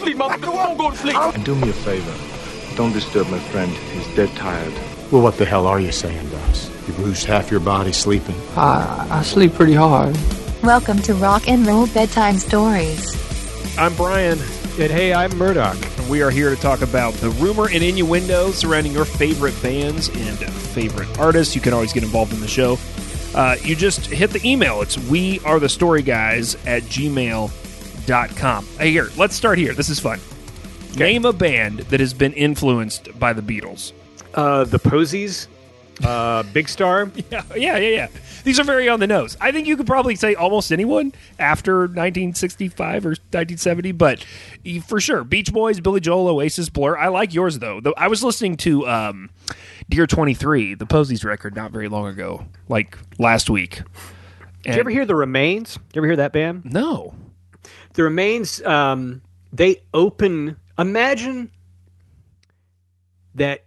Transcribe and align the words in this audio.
sleep, 0.00 0.16
motherfucker. 0.16 0.40
Don't 0.40 0.76
go 0.78 0.90
to 0.90 0.96
sleep. 0.96 1.16
And 1.16 1.44
do 1.44 1.54
me 1.54 1.68
a 1.68 1.72
favor. 1.72 2.76
Don't 2.76 2.92
disturb 2.92 3.28
my 3.28 3.38
friend. 3.38 3.70
He's 3.70 4.06
dead 4.16 4.34
tired. 4.36 4.72
Well, 5.12 5.22
what 5.22 5.36
the 5.36 5.44
hell 5.44 5.66
are 5.66 5.80
you 5.80 5.92
saying, 5.92 6.28
Doss? 6.30 6.70
You 6.88 6.94
lose 7.04 7.24
half 7.24 7.50
your 7.50 7.60
body 7.60 7.92
sleeping? 7.92 8.34
I, 8.56 9.06
I 9.10 9.22
sleep 9.22 9.54
pretty 9.54 9.74
hard. 9.74 10.16
Welcome 10.62 11.00
to 11.02 11.14
Rock 11.14 11.48
and 11.48 11.66
Roll 11.66 11.86
Bedtime 11.88 12.36
Stories. 12.38 13.16
I'm 13.78 13.94
Brian. 13.94 14.38
And 14.78 14.90
hey, 14.90 15.12
I'm 15.12 15.36
Murdoch. 15.36 15.76
And 15.98 16.08
we 16.08 16.22
are 16.22 16.30
here 16.30 16.54
to 16.54 16.60
talk 16.60 16.80
about 16.80 17.12
the 17.14 17.30
rumor 17.30 17.68
and 17.68 17.82
innuendo 17.82 18.50
surrounding 18.52 18.92
your 18.92 19.04
favorite 19.04 19.60
bands 19.62 20.08
and 20.08 20.38
favorite 20.38 21.18
artists. 21.18 21.54
You 21.54 21.60
can 21.60 21.74
always 21.74 21.92
get 21.92 22.02
involved 22.02 22.32
in 22.32 22.40
the 22.40 22.48
show. 22.48 22.78
Uh, 23.34 23.56
you 23.62 23.76
just 23.76 24.06
hit 24.06 24.30
the 24.30 24.40
email. 24.48 24.80
It's 24.80 24.96
we 24.96 25.40
are 25.40 25.60
the 25.60 25.68
story 25.68 26.02
guys 26.02 26.54
at 26.66 26.82
gmail.com. 26.84 27.69
Hey, 28.78 28.90
here, 28.90 29.08
let's 29.16 29.34
start 29.34 29.58
here. 29.58 29.74
This 29.74 29.88
is 29.88 30.00
fun. 30.00 30.20
Name 30.96 31.24
a 31.24 31.32
band 31.32 31.80
that 31.80 32.00
has 32.00 32.12
been 32.12 32.32
influenced 32.32 33.16
by 33.18 33.32
the 33.32 33.42
Beatles. 33.42 33.92
Uh, 34.34 34.64
the 34.64 34.78
Posies, 34.78 35.46
uh, 36.04 36.42
Big 36.52 36.68
Star. 36.68 37.10
Yeah, 37.30 37.42
yeah, 37.54 37.76
yeah, 37.76 37.88
yeah. 37.88 38.08
These 38.42 38.58
are 38.58 38.64
very 38.64 38.88
on 38.88 39.00
the 39.00 39.06
nose. 39.06 39.36
I 39.40 39.52
think 39.52 39.66
you 39.68 39.76
could 39.76 39.86
probably 39.86 40.16
say 40.16 40.34
almost 40.34 40.72
anyone 40.72 41.12
after 41.38 41.80
1965 41.80 43.06
or 43.06 43.10
1970, 43.10 43.92
but 43.92 44.24
for 44.86 44.98
sure, 45.00 45.22
Beach 45.22 45.52
Boys, 45.52 45.78
Billy 45.80 46.00
Joel, 46.00 46.28
Oasis, 46.28 46.68
Blur. 46.68 46.96
I 46.96 47.08
like 47.08 47.34
yours 47.34 47.58
though. 47.58 47.80
I 47.96 48.08
was 48.08 48.24
listening 48.24 48.56
to 48.58 48.88
um, 48.88 49.30
Dear 49.88 50.06
23, 50.06 50.74
the 50.74 50.86
Posies 50.86 51.24
record, 51.24 51.54
not 51.54 51.70
very 51.70 51.88
long 51.88 52.06
ago, 52.08 52.46
like 52.68 52.98
last 53.18 53.50
week. 53.50 53.82
Did 54.62 54.74
you 54.74 54.80
ever 54.80 54.90
hear 54.90 55.06
the 55.06 55.14
Remains? 55.14 55.74
Did 55.74 55.96
you 55.96 56.00
ever 56.00 56.06
hear 56.06 56.16
that 56.16 56.32
band? 56.32 56.64
No. 56.64 57.14
The 57.94 58.04
Remains. 58.04 58.62
Um, 58.62 59.22
they 59.52 59.82
open. 59.94 60.56
Imagine 60.78 61.50
that 63.34 63.64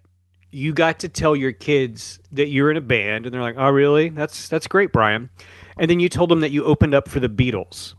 you 0.52 0.74
got 0.74 1.00
to 1.00 1.10
tell 1.10 1.36
your 1.36 1.52
kids 1.52 2.20
that 2.32 2.48
you're 2.48 2.70
in 2.72 2.78
a 2.78 2.82
band 2.82 3.26
and 3.26 3.34
they're 3.34 3.42
like, 3.42 3.56
"Oh, 3.58 3.70
really? 3.70 4.10
That's 4.10 4.48
that's 4.48 4.68
great, 4.68 4.92
Brian." 4.92 5.30
And 5.78 5.90
then 5.90 6.00
you 6.00 6.10
told 6.10 6.30
them 6.30 6.42
that 6.42 6.52
you 6.52 6.64
opened 6.64 6.94
up 6.94 7.10
for 7.10 7.20
the 7.20 7.30
Beatles. 7.30 7.96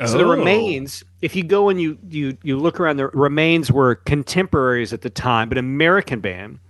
Oh. 0.00 0.06
So 0.06 0.18
the 0.18 0.24
Oh. 0.24 0.30
Remains, 0.30 1.02
if 1.20 1.34
you 1.34 1.42
go 1.42 1.68
and 1.68 1.80
you 1.80 1.98
you 2.08 2.36
you 2.42 2.56
look 2.56 2.78
around, 2.80 2.96
the 2.96 3.08
Remains 3.08 3.70
were 3.72 3.96
contemporaries 3.96 4.92
at 4.92 5.02
the 5.02 5.10
time, 5.10 5.48
but 5.48 5.58
American 5.58 6.20
band, 6.20 6.60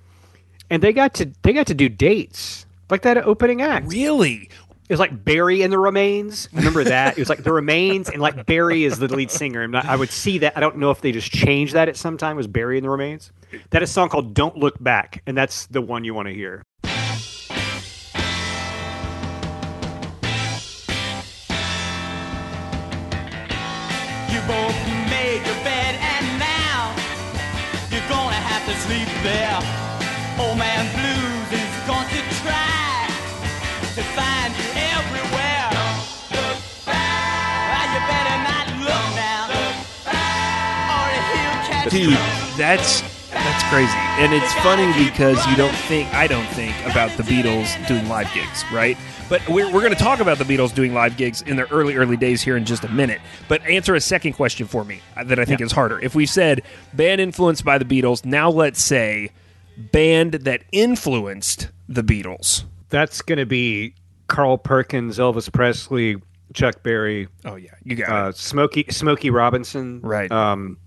and 0.71 0.83
they 0.83 0.93
got 0.93 1.15
to 1.15 1.31
they 1.43 1.53
got 1.53 1.67
to 1.69 1.75
do 1.75 1.89
dates 1.89 2.67
like 2.91 3.03
that 3.03 3.19
opening 3.19 3.61
act. 3.63 3.87
Really? 3.87 4.49
It 4.89 4.95
was 4.95 5.01
like 5.01 5.23
Barry 5.23 5.61
and 5.61 5.71
the 5.71 5.79
Remains. 5.79 6.49
Remember 6.51 6.83
that? 6.83 7.19
It 7.19 7.21
was 7.21 7.29
like 7.29 7.43
the 7.43 7.53
Remains, 7.53 8.09
and 8.09 8.23
like 8.23 8.47
Barry 8.47 8.85
is 8.85 8.99
the 8.99 9.15
lead 9.15 9.31
singer. 9.31 9.61
And 9.61 9.77
I 9.77 9.95
would 9.95 10.09
see 10.09 10.39
that. 10.39 10.57
I 10.57 10.61
don't 10.61 10.79
know 10.79 10.91
if 10.91 11.03
they 11.03 11.13
just 11.13 11.31
changed 11.31 11.75
that 11.75 11.91
at 11.91 11.97
some 11.97 12.17
time. 12.17 12.37
Was 12.37 12.47
Barry 12.47 12.79
and 12.79 12.87
the 12.87 12.89
Remains? 12.91 13.31
That 13.69 13.83
is 13.83 13.91
a 13.91 13.93
song 13.93 14.09
called 14.09 14.33
"Don't 14.33 14.57
Look 14.57 14.83
Back," 14.83 15.23
and 15.27 15.37
that's 15.37 15.67
the 15.67 15.83
one 15.83 16.05
you 16.05 16.15
want 16.15 16.29
to 16.29 16.35
hear. 16.35 16.63
You 24.33 24.41
both 24.49 24.79
made 25.13 25.43
your 25.45 25.61
bed 25.69 26.01
and 26.01 26.39
now 26.41 26.97
you're 27.93 28.09
gonna 28.09 28.41
have 28.41 28.65
to 28.65 28.75
sleep 28.89 29.09
there. 29.23 29.61
Old 30.41 30.57
man 30.57 30.89
blues 30.97 31.61
is 31.61 31.73
going 31.87 32.09
to 32.09 32.23
try 32.41 33.05
to 33.95 34.03
find 34.17 34.55
Dude, 41.89 42.13
that's 42.57 43.03
that's 43.31 43.63
crazy. 43.71 43.93
And 44.23 44.33
it's 44.33 44.53
funny 44.55 44.87
because 45.05 45.45
you 45.47 45.57
don't 45.57 45.75
think 45.75 46.13
I 46.15 46.27
don't 46.27 46.47
think 46.49 46.75
about 46.87 47.17
the 47.17 47.23
Beatles 47.23 47.87
doing 47.87 48.09
live 48.09 48.33
gigs, 48.35 48.65
right? 48.73 48.97
But 49.29 49.47
we're, 49.49 49.67
we're 49.67 49.81
going 49.81 49.93
to 49.93 49.99
talk 49.99 50.21
about 50.21 50.39
the 50.39 50.45
Beatles 50.45 50.75
doing 50.75 50.95
live 50.95 51.17
gigs 51.17 51.43
in 51.43 51.57
their 51.57 51.67
early, 51.71 51.97
early 51.97 52.17
days 52.17 52.41
here 52.41 52.57
in 52.57 52.65
just 52.65 52.85
a 52.85 52.89
minute. 52.89 53.21
But 53.47 53.63
answer 53.63 53.95
a 53.95 54.01
second 54.01 54.33
question 54.33 54.67
for 54.67 54.85
me 54.85 55.03
uh, 55.17 55.25
that 55.25 55.39
I 55.39 55.45
think 55.45 55.61
is 55.61 55.73
harder. 55.73 56.01
If 56.01 56.15
we 56.15 56.25
said 56.25 56.63
band 56.95 57.21
influenced 57.21 57.65
by 57.65 57.77
the 57.77 57.85
Beatles, 57.85 58.25
now 58.25 58.51
let's 58.51 58.83
say 58.83 59.31
band 59.77 60.33
that 60.33 60.63
influenced 60.73 61.69
the 61.89 62.03
Beatles. 62.03 62.65
That's 62.89 63.21
going 63.21 63.39
to 63.39 63.47
be 63.47 63.95
Carl 64.29 64.57
Perkins, 64.57 65.19
Elvis 65.19 65.53
Presley, 65.53 66.17
Chuck 66.55 66.83
Berry, 66.83 67.29
Oh 67.45 67.57
yeah, 67.57 67.71
you 67.85 67.97
got 67.97 68.09
uh, 68.09 68.29
it. 68.31 68.37
Smokey 68.37 68.87
Smokey 68.91 69.31
Robinson. 69.31 70.01
Right. 70.01 70.33
Um, 70.33 70.79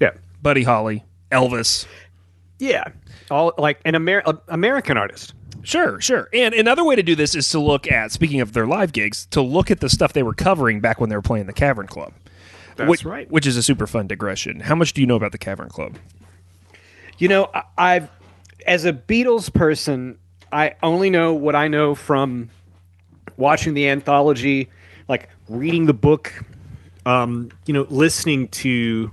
yeah. 0.00 0.12
Buddy 0.42 0.62
Holly, 0.62 1.04
Elvis. 1.30 1.86
Yeah. 2.58 2.84
All 3.30 3.52
like 3.58 3.80
an 3.84 3.94
Amer- 3.94 4.22
American 4.48 4.96
artist. 4.96 5.34
Sure, 5.62 6.00
sure. 6.00 6.28
And 6.32 6.54
another 6.54 6.84
way 6.84 6.96
to 6.96 7.02
do 7.02 7.14
this 7.14 7.34
is 7.34 7.48
to 7.50 7.58
look 7.58 7.90
at, 7.90 8.12
speaking 8.12 8.40
of 8.40 8.52
their 8.52 8.66
live 8.66 8.92
gigs, 8.92 9.26
to 9.32 9.42
look 9.42 9.70
at 9.70 9.80
the 9.80 9.88
stuff 9.88 10.12
they 10.12 10.22
were 10.22 10.34
covering 10.34 10.80
back 10.80 11.00
when 11.00 11.10
they 11.10 11.16
were 11.16 11.22
playing 11.22 11.46
the 11.46 11.52
Cavern 11.52 11.86
Club. 11.86 12.12
That's 12.76 12.88
which, 12.88 13.04
right. 13.04 13.30
Which 13.30 13.46
is 13.46 13.56
a 13.56 13.62
super 13.62 13.86
fun 13.86 14.06
digression. 14.06 14.60
How 14.60 14.74
much 14.74 14.92
do 14.92 15.00
you 15.00 15.06
know 15.06 15.16
about 15.16 15.32
the 15.32 15.38
Cavern 15.38 15.68
Club? 15.68 15.98
You 17.18 17.28
know, 17.28 17.50
I've 17.76 18.08
as 18.66 18.84
a 18.84 18.92
Beatles 18.92 19.52
person, 19.52 20.18
I 20.52 20.74
only 20.82 21.10
know 21.10 21.34
what 21.34 21.56
I 21.56 21.68
know 21.68 21.94
from 21.94 22.50
watching 23.36 23.74
the 23.74 23.88
anthology, 23.88 24.68
like 25.08 25.28
reading 25.48 25.86
the 25.86 25.94
book, 25.94 26.32
um, 27.04 27.50
you 27.66 27.74
know, 27.74 27.86
listening 27.90 28.48
to 28.48 29.10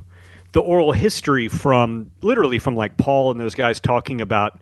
the 0.56 0.62
oral 0.62 0.94
history 0.94 1.50
from 1.50 2.10
literally 2.22 2.60
from 2.60 2.78
like 2.78 2.96
Paul 2.96 3.30
and 3.30 3.38
those 3.38 3.56
guys 3.56 3.82
talking 3.82 4.22
about 4.22 4.58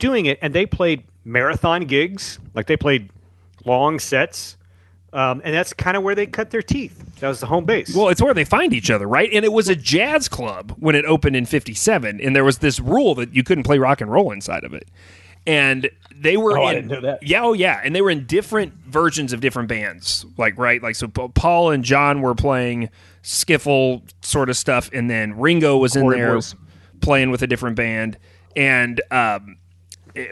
doing 0.00 0.26
it, 0.26 0.40
and 0.42 0.52
they 0.52 0.66
played 0.66 1.04
marathon 1.24 1.82
gigs, 1.84 2.40
like 2.52 2.66
they 2.66 2.76
played 2.76 3.10
long 3.64 4.00
sets. 4.00 4.56
Um, 5.12 5.40
and 5.44 5.54
that's 5.54 5.72
kind 5.72 5.96
of 5.96 6.02
where 6.02 6.16
they 6.16 6.26
cut 6.26 6.50
their 6.50 6.62
teeth. 6.62 7.20
That 7.20 7.28
was 7.28 7.38
the 7.38 7.46
home 7.46 7.64
base. 7.64 7.94
Well, 7.94 8.08
it's 8.08 8.20
where 8.20 8.34
they 8.34 8.44
find 8.44 8.74
each 8.74 8.90
other, 8.90 9.06
right? 9.06 9.30
And 9.32 9.44
it 9.44 9.52
was 9.52 9.68
a 9.68 9.76
jazz 9.76 10.28
club 10.28 10.74
when 10.80 10.96
it 10.96 11.04
opened 11.04 11.36
in 11.36 11.46
57. 11.46 12.20
And 12.20 12.34
there 12.34 12.44
was 12.44 12.58
this 12.58 12.80
rule 12.80 13.14
that 13.14 13.32
you 13.32 13.44
couldn't 13.44 13.62
play 13.64 13.78
rock 13.78 14.00
and 14.00 14.10
roll 14.10 14.32
inside 14.32 14.64
of 14.64 14.74
it. 14.74 14.88
And 15.46 15.88
they 16.12 16.36
were 16.36 16.58
Oh, 16.58 16.62
in, 16.62 16.68
I 16.68 16.74
didn't 16.74 16.90
know 16.90 17.00
that. 17.02 17.22
Yeah, 17.22 17.44
oh 17.44 17.52
yeah. 17.52 17.80
And 17.84 17.94
they 17.94 18.02
were 18.02 18.10
in 18.10 18.26
different 18.26 18.74
versions 18.88 19.32
of 19.32 19.40
different 19.40 19.68
bands. 19.68 20.26
Like, 20.36 20.58
right? 20.58 20.82
Like, 20.82 20.96
so 20.96 21.06
Paul 21.06 21.70
and 21.70 21.84
John 21.84 22.20
were 22.20 22.34
playing 22.34 22.90
skiffle 23.26 24.02
sort 24.22 24.48
of 24.48 24.56
stuff. 24.56 24.88
And 24.92 25.10
then 25.10 25.38
Ringo 25.38 25.76
was 25.76 25.96
in 25.96 26.02
Corey 26.02 26.18
there 26.18 26.34
Boys. 26.34 26.54
playing 27.00 27.30
with 27.30 27.42
a 27.42 27.46
different 27.46 27.76
band. 27.76 28.16
And, 28.54 29.00
um, 29.10 29.58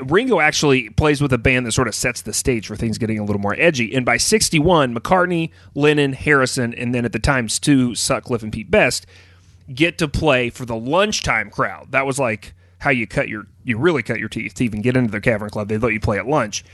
Ringo 0.04 0.40
actually 0.40 0.88
plays 0.90 1.20
with 1.20 1.32
a 1.34 1.38
band 1.38 1.66
that 1.66 1.72
sort 1.72 1.88
of 1.88 1.94
sets 1.94 2.22
the 2.22 2.32
stage 2.32 2.66
for 2.66 2.74
things 2.74 2.96
getting 2.96 3.18
a 3.18 3.24
little 3.24 3.40
more 3.40 3.54
edgy. 3.58 3.94
And 3.94 4.06
by 4.06 4.16
61, 4.16 4.94
McCartney, 4.94 5.50
Lennon, 5.74 6.14
Harrison, 6.14 6.72
and 6.72 6.94
then 6.94 7.04
at 7.04 7.12
the 7.12 7.18
time 7.18 7.50
Stu, 7.50 7.94
Sutcliffe, 7.94 8.42
and 8.42 8.50
Pete 8.50 8.70
Best 8.70 9.04
get 9.74 9.98
to 9.98 10.08
play 10.08 10.48
for 10.48 10.64
the 10.64 10.76
lunchtime 10.76 11.50
crowd. 11.50 11.88
That 11.90 12.06
was 12.06 12.18
like 12.18 12.54
how 12.78 12.90
you 12.90 13.06
cut 13.06 13.28
your 13.28 13.46
you 13.62 13.76
really 13.78 14.02
cut 14.02 14.18
your 14.18 14.28
teeth 14.28 14.54
to 14.54 14.64
even 14.64 14.80
get 14.80 14.96
into 14.96 15.10
the 15.10 15.20
Cavern 15.20 15.50
Club. 15.50 15.68
They 15.68 15.76
let 15.76 15.92
you 15.92 16.00
play 16.00 16.18
at 16.18 16.26
lunch. 16.26 16.64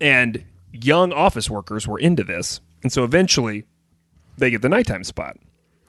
And 0.00 0.44
young 0.72 1.12
office 1.12 1.48
workers 1.48 1.86
were 1.86 1.98
into 1.98 2.24
this. 2.24 2.60
And 2.82 2.92
so 2.92 3.02
eventually 3.02 3.64
they 4.36 4.50
get 4.50 4.60
the 4.62 4.68
nighttime 4.68 5.04
spot. 5.04 5.36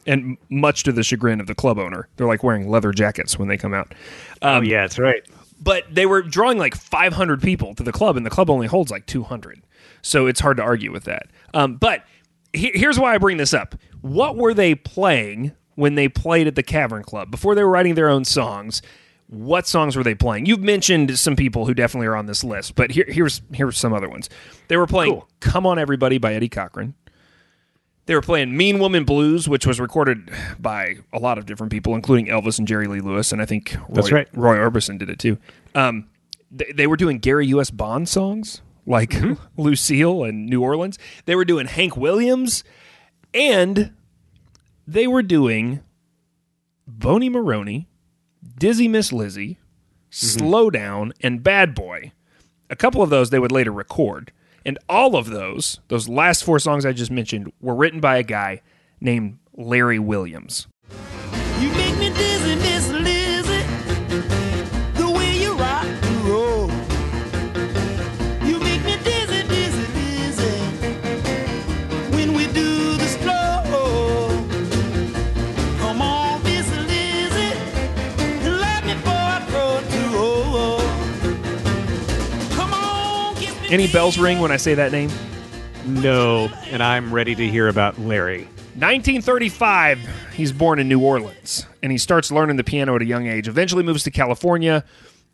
And 0.06 0.38
much 0.50 0.84
to 0.84 0.92
the 0.92 1.04
chagrin 1.04 1.40
of 1.40 1.48
the 1.48 1.56
club 1.56 1.78
owner, 1.78 2.08
they're 2.16 2.26
like 2.28 2.44
wearing 2.44 2.70
leather 2.70 2.92
jackets 2.92 3.38
when 3.38 3.48
they 3.48 3.58
come 3.58 3.74
out. 3.74 3.94
oh 4.42 4.62
yeah, 4.62 4.82
that's 4.82 4.98
right. 4.98 5.22
but 5.62 5.84
they 5.94 6.06
were 6.06 6.22
drawing 6.22 6.58
like 6.58 6.76
500 6.76 7.42
people 7.42 7.76
to 7.76 7.84
the 7.84 7.92
club, 7.92 8.18
and 8.18 8.26
the 8.26 8.30
club 8.30 8.50
only 8.50 8.68
holds 8.68 8.90
like 8.92 9.06
200. 9.06 9.62
So 10.02 10.26
it's 10.28 10.40
hard 10.40 10.58
to 10.58 10.64
argue 10.64 10.92
with 10.92 11.04
that. 11.04 11.28
Um, 11.54 11.76
but 11.76 12.06
he- 12.54 12.72
here's 12.74 12.98
why 12.98 13.14
I 13.14 13.18
bring 13.18 13.38
this 13.38 13.54
up. 13.54 13.76
What 14.02 14.38
were 14.38 14.54
they 14.54 14.74
playing 14.74 15.52
when 15.76 15.96
they 15.96 16.08
played 16.08 16.48
at 16.48 16.56
the 16.56 16.64
Cavern 16.64 17.04
Club 17.04 17.30
before 17.30 17.54
they 17.54 17.64
were 17.64 17.70
writing 17.70 17.96
their 17.96 18.10
own 18.10 18.24
songs? 18.26 18.82
What 19.28 19.68
songs 19.68 19.96
were 19.96 20.04
they 20.04 20.16
playing? 20.16 20.48
You've 20.48 20.62
mentioned 20.64 21.20
some 21.20 21.36
people 21.36 21.66
who 21.68 21.76
definitely 21.76 22.08
are 22.08 22.16
on 22.16 22.26
this 22.26 22.44
list, 22.44 22.74
but 22.74 22.90
here, 22.90 23.06
here's 23.08 23.42
here's 23.54 23.78
some 23.78 23.94
other 23.94 24.10
ones. 24.10 24.28
They 24.70 24.78
were 24.78 24.88
playing 24.88 25.12
Cool. 25.14 25.30
"Come 25.40 25.68
On 25.68 25.78
Everybody" 25.78 26.18
by 26.18 26.34
Eddie 26.34 26.50
Cochran. 26.50 26.96
They 28.10 28.16
were 28.16 28.22
playing 28.22 28.58
Mean 28.58 28.80
Woman 28.80 29.04
Blues, 29.04 29.48
which 29.48 29.68
was 29.68 29.80
recorded 29.80 30.32
by 30.58 30.98
a 31.14 31.20
lot 31.20 31.38
of 31.38 31.46
different 31.46 31.72
people, 31.72 31.94
including 31.94 32.26
Elvis 32.26 32.58
and 32.58 32.68
Jerry 32.68 32.88
Lee 32.88 33.02
Lewis, 33.02 33.32
and 33.32 33.40
I 33.40 33.46
think 33.46 33.76
Roy, 33.76 33.86
That's 33.92 34.12
right. 34.12 34.28
Roy 34.34 34.58
Orbison 34.58 34.98
did 34.98 35.12
it 35.12 35.20
too. 35.20 35.38
Um, 35.76 36.10
they, 36.50 36.72
they 36.74 36.88
were 36.88 36.98
doing 36.98 37.20
Gary 37.20 37.46
U.S. 37.50 37.70
Bond 37.70 38.10
songs 38.10 38.64
like 38.88 39.14
Lucille 39.58 40.24
and 40.24 40.48
New 40.48 40.64
Orleans. 40.64 40.98
They 41.26 41.36
were 41.36 41.46
doing 41.46 41.68
Hank 41.68 41.96
Williams, 41.96 42.64
and 43.32 43.94
they 44.88 45.06
were 45.06 45.22
doing 45.22 45.82
Bony 46.88 47.30
Moronie, 47.30 47.86
Dizzy 48.58 48.88
Miss 48.88 49.14
Lizzy, 49.14 49.60
Slow 50.10 50.72
Down, 50.72 51.14
and 51.22 51.44
Bad 51.44 51.76
Boy. 51.76 52.14
A 52.72 52.76
couple 52.76 53.04
of 53.04 53.12
those 53.12 53.30
they 53.30 53.38
would 53.38 53.52
later 53.52 53.72
record. 53.72 54.32
And 54.66 54.78
all 54.88 55.16
of 55.16 55.30
those, 55.30 55.80
those 55.88 56.10
last 56.10 56.44
four 56.44 56.60
songs 56.60 56.86
I 56.86 56.92
just 56.94 57.12
mentioned, 57.12 57.52
were 57.62 57.76
written 57.76 58.00
by 58.00 58.18
a 58.18 58.24
guy 58.24 58.62
named 59.00 59.40
Larry 59.56 60.00
Williams. 60.00 60.68
Any 83.70 83.88
bells 83.92 84.18
ring 84.18 84.40
when 84.40 84.52
I 84.52 84.58
say 84.58 84.74
that 84.74 84.92
name? 84.92 85.12
No, 85.86 86.50
and 86.72 86.82
I'm 86.82 87.14
ready 87.14 87.36
to 87.36 87.48
hear 87.48 87.68
about 87.68 88.00
Larry. 88.00 88.46
1935, 88.76 90.00
he's 90.34 90.52
born 90.52 90.80
in 90.80 90.88
New 90.88 91.00
Orleans, 91.00 91.68
and 91.84 91.92
he 91.92 92.00
starts 92.00 92.32
learning 92.32 92.56
the 92.56 92.64
piano 92.64 92.96
at 92.96 93.04
a 93.04 93.06
young 93.06 93.28
age. 93.28 93.48
Eventually 93.48 93.84
moves 93.84 94.02
to 94.04 94.12
California 94.12 94.84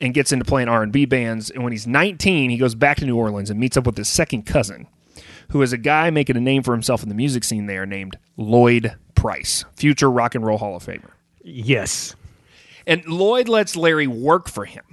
and 0.01 0.13
gets 0.13 0.33
into 0.33 0.43
playing 0.43 0.67
R&B 0.67 1.05
bands. 1.05 1.49
And 1.49 1.63
when 1.63 1.71
he's 1.71 1.87
19, 1.87 2.49
he 2.49 2.57
goes 2.57 2.75
back 2.75 2.97
to 2.97 3.05
New 3.05 3.15
Orleans 3.15 3.49
and 3.49 3.57
meets 3.57 3.77
up 3.77 3.85
with 3.85 3.95
his 3.95 4.09
second 4.09 4.45
cousin, 4.45 4.87
who 5.51 5.61
is 5.61 5.71
a 5.71 5.77
guy 5.77 6.09
making 6.09 6.35
a 6.35 6.41
name 6.41 6.61
for 6.61 6.73
himself 6.73 7.03
in 7.03 7.07
the 7.09 7.15
music 7.15 7.45
scene 7.45 7.67
there 7.67 7.85
named 7.85 8.17
Lloyd 8.35 8.95
Price, 9.15 9.63
future 9.77 10.11
rock 10.11 10.35
and 10.35 10.45
roll 10.45 10.57
Hall 10.57 10.75
of 10.75 10.85
Famer. 10.85 11.11
Yes. 11.41 12.17
And 12.85 13.05
Lloyd 13.05 13.47
lets 13.47 13.77
Larry 13.77 14.07
work 14.07 14.49
for 14.49 14.65
him. 14.65 14.83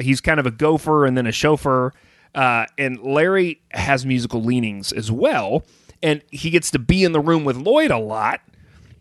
He's 0.00 0.20
kind 0.20 0.40
of 0.40 0.46
a 0.46 0.50
gopher 0.50 1.06
and 1.06 1.16
then 1.16 1.28
a 1.28 1.32
chauffeur. 1.32 1.92
Uh, 2.34 2.66
and 2.78 3.00
Larry 3.00 3.60
has 3.70 4.06
musical 4.06 4.42
leanings 4.42 4.92
as 4.92 5.10
well. 5.10 5.64
And 6.02 6.22
he 6.30 6.50
gets 6.50 6.70
to 6.72 6.78
be 6.78 7.04
in 7.04 7.12
the 7.12 7.20
room 7.20 7.44
with 7.44 7.56
Lloyd 7.56 7.90
a 7.90 7.98
lot 7.98 8.40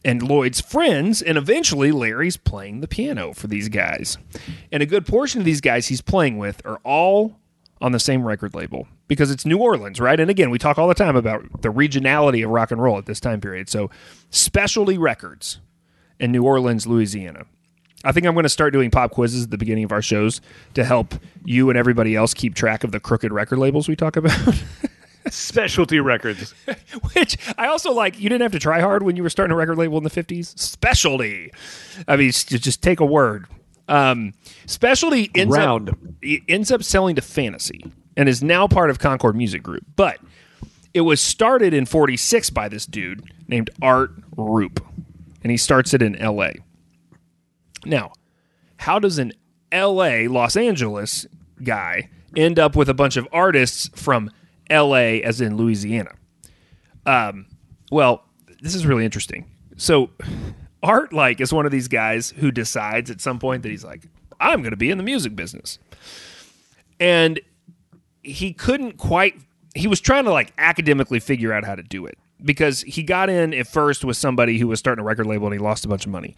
and 0.04 0.22
Lloyd's 0.22 0.60
friends. 0.60 1.22
And 1.22 1.38
eventually, 1.38 1.92
Larry's 1.92 2.38
playing 2.38 2.82
the 2.82 2.88
piano 2.88 3.34
for 3.34 3.48
these 3.48 3.70
guys. 3.70 4.18
And 4.72 4.84
a 4.84 4.86
good 4.86 5.06
portion 5.06 5.40
of 5.40 5.46
these 5.46 5.62
guys 5.62 5.88
he's 5.88 6.02
playing 6.02 6.38
with 6.38 6.62
are 6.66 6.80
all 6.84 7.38
on 7.82 7.92
the 7.94 8.00
same 8.00 8.24
record 8.24 8.54
label 8.54 8.88
because 9.08 9.32
it's 9.32 9.46
New 9.46 9.58
Orleans, 9.58 10.02
right? 10.02 10.20
And 10.20 10.30
again, 10.30 10.50
we 10.50 10.60
talk 10.60 10.78
all 10.78 10.88
the 10.88 10.94
time 10.94 11.16
about 11.16 11.62
the 11.62 11.70
regionality 11.70 12.44
of 12.44 12.52
rock 12.52 12.72
and 12.72 12.82
roll 12.82 12.98
at 12.98 13.06
this 13.06 13.20
time 13.20 13.40
period. 13.40 13.70
So, 13.70 13.90
specialty 14.30 14.98
records 14.98 15.60
in 16.20 16.32
New 16.32 16.44
Orleans, 16.44 16.86
Louisiana. 16.86 17.46
I 18.04 18.12
think 18.12 18.26
I'm 18.26 18.34
going 18.34 18.44
to 18.44 18.50
start 18.50 18.72
doing 18.74 18.92
pop 18.92 19.12
quizzes 19.12 19.44
at 19.44 19.52
the 19.52 19.58
beginning 19.58 19.84
of 19.84 19.92
our 19.92 20.02
shows 20.02 20.40
to 20.74 20.84
help 20.86 21.16
you 21.44 21.70
and 21.70 21.78
everybody 21.78 22.16
else 22.16 22.34
keep 22.34 22.56
track 22.56 22.84
of 22.84 22.92
the 22.92 23.00
crooked 23.00 23.32
record 23.32 23.60
labels 23.60 23.88
we 23.88 23.96
talk 23.96 24.16
about. 24.16 24.38
Specialty 25.30 26.00
records. 26.00 26.52
Which 27.14 27.38
I 27.58 27.68
also 27.68 27.92
like. 27.92 28.20
You 28.20 28.30
didn't 28.30 28.44
have 28.44 28.54
to 28.54 28.60
try 28.60 28.80
hard 28.80 29.04
when 29.04 29.16
you 29.16 29.24
were 29.24 29.30
starting 29.30 29.52
a 29.52 29.56
record 29.56 29.78
label 29.78 29.98
in 29.98 30.04
the 30.04 30.10
50s. 30.10 30.58
Specialty. 30.58 31.52
I 32.08 32.16
mean, 32.16 32.32
just 32.32 32.82
take 32.82 33.00
a 33.00 33.06
word. 33.06 33.46
Um, 33.90 34.34
specialty 34.66 35.30
ends 35.36 35.56
Round. 35.56 35.90
up 35.90 35.98
ends 36.48 36.72
up 36.72 36.84
selling 36.84 37.16
to 37.16 37.22
Fantasy 37.24 37.84
and 38.16 38.30
is 38.30 38.44
now 38.44 38.68
part 38.68 38.90
of 38.92 39.00
Concord 39.00 39.36
Music 39.36 39.64
Group. 39.64 39.84
But 39.96 40.20
it 40.94 41.02
was 41.02 41.20
started 41.22 41.74
in 41.74 41.86
46 41.86 42.50
by 42.52 42.70
this 42.70 42.86
dude 42.86 43.24
named 43.48 43.70
Art 43.82 44.12
Rupe. 44.38 44.80
And 45.42 45.52
he 45.52 45.58
starts 45.58 45.94
it 45.94 46.02
in 46.02 46.14
LA. 46.14 46.52
Now, 47.86 48.14
how 48.78 49.00
does 49.00 49.20
an 49.20 49.34
LA, 49.74 50.28
Los 50.28 50.56
Angeles 50.56 51.26
guy 51.64 52.10
end 52.36 52.60
up 52.60 52.76
with 52.76 52.90
a 52.90 52.94
bunch 52.94 53.18
of 53.18 53.28
artists 53.32 53.90
from 53.96 54.30
LA, 54.70 55.20
as 55.24 55.42
in 55.42 55.58
Louisiana? 55.58 56.12
Um, 57.06 57.48
well, 57.92 58.24
this 58.62 58.76
is 58.76 58.86
really 58.86 59.06
interesting. 59.06 59.46
So, 59.78 60.12
Art 60.82 61.12
like 61.14 61.42
is 61.42 61.52
one 61.52 61.66
of 61.66 61.72
these 61.72 61.88
guys 61.88 62.32
who 62.32 62.52
decides 62.52 63.12
at 63.12 63.22
some 63.22 63.40
point 63.40 63.64
that 63.64 63.70
he's 63.70 63.84
like, 63.84 64.08
I'm 64.40 64.62
going 64.62 64.72
to 64.72 64.78
be 64.78 64.90
in 64.90 64.98
the 64.98 65.04
music 65.04 65.36
business, 65.36 65.80
and 67.00 67.40
he 68.24 68.54
couldn't 68.54 68.98
quite. 68.98 69.36
He 69.76 69.88
was 69.88 70.00
trying 70.02 70.26
to 70.26 70.32
like 70.32 70.54
academically 70.58 71.20
figure 71.20 71.54
out 71.54 71.64
how 71.64 71.76
to 71.76 71.84
do 71.84 72.06
it 72.06 72.18
because 72.44 72.82
he 72.82 73.04
got 73.04 73.30
in 73.30 73.54
at 73.54 73.68
first 73.68 74.04
with 74.06 74.18
somebody 74.18 74.58
who 74.58 74.68
was 74.68 74.80
starting 74.80 75.02
a 75.02 75.06
record 75.06 75.26
label 75.26 75.48
and 75.48 75.54
he 75.54 75.60
lost 75.60 75.86
a 75.86 75.88
bunch 75.88 76.06
of 76.06 76.12
money. 76.12 76.36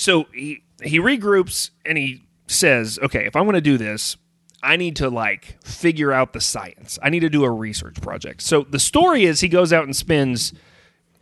So 0.00 0.28
he 0.32 0.62
he 0.82 0.98
regroups 0.98 1.72
and 1.84 1.98
he 1.98 2.24
says, 2.46 2.98
"Okay, 3.02 3.26
if 3.26 3.36
I'm 3.36 3.44
going 3.44 3.52
to 3.52 3.60
do 3.60 3.76
this, 3.76 4.16
I 4.62 4.76
need 4.76 4.96
to 4.96 5.10
like 5.10 5.62
figure 5.62 6.10
out 6.10 6.32
the 6.32 6.40
science. 6.40 6.98
I 7.02 7.10
need 7.10 7.20
to 7.20 7.28
do 7.28 7.44
a 7.44 7.50
research 7.50 8.00
project." 8.00 8.40
So 8.40 8.62
the 8.62 8.78
story 8.78 9.24
is 9.24 9.42
he 9.42 9.48
goes 9.48 9.74
out 9.74 9.84
and 9.84 9.94
spends 9.94 10.54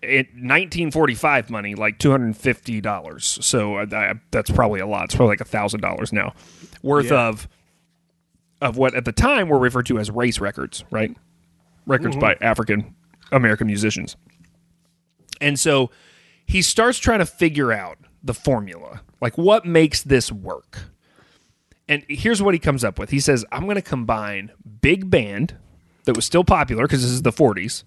in 0.01 0.27
1945 0.27 1.51
money 1.51 1.75
like 1.75 1.99
$250. 1.99 3.43
So 3.43 3.79
uh, 3.79 3.87
I, 3.91 4.15
that's 4.31 4.51
probably 4.51 4.79
a 4.79 4.87
lot. 4.87 5.07
It's 5.07 5.17
probably 5.17 5.37
like 5.37 5.49
$1000 5.49 6.13
now 6.13 6.35
worth 6.81 7.11
of 7.11 7.49
of 8.63 8.77
what 8.77 8.95
at 8.95 9.05
the 9.05 9.13
time 9.13 9.49
were 9.49 9.59
referred 9.59 9.87
to 9.87 9.99
as 9.99 10.09
race 10.09 10.39
records, 10.39 10.85
right? 10.93 11.17
Records 11.85 12.15
by 12.17 12.37
African 12.41 12.95
American 13.33 13.67
musicians. 13.67 14.17
And 15.41 15.59
so 15.59 15.91
he 16.47 16.63
starts 16.63 16.99
trying 16.99 17.19
to 17.19 17.27
figure 17.27 17.73
out 17.73 17.99
the 18.23 18.35
formula. 18.35 19.03
Like 19.21 19.37
what 19.39 19.65
makes 19.65 20.03
this 20.03 20.31
work? 20.33 20.81
And 21.89 22.05
here's 22.09 22.43
what 22.43 22.55
he 22.55 22.61
comes 22.61 22.85
up 22.85 22.99
with. 22.99 23.11
He 23.11 23.21
says, 23.21 23.45
"I'm 23.51 23.65
going 23.65 23.77
to 23.77 23.83
combine 23.83 24.53
big 24.81 25.11
band 25.11 25.57
that 26.05 26.15
was 26.15 26.25
still 26.25 26.45
popular 26.45 26.85
because 26.85 27.03
this 27.03 27.11
is 27.11 27.23
the 27.23 27.33
40s, 27.33 27.83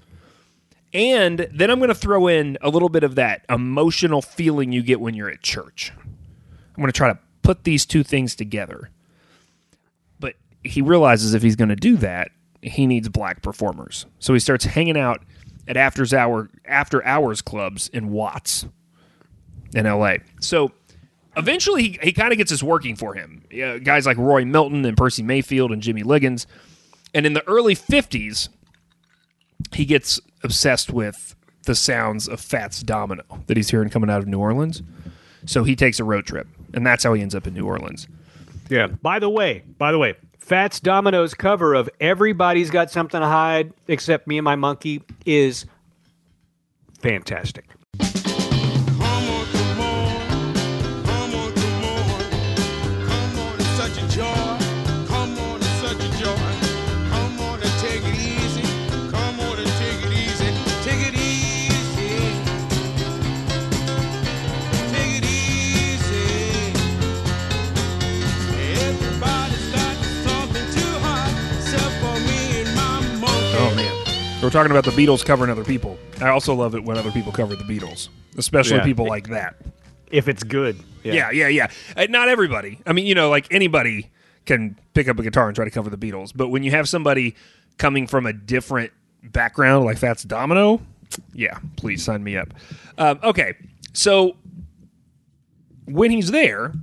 and 0.93 1.47
then 1.53 1.69
I'm 1.69 1.79
going 1.79 1.89
to 1.89 1.95
throw 1.95 2.27
in 2.27 2.57
a 2.61 2.69
little 2.69 2.89
bit 2.89 3.03
of 3.03 3.15
that 3.15 3.45
emotional 3.49 4.21
feeling 4.21 4.71
you 4.71 4.81
get 4.81 4.99
when 4.99 5.13
you're 5.13 5.29
at 5.29 5.41
church. 5.41 5.93
I'm 5.99 6.75
going 6.77 6.87
to 6.87 6.93
try 6.93 7.11
to 7.13 7.19
put 7.43 7.63
these 7.63 7.85
two 7.85 8.03
things 8.03 8.35
together." 8.35 8.89
But 10.19 10.35
he 10.63 10.81
realizes 10.81 11.33
if 11.33 11.43
he's 11.43 11.55
going 11.55 11.69
to 11.69 11.75
do 11.75 11.95
that, 11.97 12.31
he 12.63 12.87
needs 12.87 13.07
black 13.07 13.41
performers. 13.43 14.07
So 14.19 14.33
he 14.33 14.39
starts 14.39 14.65
hanging 14.65 14.97
out 14.97 15.23
at 15.67 15.77
after 15.77 16.05
hour 16.15 16.49
after 16.65 17.05
hours 17.05 17.41
clubs 17.41 17.87
in 17.89 18.09
Watts 18.09 18.65
in 19.73 19.85
LA. 19.85 20.15
So 20.39 20.71
eventually 21.37 21.83
he, 21.83 21.99
he 22.03 22.13
kind 22.13 22.31
of 22.31 22.37
gets 22.37 22.51
this 22.51 22.63
working 22.63 22.95
for 22.95 23.13
him. 23.13 23.43
Yeah, 23.51 23.77
guys 23.77 24.05
like 24.05 24.17
Roy 24.17 24.45
Milton 24.45 24.85
and 24.85 24.97
Percy 24.97 25.23
Mayfield 25.23 25.71
and 25.71 25.81
Jimmy 25.81 26.03
Liggins. 26.03 26.47
And 27.13 27.25
in 27.25 27.33
the 27.33 27.45
early 27.47 27.75
50s, 27.75 28.49
he 29.73 29.85
gets 29.85 30.19
obsessed 30.43 30.91
with 30.91 31.35
the 31.63 31.75
sounds 31.75 32.27
of 32.27 32.39
Fats 32.39 32.81
Domino 32.81 33.23
that 33.47 33.57
he's 33.57 33.69
hearing 33.69 33.89
coming 33.89 34.09
out 34.09 34.19
of 34.19 34.27
New 34.27 34.39
Orleans. 34.39 34.81
So 35.45 35.63
he 35.63 35.75
takes 35.75 35.99
a 35.99 36.03
road 36.03 36.25
trip, 36.25 36.47
and 36.73 36.85
that's 36.85 37.03
how 37.03 37.13
he 37.13 37.21
ends 37.21 37.35
up 37.35 37.47
in 37.47 37.53
New 37.53 37.65
Orleans. 37.65 38.07
Yeah. 38.69 38.87
By 38.87 39.19
the 39.19 39.29
way, 39.29 39.63
by 39.77 39.91
the 39.91 39.97
way, 39.97 40.15
Fats 40.39 40.79
Domino's 40.79 41.33
cover 41.33 41.73
of 41.73 41.89
Everybody's 41.99 42.69
Got 42.69 42.89
Something 42.91 43.21
to 43.21 43.27
Hide 43.27 43.73
Except 43.87 44.27
Me 44.27 44.37
and 44.37 44.45
My 44.45 44.55
Monkey 44.55 45.01
is 45.25 45.65
fantastic. 46.99 47.65
We're 74.51 74.59
talking 74.59 74.71
about 74.77 74.83
the 74.83 74.91
Beatles 74.91 75.23
covering 75.23 75.49
other 75.49 75.63
people. 75.63 75.97
I 76.19 76.27
also 76.27 76.53
love 76.53 76.75
it 76.75 76.83
when 76.83 76.97
other 76.97 77.09
people 77.11 77.31
cover 77.31 77.55
the 77.55 77.63
Beatles, 77.63 78.09
especially 78.37 78.79
Yeah. 78.79 78.83
people 78.83 79.07
like 79.07 79.29
that. 79.29 79.55
If 80.11 80.27
it's 80.27 80.43
good. 80.43 80.77
Yeah, 81.05 81.31
yeah, 81.31 81.47
yeah. 81.47 81.67
Uh, 81.95 82.07
not 82.09 82.27
everybody. 82.27 82.79
I 82.85 82.91
mean, 82.91 83.05
you 83.05 83.15
know, 83.15 83.29
like 83.29 83.47
anybody 83.49 84.11
can 84.45 84.75
pick 84.93 85.07
up 85.07 85.17
a 85.17 85.23
guitar 85.23 85.47
and 85.47 85.55
try 85.55 85.63
to 85.63 85.71
cover 85.71 85.89
the 85.89 85.95
Beatles, 85.95 86.33
but 86.35 86.49
when 86.49 86.63
you 86.63 86.71
have 86.71 86.89
somebody 86.89 87.33
coming 87.77 88.07
from 88.07 88.25
a 88.25 88.33
different 88.33 88.91
background, 89.23 89.85
like 89.85 89.97
Fats 89.97 90.23
Domino, 90.23 90.81
yeah, 91.33 91.57
please 91.77 92.03
sign 92.03 92.21
me 92.21 92.35
up. 92.35 92.53
Um, 92.97 93.19
okay, 93.23 93.53
so 93.93 94.35
when 95.85 96.11
he's 96.11 96.29
there, 96.29 96.73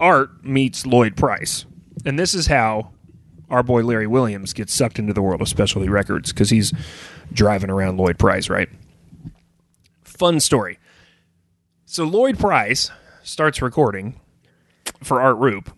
Art 0.00 0.44
meets 0.44 0.84
Lloyd 0.86 1.16
Price, 1.16 1.66
and 2.04 2.18
this 2.18 2.34
is 2.34 2.48
how 2.48 2.90
our 3.50 3.62
boy 3.62 3.82
Larry 3.82 4.06
Williams 4.06 4.52
gets 4.52 4.74
sucked 4.74 4.98
into 4.98 5.12
the 5.12 5.22
world 5.22 5.40
of 5.40 5.48
specialty 5.48 5.88
records 5.88 6.32
because 6.32 6.50
he's 6.50 6.72
driving 7.32 7.70
around 7.70 7.96
Lloyd 7.96 8.18
Price, 8.18 8.48
right? 8.48 8.68
Fun 10.02 10.40
story. 10.40 10.78
So 11.86 12.04
Lloyd 12.04 12.38
Price 12.38 12.90
starts 13.22 13.62
recording 13.62 14.20
for 15.02 15.20
Art 15.20 15.36
Rupe, 15.38 15.70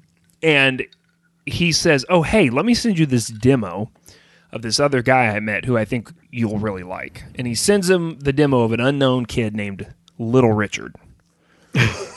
and 0.42 0.84
he 1.46 1.72
says, 1.72 2.04
"Oh, 2.08 2.22
hey, 2.22 2.50
let 2.50 2.64
me 2.64 2.74
send 2.74 2.98
you 2.98 3.06
this 3.06 3.28
demo 3.28 3.90
of 4.52 4.62
this 4.62 4.80
other 4.80 5.02
guy 5.02 5.28
I 5.28 5.40
met 5.40 5.64
who 5.64 5.76
I 5.76 5.84
think 5.84 6.12
you'll 6.30 6.58
really 6.58 6.82
like." 6.82 7.24
And 7.36 7.46
he 7.46 7.54
sends 7.54 7.88
him 7.88 8.18
the 8.18 8.32
demo 8.32 8.62
of 8.62 8.72
an 8.72 8.80
unknown 8.80 9.26
kid 9.26 9.54
named 9.54 9.86
Little 10.18 10.52
Richard. 10.52 10.96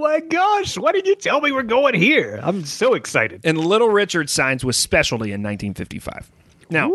My 0.00 0.20
gosh, 0.20 0.78
why 0.78 0.92
did 0.92 1.06
you 1.06 1.14
tell 1.14 1.40
me 1.42 1.52
we're 1.52 1.62
going 1.62 1.94
here? 1.94 2.40
I'm 2.42 2.64
so 2.64 2.94
excited. 2.94 3.42
And 3.44 3.58
Little 3.58 3.90
Richard 3.90 4.30
signs 4.30 4.64
with 4.64 4.74
Specialty 4.76 5.32
in 5.32 5.42
1955. 5.42 6.30
Now, 6.70 6.90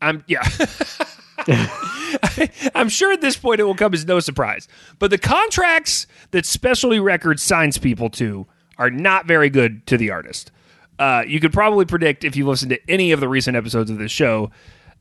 I'm 0.00 0.24
yeah. 0.26 0.42
I'm 2.74 2.88
sure 2.88 3.12
at 3.12 3.20
this 3.20 3.36
point 3.36 3.60
it 3.60 3.64
will 3.64 3.74
come 3.74 3.92
as 3.92 4.06
no 4.06 4.20
surprise. 4.20 4.68
But 4.98 5.10
the 5.10 5.18
contracts 5.18 6.06
that 6.30 6.46
Specialty 6.46 6.98
Records 6.98 7.42
signs 7.42 7.76
people 7.78 8.08
to 8.10 8.46
are 8.78 8.90
not 8.90 9.26
very 9.26 9.50
good 9.50 9.86
to 9.88 9.98
the 9.98 10.10
artist. 10.10 10.52
uh, 11.00 11.24
you 11.26 11.40
could 11.40 11.52
probably 11.52 11.84
predict 11.86 12.24
if 12.24 12.36
you 12.36 12.46
listened 12.46 12.70
to 12.70 12.90
any 12.90 13.10
of 13.12 13.20
the 13.20 13.28
recent 13.28 13.56
episodes 13.56 13.90
of 13.90 13.98
this 13.98 14.12
show 14.12 14.50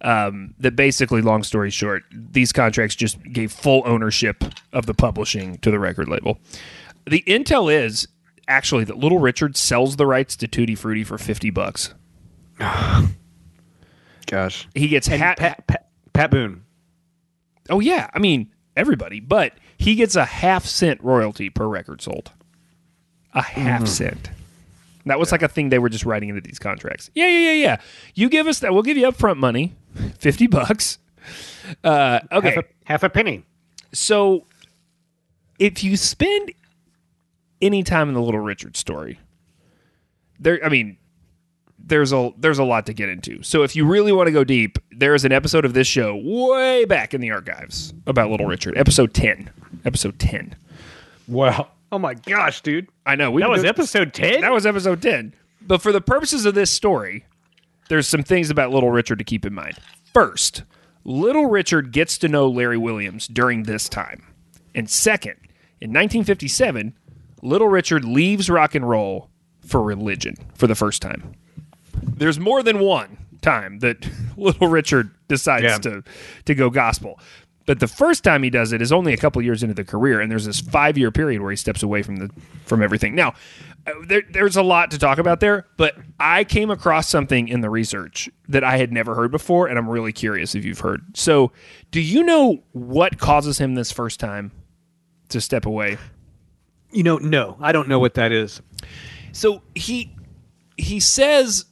um, 0.01 0.53
that 0.59 0.75
basically, 0.75 1.21
long 1.21 1.43
story 1.43 1.69
short, 1.69 2.03
these 2.11 2.51
contracts 2.53 2.95
just 2.95 3.21
gave 3.23 3.51
full 3.51 3.81
ownership 3.85 4.43
of 4.73 4.85
the 4.85 4.93
publishing 4.93 5.57
to 5.59 5.71
the 5.71 5.79
record 5.79 6.07
label. 6.07 6.39
The 7.05 7.23
intel 7.27 7.73
is 7.73 8.07
actually 8.47 8.83
that 8.85 8.97
Little 8.97 9.19
Richard 9.19 9.57
sells 9.57 9.95
the 9.97 10.05
rights 10.05 10.35
to 10.37 10.47
Tutti 10.47 10.75
Frutti 10.75 11.03
for 11.03 11.17
fifty 11.17 11.49
bucks. 11.49 11.93
Gosh. 14.27 14.67
He 14.75 14.87
gets 14.87 15.07
And 15.09 15.21
hat. 15.21 15.37
Pat, 15.37 15.65
Pat, 15.67 15.89
Pat 16.13 16.31
Boone. 16.31 16.63
oh 17.69 17.79
yeah, 17.79 18.09
I 18.13 18.19
mean 18.19 18.51
everybody, 18.75 19.19
but 19.19 19.53
he 19.77 19.95
gets 19.95 20.15
a 20.15 20.25
half 20.25 20.65
cent 20.65 21.01
royalty 21.03 21.49
per 21.49 21.67
record 21.67 22.01
sold. 22.01 22.31
A 23.33 23.41
half 23.41 23.87
cent. 23.87 24.29
That 25.05 25.19
was 25.19 25.31
like 25.31 25.41
a 25.41 25.47
thing 25.47 25.69
they 25.69 25.79
were 25.79 25.89
just 25.89 26.05
writing 26.05 26.29
into 26.29 26.41
these 26.41 26.59
contracts. 26.59 27.09
Yeah, 27.15 27.27
yeah, 27.27 27.51
yeah, 27.51 27.63
yeah. 27.63 27.77
You 28.13 28.29
give 28.29 28.47
us 28.47 28.59
that, 28.59 28.73
we'll 28.73 28.83
give 28.83 28.97
you 28.97 29.09
upfront 29.09 29.37
money, 29.37 29.73
fifty 30.17 30.47
bucks. 30.47 30.97
Uh, 31.83 32.19
okay, 32.31 32.49
Half 32.55 32.57
a, 32.57 32.63
half 32.85 33.03
a 33.03 33.09
penny. 33.09 33.43
so 33.93 34.45
if 35.59 35.83
you 35.83 35.97
spend 35.97 36.51
any 37.61 37.83
time 37.83 38.07
in 38.07 38.13
the 38.15 38.21
Little 38.21 38.39
Richard 38.39 38.75
story, 38.77 39.19
there, 40.39 40.63
I 40.65 40.69
mean, 40.69 40.97
there's 41.77 42.11
a 42.13 42.31
there's 42.37 42.59
a 42.59 42.63
lot 42.63 42.85
to 42.87 42.93
get 42.93 43.09
into. 43.09 43.43
So 43.43 43.63
if 43.63 43.75
you 43.75 43.85
really 43.85 44.11
want 44.11 44.27
to 44.27 44.31
go 44.31 44.43
deep, 44.43 44.79
there 44.91 45.13
is 45.13 45.25
an 45.25 45.31
episode 45.31 45.65
of 45.65 45.73
this 45.73 45.87
show 45.87 46.15
way 46.15 46.85
back 46.85 47.13
in 47.13 47.21
the 47.21 47.31
archives 47.31 47.93
about 48.07 48.29
Little 48.31 48.47
Richard, 48.47 48.77
episode 48.77 49.13
ten, 49.13 49.49
episode 49.85 50.17
ten. 50.19 50.55
Wow. 51.27 51.67
Oh 51.91 51.99
my 51.99 52.13
gosh, 52.13 52.61
dude. 52.61 52.87
I 53.05 53.15
know 53.15 53.31
we 53.31 53.41
That 53.41 53.49
was 53.49 53.63
episode 53.65 54.13
10? 54.13 54.41
That 54.41 54.51
was 54.51 54.65
episode 54.67 55.01
ten. 55.01 55.33
But 55.61 55.81
for 55.81 55.91
the 55.91 56.01
purposes 56.01 56.45
of 56.45 56.53
this 56.55 56.69
story, 56.71 57.25
there's 57.89 58.07
some 58.07 58.23
things 58.23 58.49
about 58.49 58.71
Little 58.71 58.91
Richard 58.91 59.19
to 59.19 59.25
keep 59.25 59.45
in 59.45 59.53
mind. 59.53 59.77
First, 60.13 60.63
Little 61.03 61.47
Richard 61.47 61.91
gets 61.91 62.17
to 62.19 62.27
know 62.27 62.47
Larry 62.47 62.77
Williams 62.77 63.27
during 63.27 63.63
this 63.63 63.89
time. 63.89 64.23
And 64.73 64.89
second, 64.89 65.35
in 65.81 65.89
1957, 65.89 66.93
Little 67.41 67.67
Richard 67.67 68.05
leaves 68.05 68.49
rock 68.49 68.75
and 68.75 68.87
roll 68.87 69.29
for 69.65 69.81
religion 69.81 70.35
for 70.55 70.67
the 70.67 70.75
first 70.75 71.01
time. 71.01 71.33
There's 72.01 72.39
more 72.39 72.63
than 72.63 72.79
one 72.79 73.17
time 73.41 73.79
that 73.79 74.07
Little 74.37 74.67
Richard 74.67 75.11
decides 75.27 75.63
Yeah. 75.63 75.77
to 75.79 76.03
to 76.45 76.55
go 76.55 76.69
gospel. 76.69 77.19
But 77.65 77.79
the 77.79 77.87
first 77.87 78.23
time 78.23 78.41
he 78.43 78.49
does 78.49 78.73
it 78.73 78.81
is 78.81 78.91
only 78.91 79.13
a 79.13 79.17
couple 79.17 79.41
years 79.41 79.61
into 79.61 79.75
the 79.75 79.83
career, 79.83 80.19
and 80.19 80.31
there's 80.31 80.45
this 80.45 80.59
five 80.59 80.97
year 80.97 81.11
period 81.11 81.41
where 81.41 81.51
he 81.51 81.55
steps 81.55 81.83
away 81.83 82.01
from 82.01 82.17
the 82.17 82.29
from 82.65 82.81
everything. 82.81 83.15
Now, 83.15 83.33
uh, 83.85 83.93
there, 84.07 84.23
there's 84.29 84.57
a 84.57 84.63
lot 84.63 84.91
to 84.91 84.97
talk 84.97 85.19
about 85.19 85.39
there, 85.39 85.67
but 85.77 85.95
I 86.19 86.43
came 86.43 86.71
across 86.71 87.07
something 87.07 87.47
in 87.47 87.61
the 87.61 87.69
research 87.69 88.29
that 88.47 88.63
I 88.63 88.77
had 88.77 88.91
never 88.91 89.15
heard 89.15 89.31
before, 89.31 89.67
and 89.67 89.77
I'm 89.77 89.87
really 89.87 90.13
curious 90.13 90.55
if 90.55 90.65
you've 90.65 90.79
heard. 90.79 91.01
So, 91.15 91.51
do 91.91 92.01
you 92.01 92.23
know 92.23 92.63
what 92.71 93.19
causes 93.19 93.59
him 93.59 93.75
this 93.75 93.91
first 93.91 94.19
time 94.19 94.51
to 95.29 95.39
step 95.39 95.65
away? 95.65 95.97
You 96.91 97.03
know, 97.03 97.17
no, 97.17 97.55
I 97.61 97.71
don't 97.71 97.87
know 97.87 97.99
what 97.99 98.15
that 98.15 98.31
is. 98.31 98.61
So 99.31 99.61
he 99.75 100.15
he 100.77 100.99
says 100.99 101.65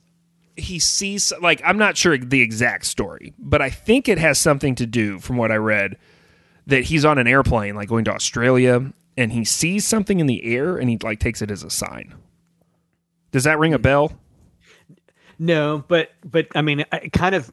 he 0.58 0.80
sees 0.80 1.32
like 1.42 1.62
I'm 1.64 1.78
not 1.78 1.96
sure 1.98 2.18
the 2.18 2.42
exact 2.42 2.86
story, 2.86 3.34
but 3.40 3.62
I 3.62 3.70
think 3.70 4.10
it 4.10 4.18
has 4.18 4.40
something 4.40 4.76
to 4.76 4.86
do 4.86 5.20
from 5.20 5.38
what 5.38 5.52
I 5.52 5.56
read 5.56 5.98
that 6.68 6.84
he's 6.84 7.06
on 7.06 7.18
an 7.18 7.28
airplane 7.28 7.76
like 7.76 7.88
going 7.88 8.04
to 8.06 8.12
Australia 8.12 8.92
and 9.18 9.32
he 9.32 9.44
sees 9.44 9.86
something 9.86 10.20
in 10.20 10.28
the 10.28 10.44
air 10.44 10.78
and 10.78 10.90
he 10.90 10.98
like 11.02 11.20
takes 11.20 11.42
it 11.42 11.50
as 11.50 11.64
a 11.64 11.70
sign. 11.70 12.14
Does 13.32 13.46
that 13.46 13.60
ring 13.60 13.74
a 13.74 13.80
bell? 13.80 14.14
No, 15.40 15.84
but 15.88 16.12
but 16.26 16.48
I 16.56 16.62
mean, 16.62 16.86
kind 17.14 17.36
of, 17.36 17.52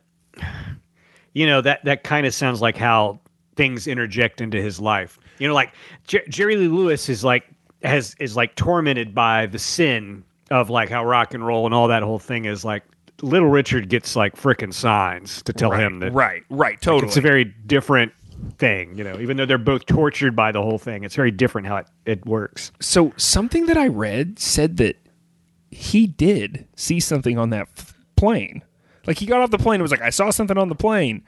you 1.32 1.46
know, 1.46 1.60
that 1.60 1.84
that 1.84 2.04
kind 2.04 2.26
of 2.26 2.34
sounds 2.34 2.60
like 2.60 2.76
how 2.76 3.20
things 3.56 3.86
interject 3.86 4.40
into 4.40 4.60
his 4.60 4.80
life. 4.80 5.18
You 5.38 5.48
know, 5.48 5.54
like 5.54 5.72
Jer- 6.06 6.24
Jerry 6.28 6.56
Lee 6.56 6.68
Lewis 6.68 7.08
is 7.08 7.24
like 7.24 7.44
has 7.82 8.16
is 8.18 8.36
like 8.36 8.54
tormented 8.56 9.14
by 9.14 9.46
the 9.46 9.58
sin 9.58 10.24
of 10.50 10.70
like 10.70 10.88
how 10.88 11.04
rock 11.04 11.34
and 11.34 11.46
roll 11.46 11.66
and 11.66 11.74
all 11.74 11.88
that 11.88 12.02
whole 12.02 12.18
thing 12.18 12.44
is 12.44 12.64
like. 12.64 12.82
Little 13.22 13.48
Richard 13.48 13.88
gets 13.88 14.16
like 14.16 14.36
frickin' 14.36 14.72
signs 14.74 15.42
to 15.44 15.52
tell 15.52 15.70
him 15.70 16.00
that 16.00 16.12
Right, 16.12 16.42
right, 16.50 16.80
totally. 16.80 17.06
it's 17.08 17.16
a 17.16 17.20
very 17.20 17.44
different 17.44 18.12
thing. 18.58 18.98
You 18.98 19.04
know, 19.04 19.18
even 19.20 19.36
though 19.36 19.46
they're 19.46 19.58
both 19.58 19.86
tortured 19.86 20.34
by 20.36 20.52
the 20.52 20.60
whole 20.60 20.78
thing, 20.78 21.04
it's 21.04 21.14
very 21.14 21.30
different 21.30 21.66
how 21.68 21.76
it, 21.78 21.86
it 22.04 22.26
works. 22.26 22.72
so 22.80 23.12
something 23.16 23.66
that 23.66 23.76
I 23.76 23.86
read 23.88 24.38
said 24.38 24.76
that 24.78 24.96
he 25.70 26.06
did 26.06 26.66
see 26.76 27.00
something 27.00 27.38
on 27.38 27.50
that 27.50 27.68
f- 27.76 27.94
plane. 28.16 28.62
Like 29.06 29.18
he 29.18 29.26
got 29.26 29.40
off 29.40 29.50
the 29.50 29.58
plane 29.58 29.74
and 29.76 29.82
was 29.82 29.90
like, 29.90 30.02
I 30.02 30.10
saw 30.10 30.30
something 30.30 30.56
on 30.58 30.68
the 30.68 30.74
plane. 30.74 31.26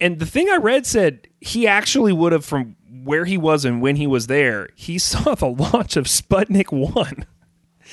And 0.00 0.18
the 0.18 0.26
thing 0.26 0.48
I 0.50 0.56
read 0.56 0.86
said 0.86 1.26
he 1.40 1.66
actually 1.66 2.12
would 2.12 2.32
have, 2.32 2.44
from 2.44 2.76
where 3.04 3.24
he 3.24 3.38
was 3.38 3.64
and 3.64 3.80
when 3.80 3.96
he 3.96 4.06
was 4.06 4.26
there, 4.26 4.68
he 4.74 4.98
saw 5.00 5.34
the 5.34 5.46
launch 5.46 5.96
of 5.96 6.04
Sputnik 6.06 6.72
1. 6.72 7.26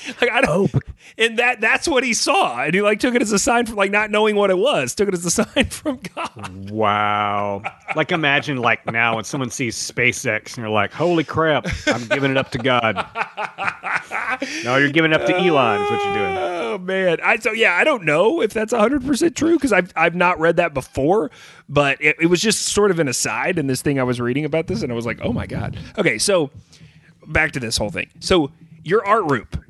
Like 0.20 0.30
I 0.30 0.40
don't, 0.40 0.70
oh, 0.74 0.80
and 1.18 1.38
that 1.38 1.60
that's 1.60 1.88
what 1.88 2.04
he 2.04 2.14
saw, 2.14 2.62
and 2.62 2.74
he 2.74 2.82
like 2.82 3.00
took 3.00 3.14
it 3.14 3.22
as 3.22 3.32
a 3.32 3.38
sign 3.38 3.66
from 3.66 3.76
like 3.76 3.90
not 3.90 4.10
knowing 4.10 4.36
what 4.36 4.50
it 4.50 4.58
was, 4.58 4.94
took 4.94 5.08
it 5.08 5.14
as 5.14 5.24
a 5.24 5.30
sign 5.44 5.66
from 5.66 6.00
God. 6.14 6.70
Wow. 6.70 7.62
like 7.96 8.12
imagine 8.12 8.58
like 8.58 8.84
now 8.86 9.16
when 9.16 9.24
someone 9.24 9.50
sees 9.50 9.76
SpaceX 9.76 10.56
and 10.56 10.58
you're 10.58 10.68
like, 10.68 10.92
holy 10.92 11.24
crap, 11.24 11.66
I'm 11.86 12.06
giving 12.06 12.30
it 12.30 12.36
up 12.36 12.50
to 12.52 12.58
God. 12.58 12.96
no, 14.64 14.76
you're 14.76 14.90
giving 14.90 15.12
it 15.12 15.20
up 15.20 15.26
to 15.26 15.36
Elon 15.36 15.82
is 15.82 15.90
what 15.90 16.04
you're 16.04 16.14
doing. 16.14 16.36
Oh 16.36 16.78
man, 16.78 17.18
I 17.22 17.38
so 17.38 17.52
yeah, 17.52 17.74
I 17.74 17.84
don't 17.84 18.04
know 18.04 18.40
if 18.40 18.52
that's 18.52 18.72
hundred 18.72 19.04
percent 19.06 19.36
true 19.36 19.54
because 19.54 19.72
I've 19.72 19.92
I've 19.96 20.14
not 20.14 20.38
read 20.38 20.56
that 20.56 20.74
before, 20.74 21.30
but 21.68 22.00
it, 22.00 22.16
it 22.20 22.26
was 22.26 22.40
just 22.40 22.62
sort 22.66 22.90
of 22.90 22.98
an 22.98 23.08
aside 23.08 23.58
in 23.58 23.66
this 23.66 23.82
thing 23.82 23.98
I 23.98 24.04
was 24.04 24.20
reading 24.20 24.44
about 24.44 24.66
this, 24.66 24.82
and 24.82 24.92
I 24.92 24.94
was 24.94 25.06
like, 25.06 25.20
oh 25.22 25.32
my 25.32 25.46
god. 25.46 25.76
Okay, 25.98 26.18
so 26.18 26.50
back 27.26 27.52
to 27.52 27.60
this 27.60 27.76
whole 27.76 27.90
thing. 27.90 28.10
So 28.20 28.50
your 28.82 29.04
Art 29.06 29.24
Rupe, 29.24 29.63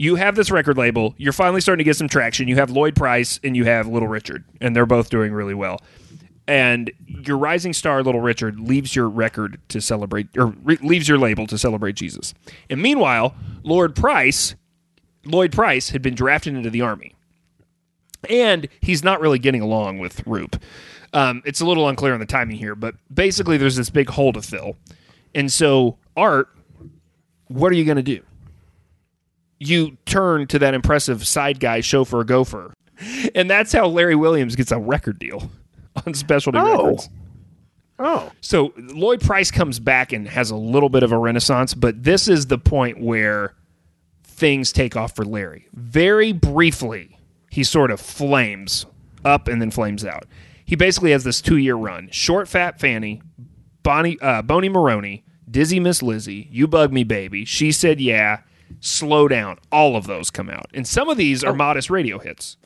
you 0.00 0.14
have 0.14 0.34
this 0.34 0.50
record 0.50 0.78
label. 0.78 1.14
You're 1.18 1.34
finally 1.34 1.60
starting 1.60 1.84
to 1.84 1.84
get 1.84 1.94
some 1.94 2.08
traction. 2.08 2.48
You 2.48 2.56
have 2.56 2.70
Lloyd 2.70 2.96
Price 2.96 3.38
and 3.44 3.54
you 3.54 3.66
have 3.66 3.86
Little 3.86 4.08
Richard, 4.08 4.46
and 4.58 4.74
they're 4.74 4.86
both 4.86 5.10
doing 5.10 5.30
really 5.30 5.52
well. 5.52 5.82
And 6.48 6.90
your 7.06 7.36
rising 7.36 7.74
star, 7.74 8.02
Little 8.02 8.22
Richard, 8.22 8.58
leaves 8.58 8.96
your 8.96 9.10
record 9.10 9.60
to 9.68 9.78
celebrate, 9.82 10.28
or 10.38 10.54
re- 10.64 10.78
leaves 10.82 11.06
your 11.06 11.18
label 11.18 11.46
to 11.48 11.58
celebrate 11.58 11.96
Jesus. 11.96 12.32
And 12.70 12.80
meanwhile, 12.80 13.34
Lord 13.62 13.94
Price 13.94 14.54
Lloyd 15.26 15.52
Price 15.52 15.90
had 15.90 16.00
been 16.00 16.14
drafted 16.14 16.54
into 16.54 16.70
the 16.70 16.80
army, 16.80 17.14
and 18.30 18.68
he's 18.80 19.04
not 19.04 19.20
really 19.20 19.38
getting 19.38 19.60
along 19.60 19.98
with 19.98 20.26
Rupe. 20.26 20.56
Um, 21.12 21.42
it's 21.44 21.60
a 21.60 21.66
little 21.66 21.86
unclear 21.90 22.14
on 22.14 22.20
the 22.20 22.26
timing 22.26 22.56
here, 22.56 22.74
but 22.74 22.94
basically, 23.12 23.58
there's 23.58 23.76
this 23.76 23.90
big 23.90 24.08
hole 24.08 24.32
to 24.32 24.40
fill, 24.40 24.78
and 25.34 25.52
so 25.52 25.98
Art, 26.16 26.48
what 27.48 27.70
are 27.70 27.74
you 27.74 27.84
going 27.84 27.98
to 27.98 28.02
do? 28.02 28.22
You 29.60 29.96
turn 30.06 30.46
to 30.48 30.58
that 30.58 30.74
impressive 30.74 31.26
side 31.26 31.60
guy, 31.60 31.80
chauffeur 31.82 32.24
gopher, 32.24 32.72
and 33.34 33.48
that's 33.48 33.72
how 33.72 33.86
Larry 33.86 34.16
Williams 34.16 34.56
gets 34.56 34.72
a 34.72 34.78
record 34.78 35.18
deal 35.18 35.50
on 36.06 36.14
Specialty 36.14 36.58
Oh. 36.58 36.84
Records. 36.86 37.08
Oh. 37.98 38.32
So 38.40 38.72
Lloyd 38.78 39.20
Price 39.20 39.50
comes 39.50 39.78
back 39.78 40.12
and 40.14 40.26
has 40.26 40.50
a 40.50 40.56
little 40.56 40.88
bit 40.88 41.02
of 41.02 41.12
a 41.12 41.18
renaissance, 41.18 41.74
but 41.74 42.02
this 42.02 42.26
is 42.28 42.46
the 42.46 42.56
point 42.56 42.98
where 42.98 43.54
things 44.24 44.72
take 44.72 44.96
off 44.96 45.14
for 45.14 45.24
Larry. 45.26 45.68
Very 45.74 46.32
briefly, 46.32 47.18
he 47.50 47.62
sort 47.62 47.90
of 47.90 48.00
flames 48.00 48.86
up 49.26 49.48
and 49.48 49.60
then 49.60 49.70
flames 49.70 50.02
out. 50.06 50.24
He 50.64 50.76
basically 50.76 51.10
has 51.10 51.24
this 51.24 51.42
two 51.42 51.58
year 51.58 51.74
run: 51.74 52.08
Short 52.10 52.48
Fat 52.48 52.80
Fanny, 52.80 53.20
Bonnie, 53.82 54.18
uh, 54.22 54.40
Bony 54.40 54.70
Moronie, 54.70 55.22
Dizzy 55.50 55.78
Miss 55.78 56.02
Lizzy, 56.02 56.48
You 56.50 56.66
Bug 56.66 56.94
Me 56.94 57.04
Baby, 57.04 57.44
She 57.44 57.70
Said 57.70 58.00
Yeah, 58.00 58.40
Slow 58.80 59.28
Down. 59.28 59.58
All 59.72 59.96
of 59.96 60.06
those 60.06 60.30
come 60.30 60.48
out, 60.48 60.66
and 60.72 60.86
some 60.86 61.08
of 61.08 61.16
these 61.16 61.42
are 61.42 61.52
oh. 61.52 61.56
modest 61.56 61.90
radio 61.90 62.18
hits. 62.18 62.56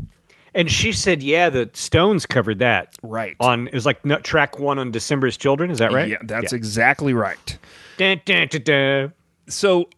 And 0.56 0.70
she 0.70 0.92
said, 0.92 1.20
yeah, 1.20 1.50
the 1.50 1.68
Stones 1.73 2.26
covered 2.26 2.61
that. 2.61 2.94
Right. 3.02 3.37
On 3.40 3.66
it 3.66 3.75
was 3.75 3.87
like 3.87 4.02
track 4.23 4.61
one 4.61 4.78
on 4.78 4.92
December's 4.92 5.37
Children. 5.37 5.70
Is 5.73 5.78
that 5.78 5.92
right? 5.92 6.08
Yeah, 6.08 6.18
that's 6.23 6.52
exactly 6.52 7.12
right. 7.12 7.58
Dun, 7.96 8.20
dun, 8.25 8.49
dun, 8.49 9.12
so 9.49 9.88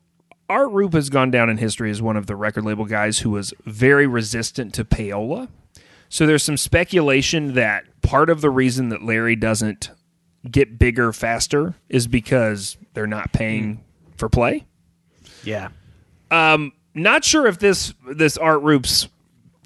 Art 0.49 0.71
Rupe 0.71 0.95
has 0.95 1.11
gone 1.11 1.31
down 1.31 1.51
in 1.51 1.59
history 1.59 1.91
as 1.91 2.01
one 2.01 2.17
of 2.17 2.27
the 2.27 2.37
record 2.37 2.65
label 2.65 2.85
guys 2.85 3.19
who 3.19 3.31
was 3.31 3.53
very 3.65 4.07
resistant 4.07 4.75
to 4.75 4.85
payola. 4.85 5.49
So 6.09 6.27
there's 6.27 6.43
some 6.43 6.57
speculation 6.57 7.55
that 7.55 7.85
part 8.03 8.31
of 8.31 8.41
the 8.41 8.51
reason 8.51 8.91
that 8.91 9.03
Larry 9.03 9.37
doesn't 9.37 9.91
get 10.51 10.79
bigger 10.79 11.13
faster 11.13 11.75
is 11.89 12.07
because 12.07 12.77
they're 12.95 13.07
not 13.07 13.33
paying 13.33 13.77
mm. 13.77 13.81
for 14.17 14.29
play. 14.29 14.65
Yeah. 15.43 15.69
Um, 16.31 16.73
not 16.95 17.25
sure 17.25 17.47
if 17.47 17.59
this 17.59 17.95
this 18.11 18.37
Art 18.37 18.63
Rupe's 18.63 19.09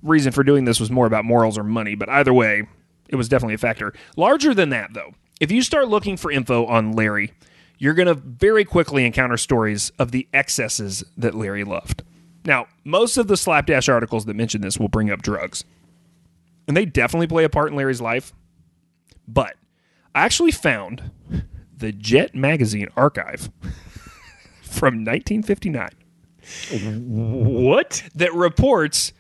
reason 0.02 0.32
for 0.32 0.42
doing 0.42 0.64
this 0.64 0.80
was 0.80 0.90
more 0.90 1.06
about 1.06 1.24
morals 1.24 1.58
or 1.58 1.64
money, 1.64 1.94
but 1.94 2.08
either 2.08 2.32
way, 2.32 2.66
it 3.08 3.16
was 3.16 3.28
definitely 3.28 3.54
a 3.54 3.58
factor. 3.58 3.92
Larger 4.16 4.54
than 4.54 4.70
that, 4.70 4.92
though, 4.94 5.14
if 5.40 5.50
you 5.50 5.62
start 5.62 5.88
looking 5.88 6.16
for 6.16 6.30
info 6.30 6.66
on 6.66 6.92
Larry, 6.92 7.32
you're 7.78 7.94
going 7.94 8.08
to 8.08 8.14
very 8.14 8.64
quickly 8.64 9.04
encounter 9.04 9.36
stories 9.36 9.90
of 9.98 10.10
the 10.10 10.28
excesses 10.32 11.04
that 11.16 11.34
Larry 11.34 11.64
loved. 11.64 12.02
Now, 12.44 12.66
most 12.84 13.16
of 13.16 13.26
the 13.26 13.36
slapdash 13.36 13.88
articles 13.88 14.24
that 14.26 14.36
mention 14.36 14.60
this 14.60 14.78
will 14.78 14.88
bring 14.88 15.10
up 15.10 15.22
drugs. 15.22 15.64
And 16.66 16.76
they 16.76 16.84
definitely 16.84 17.26
play 17.26 17.44
a 17.44 17.48
part 17.48 17.70
in 17.70 17.76
Larry's 17.76 18.00
life. 18.00 18.32
But 19.26 19.56
I 20.14 20.24
actually 20.24 20.52
found 20.52 21.10
the 21.76 21.92
Jet 21.92 22.34
magazine 22.34 22.88
archive 22.96 23.50
from 24.62 25.04
1959 25.04 25.90
What? 26.72 28.02
that 28.14 28.32
reports 28.34 29.12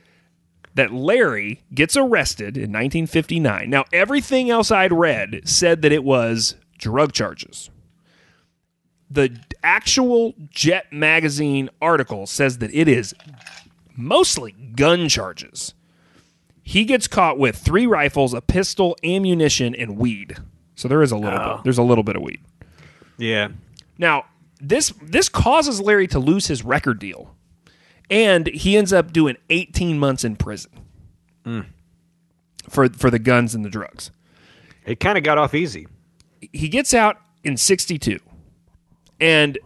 that 0.74 0.92
Larry 0.92 1.62
gets 1.74 1.96
arrested 1.96 2.56
in 2.56 2.70
1959. 2.72 3.68
Now, 3.68 3.84
everything 3.92 4.50
else 4.50 4.70
I'd 4.70 4.92
read 4.92 5.42
said 5.44 5.82
that 5.82 5.92
it 5.92 6.04
was 6.04 6.56
drug 6.78 7.12
charges. 7.12 7.70
The 9.10 9.36
actual 9.64 10.34
Jet 10.50 10.92
magazine 10.92 11.68
article 11.82 12.26
says 12.26 12.58
that 12.58 12.72
it 12.72 12.86
is 12.86 13.14
mostly 13.96 14.52
gun 14.52 15.08
charges. 15.08 15.74
He 16.62 16.84
gets 16.84 17.08
caught 17.08 17.36
with 17.36 17.56
three 17.56 17.86
rifles, 17.86 18.32
a 18.32 18.40
pistol, 18.40 18.96
ammunition, 19.02 19.74
and 19.74 19.96
weed. 19.96 20.36
So 20.76 20.86
there 20.86 21.02
is 21.02 21.10
a 21.10 21.16
little 21.16 21.38
bit. 21.38 21.48
Oh. 21.48 21.60
There's 21.64 21.78
a 21.78 21.82
little 21.82 22.04
bit 22.04 22.14
of 22.14 22.22
weed. 22.22 22.40
Yeah. 23.18 23.48
Now, 23.98 24.26
this 24.60 24.92
this 25.02 25.28
causes 25.28 25.80
Larry 25.80 26.06
to 26.08 26.18
lose 26.18 26.46
his 26.46 26.64
record 26.64 26.98
deal. 26.98 27.34
And 28.08 28.48
he 28.48 28.76
ends 28.76 28.92
up 28.92 29.12
doing 29.12 29.36
18 29.50 29.98
months 29.98 30.24
in 30.24 30.36
prison. 30.36 30.72
Mm. 31.44 31.66
For 32.68 32.88
for 32.88 33.10
the 33.10 33.18
guns 33.18 33.54
and 33.54 33.64
the 33.64 33.70
drugs. 33.70 34.10
It 34.84 35.00
kind 35.00 35.16
of 35.16 35.24
got 35.24 35.38
off 35.38 35.54
easy. 35.54 35.86
He 36.52 36.68
gets 36.68 36.94
out 36.94 37.18
in 37.44 37.56
62. 37.56 38.18
And 39.20 39.58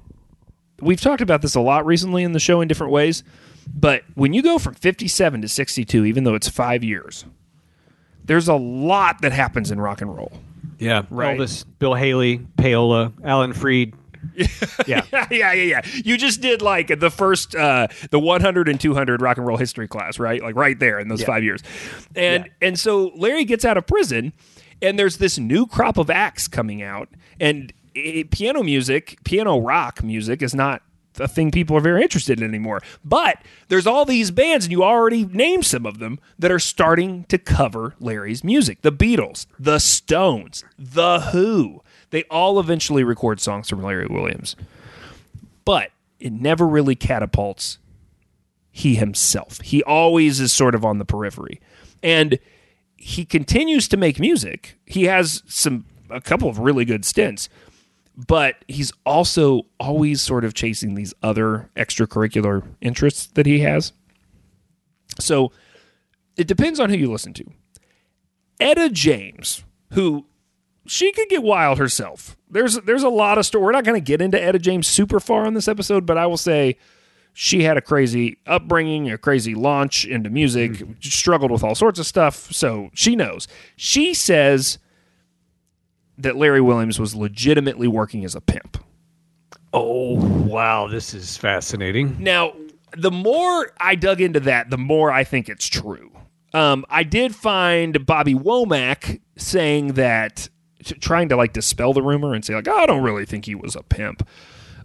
we've 0.81 1.01
talked 1.01 1.23
about 1.23 1.43
this 1.43 1.55
a 1.55 1.61
lot 1.61 1.87
recently 1.87 2.25
in 2.25 2.33
the 2.33 2.41
show 2.41 2.61
in 2.61 2.69
different 2.69 2.93
ways, 2.93 3.23
but 3.73 4.03
when 4.15 4.33
you 4.33 4.43
go 4.43 4.59
from 4.59 4.75
57 4.75 5.43
to 5.43 5.49
62 5.49 6.05
even 6.05 6.25
though 6.25 6.35
it's 6.35 6.49
5 6.49 6.83
years, 6.83 7.25
there's 8.25 8.49
a 8.49 8.55
lot 8.55 9.23
that 9.23 9.33
happens 9.33 9.71
in 9.71 9.81
rock 9.81 10.01
and 10.01 10.15
roll. 10.15 10.33
Yeah. 10.79 11.03
Right. 11.11 11.39
This 11.39 11.65
Bill 11.65 11.95
Haley, 11.95 12.39
payola, 12.59 13.13
Alan 13.23 13.53
Freed. 13.53 13.95
yeah. 14.87 15.03
yeah, 15.13 15.27
yeah, 15.31 15.53
yeah. 15.53 15.81
You 16.05 16.17
just 16.17 16.41
did 16.41 16.63
like 16.63 16.99
the 17.01 17.11
first, 17.11 17.55
uh, 17.55 17.89
the 18.11 18.19
100 18.19 18.69
and 18.69 18.81
200 18.81 19.21
rock 19.21 19.37
and 19.37 19.47
roll 19.47 19.57
history 19.57 19.89
class, 19.89 20.19
right? 20.19 20.43
Like 20.43 20.57
right 20.57 20.79
there 20.79 20.99
in 20.99 21.09
those 21.09 21.23
five 21.23 21.45
years. 21.45 21.63
And 22.15 22.51
and 22.61 22.79
so 22.79 23.13
Larry 23.17 23.45
gets 23.45 23.65
out 23.65 23.77
of 23.77 23.87
prison, 23.87 24.33
and 24.83 24.99
there's 24.99 25.19
this 25.19 25.39
new 25.39 25.67
crop 25.67 25.99
of 25.99 26.11
acts 26.11 26.49
coming 26.49 26.83
out, 26.83 27.09
and 27.41 27.73
it, 27.95 28.31
piano 28.31 28.63
music, 28.63 29.19
piano 29.25 29.59
rock 29.59 30.03
music, 30.03 30.43
is 30.43 30.55
not 30.55 30.83
a 31.21 31.29
thing 31.29 31.51
people 31.51 31.77
are 31.77 31.81
very 31.81 32.03
interested 32.03 32.41
in 32.41 32.49
anymore. 32.49 32.81
But 33.05 33.39
there's 33.69 33.87
all 33.87 34.05
these 34.05 34.31
bands, 34.31 34.67
and 34.67 34.73
you 34.73 34.83
already 34.83 35.25
named 35.25 35.65
some 35.67 35.87
of 35.87 35.99
them 35.99 36.19
that 36.39 36.51
are 36.51 36.59
starting 36.59 37.25
to 37.25 37.39
cover 37.39 37.95
Larry's 38.01 38.43
music. 38.43 38.83
The 38.83 38.93
Beatles, 38.93 39.47
the 39.59 39.79
Stones, 39.79 40.65
the 40.79 41.21
Who. 41.33 41.83
They 42.15 42.25
all 42.31 42.59
eventually 42.61 43.05
record 43.05 43.41
songs 43.41 43.69
from 43.69 43.83
Larry 43.83 44.07
Williams 44.07 44.57
but 45.65 45.91
it 46.19 46.33
never 46.33 46.67
really 46.67 46.95
catapults 46.95 47.79
he 48.71 48.97
himself. 48.97 49.61
He 49.61 49.83
always 49.85 50.41
is 50.41 50.53
sort 50.53 50.75
of 50.75 50.85
on 50.85 50.99
the 50.99 51.05
periphery. 51.05 51.61
And 52.03 52.39
he 52.97 53.25
continues 53.25 53.89
to 53.89 53.97
make 53.97 54.19
music. 54.19 54.79
He 54.85 55.05
has 55.05 55.43
some 55.47 55.87
a 56.11 56.21
couple 56.21 56.49
of 56.49 56.59
really 56.59 56.85
good 56.85 57.05
stints, 57.05 57.49
but 58.17 58.57
he's 58.69 58.93
also 59.07 59.63
always 59.81 60.21
sort 60.21 60.45
of 60.45 60.55
chasing 60.55 60.95
these 60.95 61.15
other 61.23 61.71
extracurricular 61.77 62.67
interests 62.81 63.27
that 63.29 63.47
he 63.47 63.61
has. 63.61 63.93
So 65.19 65.53
it 66.37 66.47
depends 66.47 66.79
on 66.79 66.91
who 66.91 66.97
you 66.97 67.11
listen 67.11 67.33
to. 67.35 67.45
Etta 68.61 68.91
James, 68.91 69.65
who 69.93 70.27
she 70.87 71.13
could 71.13 71.29
get 71.29 71.43
wild 71.43 71.79
herself. 71.79 72.37
There's 72.51 72.77
there's 72.81 73.03
a 73.03 73.09
lot 73.09 73.39
of 73.39 73.47
story. 73.47 73.65
We're 73.65 73.73
not 73.73 73.85
going 73.85 74.01
to 74.01 74.05
get 74.05 74.21
into 74.21 74.43
Etta 74.43 74.59
James 74.59 74.87
super 74.87 75.21
far 75.21 75.47
on 75.47 75.55
this 75.55 75.69
episode, 75.69 76.07
but 76.07 76.19
I 76.19 76.27
will 76.27 76.37
say 76.37 76.77
she 77.33 77.65
had 77.65 77.77
a 77.77 77.81
crazy 77.81 78.39
upbringing, 78.47 79.11
a 79.11 79.19
crazy 79.19 79.55
launch 79.55 80.05
into 80.05 80.31
music, 80.31 80.83
struggled 81.01 81.51
with 81.51 81.65
all 81.65 81.75
sorts 81.75 81.99
of 81.99 82.07
stuff. 82.07 82.53
So 82.53 82.91
she 82.95 83.17
knows. 83.17 83.49
She 83.77 84.15
says 84.15 84.79
that 86.17 86.37
Larry 86.37 86.61
Williams 86.61 87.01
was 87.01 87.15
legitimately 87.15 87.89
working 87.89 88.25
as 88.25 88.35
a 88.37 88.41
pimp. 88.41 88.79
Oh, 89.73 90.15
wow. 90.45 90.87
This 90.87 91.13
is 91.13 91.37
fascinating. 91.37 92.17
Now, 92.21 92.55
the 92.97 93.11
more 93.11 93.73
I 93.81 93.97
dug 93.97 94.21
into 94.21 94.39
that, 94.41 94.71
the 94.71 94.79
more 94.79 95.11
I 95.11 95.25
think 95.25 95.49
it's 95.49 95.67
true. 95.67 96.13
Um, 96.53 96.87
I 96.89 97.03
did 97.03 97.35
find 97.35 98.07
Bobby 98.07 98.35
Womack 98.35 99.21
saying 99.37 99.95
that, 99.95 100.49
trying 100.85 101.29
to 101.31 101.37
like 101.37 101.53
dispel 101.53 101.93
the 101.93 102.03
rumor 102.03 102.35
and 102.35 102.45
say 102.45 102.55
like, 102.55 102.69
"Oh, 102.69 102.77
I 102.77 102.87
don't 102.87 103.03
really 103.03 103.25
think 103.25 103.47
he 103.47 103.55
was 103.55 103.75
a 103.77 103.83
pimp, 103.83 104.27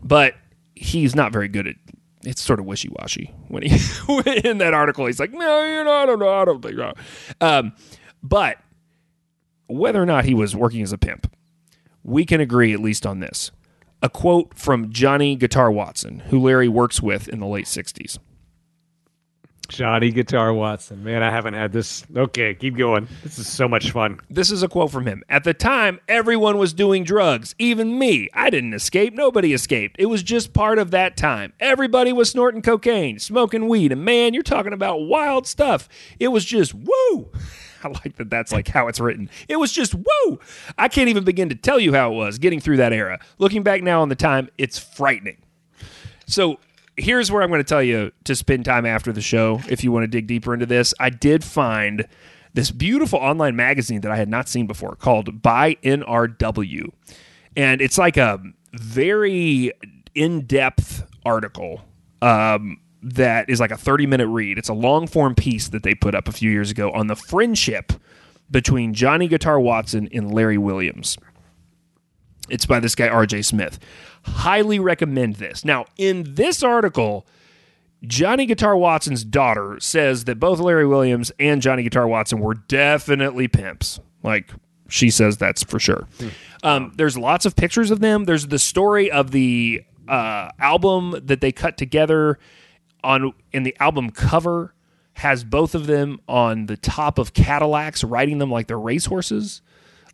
but 0.03 0.35
he's 0.75 1.15
not 1.15 1.31
very 1.31 1.47
good 1.47 1.67
at. 1.67 1.75
It's 2.25 2.41
sort 2.41 2.59
of 2.59 2.65
wishy 2.65 2.89
washy 2.89 3.33
when 3.47 3.63
he 3.63 3.69
in 4.43 4.57
that 4.57 4.73
article. 4.73 5.05
He's 5.05 5.19
like, 5.19 5.31
no, 5.31 5.63
you 5.65 5.83
know, 5.83 5.91
I 5.93 6.05
don't 6.05 6.19
know, 6.19 6.29
I 6.29 6.43
don't 6.43 6.61
think 6.61 6.75
so. 6.75 6.93
Um, 7.39 7.73
but 8.21 8.57
whether 9.67 10.01
or 10.01 10.05
not 10.05 10.25
he 10.25 10.33
was 10.33 10.53
working 10.55 10.81
as 10.81 10.91
a 10.91 10.97
pimp, 10.97 11.31
we 12.03 12.25
can 12.25 12.41
agree 12.41 12.73
at 12.73 12.81
least 12.81 13.05
on 13.05 13.19
this. 13.19 13.51
A 14.01 14.09
quote 14.09 14.53
from 14.57 14.91
Johnny 14.91 15.35
Guitar 15.35 15.71
Watson, 15.71 16.19
who 16.27 16.39
Larry 16.39 16.67
works 16.67 17.01
with 17.01 17.27
in 17.29 17.39
the 17.39 17.47
late 17.47 17.65
60s. 17.65 18.17
Johnny 19.69 20.11
Guitar 20.11 20.53
Watson. 20.53 21.03
Man, 21.03 21.23
I 21.23 21.29
haven't 21.29 21.53
had 21.53 21.71
this. 21.71 22.03
Okay, 22.15 22.53
keep 22.53 22.75
going. 22.75 23.07
This 23.23 23.39
is 23.39 23.47
so 23.47 23.67
much 23.67 23.91
fun. 23.91 24.19
This 24.29 24.51
is 24.51 24.63
a 24.63 24.67
quote 24.67 24.91
from 24.91 25.05
him. 25.05 25.23
At 25.29 25.43
the 25.43 25.53
time, 25.53 25.99
everyone 26.07 26.57
was 26.57 26.73
doing 26.73 27.03
drugs, 27.03 27.55
even 27.59 27.97
me. 27.97 28.29
I 28.33 28.49
didn't 28.49 28.73
escape. 28.73 29.13
Nobody 29.13 29.53
escaped. 29.53 29.95
It 29.99 30.07
was 30.07 30.23
just 30.23 30.53
part 30.53 30.79
of 30.79 30.91
that 30.91 31.15
time. 31.15 31.53
Everybody 31.59 32.11
was 32.11 32.29
snorting 32.29 32.61
cocaine, 32.61 33.19
smoking 33.19 33.67
weed, 33.67 33.91
and 33.91 34.03
man, 34.03 34.33
you're 34.33 34.43
talking 34.43 34.73
about 34.73 35.01
wild 35.01 35.47
stuff. 35.47 35.87
It 36.19 36.29
was 36.29 36.43
just 36.43 36.73
woo. 36.73 37.29
I 37.83 37.87
like 37.87 38.17
that 38.17 38.29
that's 38.29 38.51
like 38.51 38.67
how 38.67 38.87
it's 38.87 38.99
written. 38.99 39.29
It 39.47 39.55
was 39.57 39.71
just 39.71 39.95
woo. 39.95 40.39
I 40.77 40.87
can't 40.87 41.09
even 41.09 41.23
begin 41.23 41.49
to 41.49 41.55
tell 41.55 41.79
you 41.79 41.93
how 41.93 42.11
it 42.11 42.15
was 42.15 42.37
getting 42.37 42.59
through 42.59 42.77
that 42.77 42.91
era. 42.91 43.19
Looking 43.37 43.63
back 43.63 43.83
now 43.83 44.01
on 44.01 44.09
the 44.09 44.15
time, 44.15 44.49
it's 44.57 44.77
frightening. 44.77 45.37
So 46.27 46.59
here's 46.99 47.31
where 47.31 47.41
I'm 47.41 47.49
going 47.49 47.59
to 47.59 47.67
tell 47.67 47.83
you 47.83 48.11
to 48.25 48.35
spend 48.35 48.65
time 48.65 48.85
after 48.85 49.11
the 49.11 49.21
show 49.21 49.61
if 49.67 49.83
you 49.83 49.91
want 49.91 50.03
to 50.03 50.07
dig 50.07 50.27
deeper 50.27 50.53
into 50.53 50.65
this. 50.65 50.93
I 50.99 51.09
did 51.09 51.43
find 51.43 52.07
this 52.53 52.71
beautiful 52.71 53.19
online 53.19 53.55
magazine 53.55 54.01
that 54.01 54.11
I 54.11 54.15
had 54.15 54.29
not 54.29 54.49
seen 54.49 54.67
before 54.67 54.95
called 54.95 55.41
By 55.41 55.75
NRW. 55.83 56.91
And 57.55 57.81
it's 57.81 57.97
like 57.97 58.17
a 58.17 58.41
very 58.73 59.71
in 60.15 60.41
depth 60.45 61.03
article 61.25 61.81
um, 62.21 62.79
that 63.01 63.49
is 63.49 63.59
like 63.59 63.71
a 63.71 63.77
30 63.77 64.07
minute 64.07 64.27
read. 64.27 64.57
It's 64.57 64.69
a 64.69 64.73
long 64.73 65.07
form 65.07 65.35
piece 65.35 65.69
that 65.69 65.83
they 65.83 65.95
put 65.95 66.15
up 66.15 66.27
a 66.27 66.31
few 66.31 66.51
years 66.51 66.71
ago 66.71 66.91
on 66.91 67.07
the 67.07 67.15
friendship 67.15 67.93
between 68.51 68.93
Johnny 68.93 69.27
Guitar 69.27 69.59
Watson 69.59 70.09
and 70.11 70.33
Larry 70.33 70.57
Williams. 70.57 71.17
It's 72.49 72.65
by 72.65 72.79
this 72.79 72.95
guy, 72.95 73.07
RJ 73.07 73.45
Smith. 73.45 73.79
Highly 74.23 74.79
recommend 74.79 75.35
this. 75.35 75.63
Now, 75.63 75.85
in 75.97 76.35
this 76.35 76.63
article, 76.63 77.25
Johnny 78.03 78.45
Guitar 78.45 78.75
Watson's 78.77 79.23
daughter 79.23 79.77
says 79.79 80.25
that 80.25 80.39
both 80.39 80.59
Larry 80.59 80.87
Williams 80.87 81.31
and 81.39 81.61
Johnny 81.61 81.83
Guitar 81.83 82.07
Watson 82.07 82.39
were 82.39 82.55
definitely 82.55 83.47
pimps. 83.47 83.99
Like, 84.23 84.49
she 84.87 85.09
says 85.09 85.37
that's 85.37 85.63
for 85.63 85.79
sure. 85.79 86.07
Um, 86.63 86.93
there's 86.95 87.17
lots 87.17 87.45
of 87.45 87.55
pictures 87.55 87.91
of 87.91 87.99
them. 87.99 88.25
There's 88.25 88.47
the 88.47 88.59
story 88.59 89.11
of 89.11 89.31
the 89.31 89.83
uh, 90.07 90.49
album 90.59 91.15
that 91.23 91.41
they 91.41 91.51
cut 91.51 91.77
together 91.77 92.39
on 93.03 93.31
in 93.53 93.63
the 93.63 93.75
album 93.79 94.09
cover 94.09 94.73
has 95.13 95.43
both 95.43 95.75
of 95.75 95.85
them 95.87 96.19
on 96.27 96.65
the 96.65 96.77
top 96.77 97.17
of 97.17 97.33
Cadillacs 97.33 98.03
riding 98.03 98.37
them 98.39 98.49
like 98.51 98.67
they're 98.67 98.79
racehorses. 98.79 99.61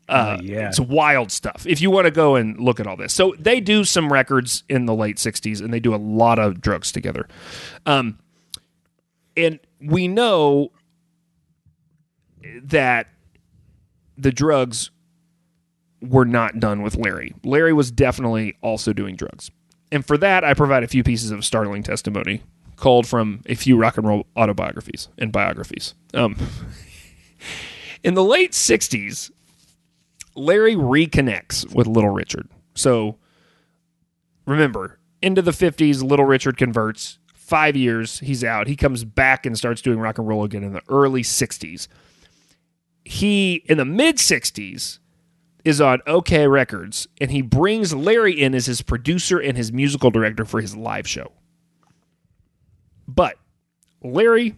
Uh, 0.07 0.37
yeah. 0.41 0.67
It's 0.67 0.79
wild 0.79 1.31
stuff. 1.31 1.65
If 1.67 1.81
you 1.81 1.89
want 1.89 2.05
to 2.05 2.11
go 2.11 2.35
and 2.35 2.59
look 2.59 2.79
at 2.79 2.87
all 2.87 2.95
this. 2.95 3.13
So 3.13 3.33
they 3.39 3.59
do 3.59 3.83
some 3.83 4.11
records 4.11 4.63
in 4.69 4.85
the 4.85 4.93
late 4.93 5.17
60s 5.17 5.61
and 5.61 5.73
they 5.73 5.79
do 5.79 5.95
a 5.95 5.97
lot 5.97 6.37
of 6.37 6.61
drugs 6.61 6.91
together. 6.91 7.27
Um, 7.85 8.19
and 9.35 9.59
we 9.81 10.07
know 10.07 10.71
that 12.63 13.07
the 14.17 14.31
drugs 14.31 14.91
were 16.01 16.25
not 16.25 16.59
done 16.59 16.81
with 16.81 16.95
Larry. 16.95 17.33
Larry 17.43 17.73
was 17.73 17.91
definitely 17.91 18.55
also 18.61 18.93
doing 18.93 19.15
drugs. 19.15 19.49
And 19.91 20.05
for 20.05 20.17
that, 20.17 20.43
I 20.43 20.53
provide 20.53 20.83
a 20.83 20.87
few 20.87 21.03
pieces 21.03 21.31
of 21.31 21.43
startling 21.43 21.83
testimony 21.83 22.43
called 22.75 23.07
from 23.07 23.41
a 23.45 23.55
few 23.55 23.77
rock 23.77 23.97
and 23.97 24.07
roll 24.07 24.27
autobiographies 24.35 25.07
and 25.17 25.31
biographies. 25.31 25.95
Um, 26.13 26.35
in 28.03 28.13
the 28.13 28.23
late 28.23 28.51
60s, 28.51 29.31
Larry 30.35 30.75
reconnects 30.75 31.73
with 31.73 31.87
Little 31.87 32.09
Richard. 32.09 32.49
So 32.73 33.17
remember, 34.45 34.99
into 35.21 35.41
the 35.41 35.51
50s, 35.51 36.03
Little 36.03 36.25
Richard 36.25 36.57
converts, 36.57 37.19
Five 37.45 37.75
years, 37.75 38.17
he's 38.21 38.43
out. 38.43 38.65
He 38.65 38.75
comes 38.75 39.03
back 39.03 39.45
and 39.45 39.55
starts 39.55 39.79
doing 39.79 39.99
rock 39.99 40.17
and 40.17 40.27
roll 40.27 40.43
again 40.43 40.63
in 40.63 40.73
the 40.73 40.81
early 40.89 41.21
60s. 41.21 41.87
He, 43.03 43.63
in 43.69 43.77
the 43.77 43.85
mid 43.85 44.15
60s, 44.17 44.97
is 45.63 45.79
on 45.79 45.99
Okeh 46.07 46.51
Records, 46.51 47.07
and 47.21 47.29
he 47.29 47.43
brings 47.43 47.93
Larry 47.93 48.33
in 48.33 48.55
as 48.55 48.65
his 48.65 48.81
producer 48.81 49.37
and 49.37 49.55
his 49.55 49.71
musical 49.71 50.09
director 50.09 50.43
for 50.43 50.59
his 50.59 50.75
live 50.75 51.07
show. 51.07 51.33
But 53.07 53.37
Larry, 54.01 54.55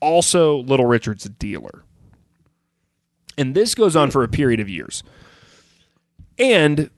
also 0.00 0.56
Little 0.56 0.86
Richard's 0.86 1.22
dealer. 1.38 1.84
And 3.38 3.54
this 3.54 3.74
goes 3.74 3.96
on 3.96 4.10
for 4.10 4.22
a 4.22 4.28
period 4.28 4.60
of 4.60 4.68
years. 4.68 5.02
And 6.38 6.90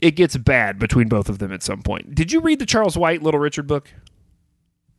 it 0.00 0.12
gets 0.12 0.36
bad 0.36 0.78
between 0.78 1.08
both 1.08 1.28
of 1.28 1.38
them 1.38 1.52
at 1.52 1.62
some 1.62 1.82
point. 1.82 2.14
Did 2.14 2.32
you 2.32 2.40
read 2.40 2.58
the 2.58 2.66
Charles 2.66 2.96
White 2.96 3.22
Little 3.22 3.40
Richard 3.40 3.66
book? 3.66 3.88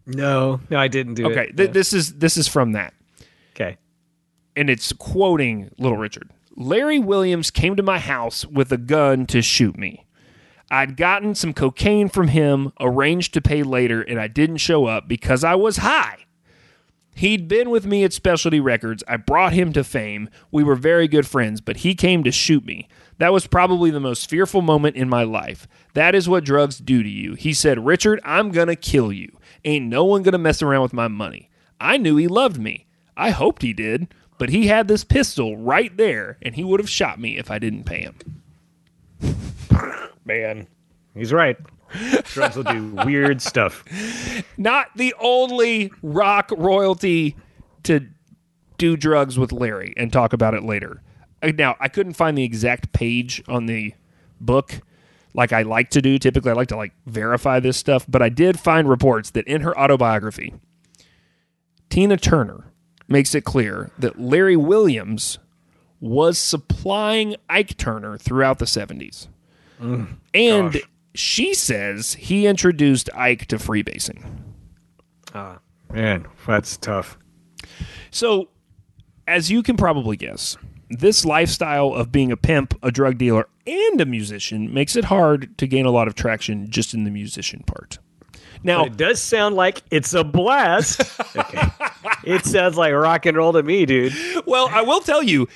No, 0.06 0.60
no, 0.70 0.80
I 0.80 0.88
didn't 0.88 1.14
do 1.16 1.28
Okay, 1.28 1.48
it. 1.50 1.58
th- 1.58 1.72
this 1.72 1.94
is 1.94 2.18
this 2.18 2.36
is 2.38 2.48
from 2.48 2.72
that. 2.74 2.94
okay. 3.56 3.78
and 4.56 4.70
it's 4.70 4.92
quoting 4.94 5.70
Little 5.78 5.98
Richard. 5.98 6.30
Larry 6.58 7.00
Williams 7.00 7.50
came 7.52 7.76
to 7.76 7.84
my 7.84 8.00
house 8.00 8.46
with 8.46 8.72
a 8.72 8.78
gun 8.78 9.26
to 9.28 9.42
shoot 9.42 9.78
me. 9.78 10.06
I'd 10.70 10.98
gotten 10.98 11.36
some 11.36 11.54
cocaine 11.54 12.10
from 12.10 12.30
him, 12.30 12.72
arranged 12.80 13.34
to 13.36 13.42
pay 13.42 13.62
later, 13.64 14.02
and 14.02 14.20
I 14.20 14.28
didn't 14.28 14.58
show 14.58 14.86
up 14.86 15.08
because 15.08 15.44
I 15.44 15.56
was 15.56 15.78
high. 15.78 16.26
He'd 17.22 17.48
been 17.48 17.70
with 17.70 17.86
me 17.86 18.04
at 18.04 18.14
Specialty 18.14 18.60
Records. 18.60 19.04
I 19.08 19.16
brought 19.18 19.54
him 19.54 19.74
to 19.74 19.84
fame. 19.84 20.28
We 20.50 20.64
were 20.64 20.74
very 20.74 21.08
good 21.08 21.28
friends, 21.28 21.62
but 21.62 21.78
he 21.78 21.94
came 21.94 22.24
to 22.24 22.32
shoot 22.32 22.66
me. 22.66 22.88
That 23.20 23.32
was 23.32 23.46
probably 23.46 23.92
the 23.92 24.00
most 24.00 24.28
fearful 24.28 24.64
moment 24.64 24.96
in 24.96 25.08
my 25.08 25.22
life. 25.22 25.68
That 25.94 26.16
is 26.16 26.28
what 26.28 26.44
drugs 26.44 26.80
do 26.80 27.04
to 27.04 27.08
you. 27.08 27.36
He 27.36 27.54
said, 27.54 27.86
Richard, 27.86 28.22
I'm 28.26 28.50
going 28.50 28.70
to 28.70 28.76
kill 28.76 29.14
you. 29.14 29.38
Ain't 29.64 29.86
no 29.86 30.04
one 30.04 30.24
going 30.24 30.32
to 30.32 30.40
mess 30.40 30.64
around 30.64 30.82
with 30.82 30.94
my 30.94 31.08
money. 31.08 31.52
I 31.80 31.98
knew 31.98 32.16
he 32.16 32.28
loved 32.28 32.60
me. 32.60 32.88
I 33.16 33.30
hoped 33.30 33.62
he 33.62 33.74
did, 33.74 34.12
but 34.40 34.50
he 34.50 34.66
had 34.66 34.88
this 34.88 35.04
pistol 35.04 35.56
right 35.56 35.96
there, 35.98 36.40
and 36.42 36.56
he 36.56 36.64
would 36.64 36.80
have 36.80 36.90
shot 36.90 37.20
me 37.20 37.38
if 37.38 37.52
I 37.52 37.60
didn't 37.60 37.84
pay 37.84 38.02
him. 38.02 38.42
Man, 40.26 40.66
he's 41.14 41.32
right. 41.32 41.58
Drugs 42.26 42.56
will 42.56 42.64
do 42.64 42.96
weird 43.06 43.42
stuff. 43.42 43.84
Not 44.58 44.88
the 44.96 45.14
only 45.20 45.92
rock 46.02 46.52
royalty 46.56 47.36
to 47.84 48.08
do 48.78 48.96
drugs 48.98 49.38
with 49.38 49.52
Larry 49.52 49.94
and 49.98 50.12
talk 50.12 50.34
about 50.34 50.54
it 50.54 50.64
later. 50.64 51.02
Uh, 51.44 51.52
Now, 51.58 51.76
I 51.80 51.88
couldn't 51.88 52.14
find 52.14 52.38
the 52.38 52.44
exact 52.44 52.94
page 52.94 53.44
on 53.48 53.66
the 53.66 53.94
book 54.40 54.82
like 55.34 55.54
I 55.54 55.62
like 55.62 55.90
to 55.92 56.02
do. 56.02 56.18
Typically, 56.18 56.52
I 56.52 56.54
like 56.56 56.68
to 56.70 56.76
like 56.78 56.94
verify 57.06 57.60
this 57.60 57.78
stuff, 57.78 58.06
but 58.08 58.22
I 58.22 58.30
did 58.30 58.60
find 58.60 58.90
reports 58.90 59.30
that 59.32 59.46
in 59.48 59.62
her 59.62 59.78
autobiography, 59.78 60.54
Tina 61.90 62.18
Turner 62.18 62.66
makes 63.08 63.36
it 63.36 63.44
clear 63.44 63.92
that 64.00 64.20
Larry 64.20 64.56
Williams 64.56 65.38
was 66.00 66.38
supplying 66.40 67.36
Ike 67.50 67.78
Turner 67.78 68.18
throughout 68.18 68.60
the 68.60 68.66
70s. 68.66 69.28
and 70.34 70.82
she 71.14 71.54
says 71.54 72.14
he 72.14 72.48
introduced 72.48 73.10
Ike 73.16 73.46
to 73.48 73.58
freebasing. 73.58 74.24
Ah, 75.34 75.60
man, 75.92 76.28
that's 76.46 76.78
tough. 76.78 77.18
So, 78.10 78.50
as 79.28 79.50
you 79.50 79.64
can 79.64 79.78
probably 79.78 80.18
guess, 80.18 80.58
this 80.90 81.24
lifestyle 81.24 81.94
of 81.94 82.12
being 82.12 82.32
a 82.32 82.38
pimp, 82.38 82.78
a 82.84 82.92
drug 82.92 83.18
dealer, 83.18 83.48
and 83.66 84.02
a 84.02 84.06
musician 84.06 84.74
makes 84.74 84.96
it 84.96 85.06
hard 85.06 85.58
to 85.58 85.68
gain 85.68 85.86
a 85.86 85.92
lot 85.92 86.08
of 86.08 86.16
traction 86.16 86.70
just 86.70 86.94
in 86.94 87.04
the 87.06 87.12
musician 87.12 87.64
part. 87.66 88.00
Now, 88.64 88.86
It 88.86 88.98
does 88.98 89.22
sound 89.22 89.56
like 89.56 89.82
it's 89.90 90.14
a 90.14 90.24
blast. 90.24 91.02
okay. 91.36 91.68
It 92.24 92.46
sounds 92.46 92.78
like 92.78 92.94
rock 92.94 93.26
and 93.26 93.36
roll 93.36 93.54
to 93.54 93.64
me, 93.64 93.86
dude. 93.86 94.14
well, 94.46 94.68
I 94.72 94.82
will 94.82 95.00
tell 95.00 95.24
you, 95.24 95.48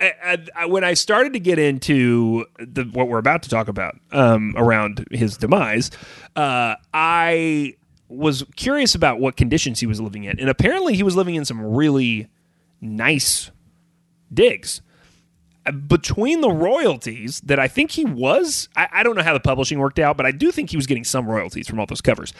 I, 0.00 0.38
I- 0.56 0.66
when 0.66 0.84
I 0.84 0.94
started 0.94 1.32
to 1.34 1.40
get 1.40 1.58
into 1.58 2.46
the, 2.58 2.84
what 2.84 3.08
we're 3.08 3.18
about 3.18 3.42
to 3.44 3.48
talk 3.48 3.68
about 3.68 3.96
um, 4.12 4.54
around 4.56 5.06
his 5.10 5.36
demise, 5.36 5.90
uh, 6.36 6.74
I 6.92 7.74
was 8.08 8.44
curious 8.56 8.94
about 8.94 9.18
what 9.20 9.36
conditions 9.36 9.80
he 9.80 9.86
was 9.86 10.00
living 10.00 10.24
in, 10.24 10.38
and 10.38 10.48
apparently 10.50 10.94
he 10.94 11.02
was 11.02 11.16
living 11.16 11.34
in 11.36 11.44
some 11.44 11.60
really 11.60 12.28
nice 12.80 13.50
digs. 14.32 14.82
Uh, 15.66 15.72
Between 15.72 16.40
the 16.42 16.50
royalties 16.50 17.40
that 17.40 17.58
I 17.58 17.68
think 17.68 17.92
he 17.92 18.04
was, 18.04 18.68
I, 18.76 18.88
I 18.92 19.02
don't 19.02 19.16
know 19.16 19.22
how 19.22 19.32
the 19.32 19.40
publishing 19.40 19.78
worked 19.78 19.98
out, 19.98 20.16
but 20.16 20.26
I 20.26 20.32
do 20.32 20.50
think 20.52 20.70
he 20.70 20.76
was 20.76 20.86
getting 20.86 21.04
some 21.04 21.26
royalties 21.26 21.66
from 21.68 21.80
all 21.80 21.86
those 21.86 22.02
covers. 22.02 22.32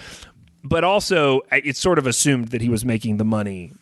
But 0.62 0.82
also, 0.84 1.40
it's 1.50 1.78
sort 1.78 1.98
of 1.98 2.06
assumed 2.06 2.48
that 2.48 2.60
he 2.62 2.68
was 2.68 2.84
making 2.84 3.16
the 3.18 3.24
money 3.24 3.72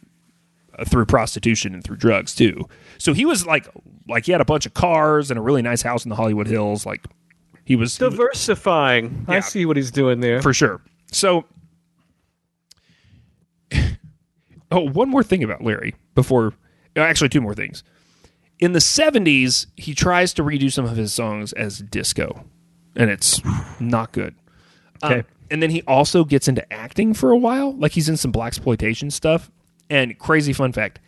through 0.87 1.07
prostitution 1.07 1.75
and 1.75 1.85
through 1.85 1.97
drugs 1.97 2.35
too. 2.35 2.69
So 2.99 3.13
he 3.13 3.25
was 3.25 3.47
like, 3.47 3.69
like 4.09 4.27
he 4.27 4.33
had 4.33 4.41
a 4.41 4.45
bunch 4.45 4.67
of 4.67 4.75
cars 4.75 5.31
and 5.31 5.39
a 5.39 5.43
really 5.43 5.63
nice 5.63 5.83
house 5.83 6.05
in 6.05 6.09
the 6.09 6.17
Hollywood 6.17 6.47
Hills. 6.47 6.87
Like 6.87 7.05
he 7.65 7.77
was 7.77 7.97
Diversifying. 7.97 9.27
Yeah. 9.29 9.37
I 9.37 9.41
see 9.41 9.67
what 9.67 9.77
he's 9.77 9.91
doing 9.91 10.21
there. 10.21 10.43
for 10.43 10.53
sure. 10.53 10.81
So, 11.11 11.45
oh, 14.71 14.81
one 14.91 15.09
more 15.09 15.23
thing 15.23 15.45
about 15.45 15.63
Larry 15.63 15.95
before, 16.15 16.55
uh, 16.97 17.01
actually, 17.01 17.29
two 17.29 17.41
more 17.41 17.55
things. 17.55 17.85
In 18.59 18.73
the 18.73 18.79
70s, 18.79 19.67
he 19.77 19.95
tries 19.95 20.33
to 20.35 20.43
redo 20.43 20.73
some 20.73 20.85
of 20.85 20.97
his 20.97 21.13
songs 21.13 21.53
as 21.53 21.79
disco, 21.79 22.45
and 22.97 23.11
it's 23.11 23.41
not 23.81 24.13
good. 24.13 24.35
Okay. 25.03 25.21
Um, 25.21 25.25
and 25.51 25.63
then 25.63 25.71
he 25.71 25.83
also 25.83 26.25
gets 26.25 26.49
into 26.49 26.73
acting 26.73 27.13
for 27.13 27.31
a 27.31 27.37
while, 27.37 27.77
like 27.77 27.93
he's 27.93 28.09
in 28.09 28.17
some 28.17 28.33
black 28.33 28.49
exploitation 28.49 29.11
stuff. 29.11 29.51
And 29.93 30.19
crazy 30.19 30.55
fun 30.55 30.73
fact, 30.73 31.01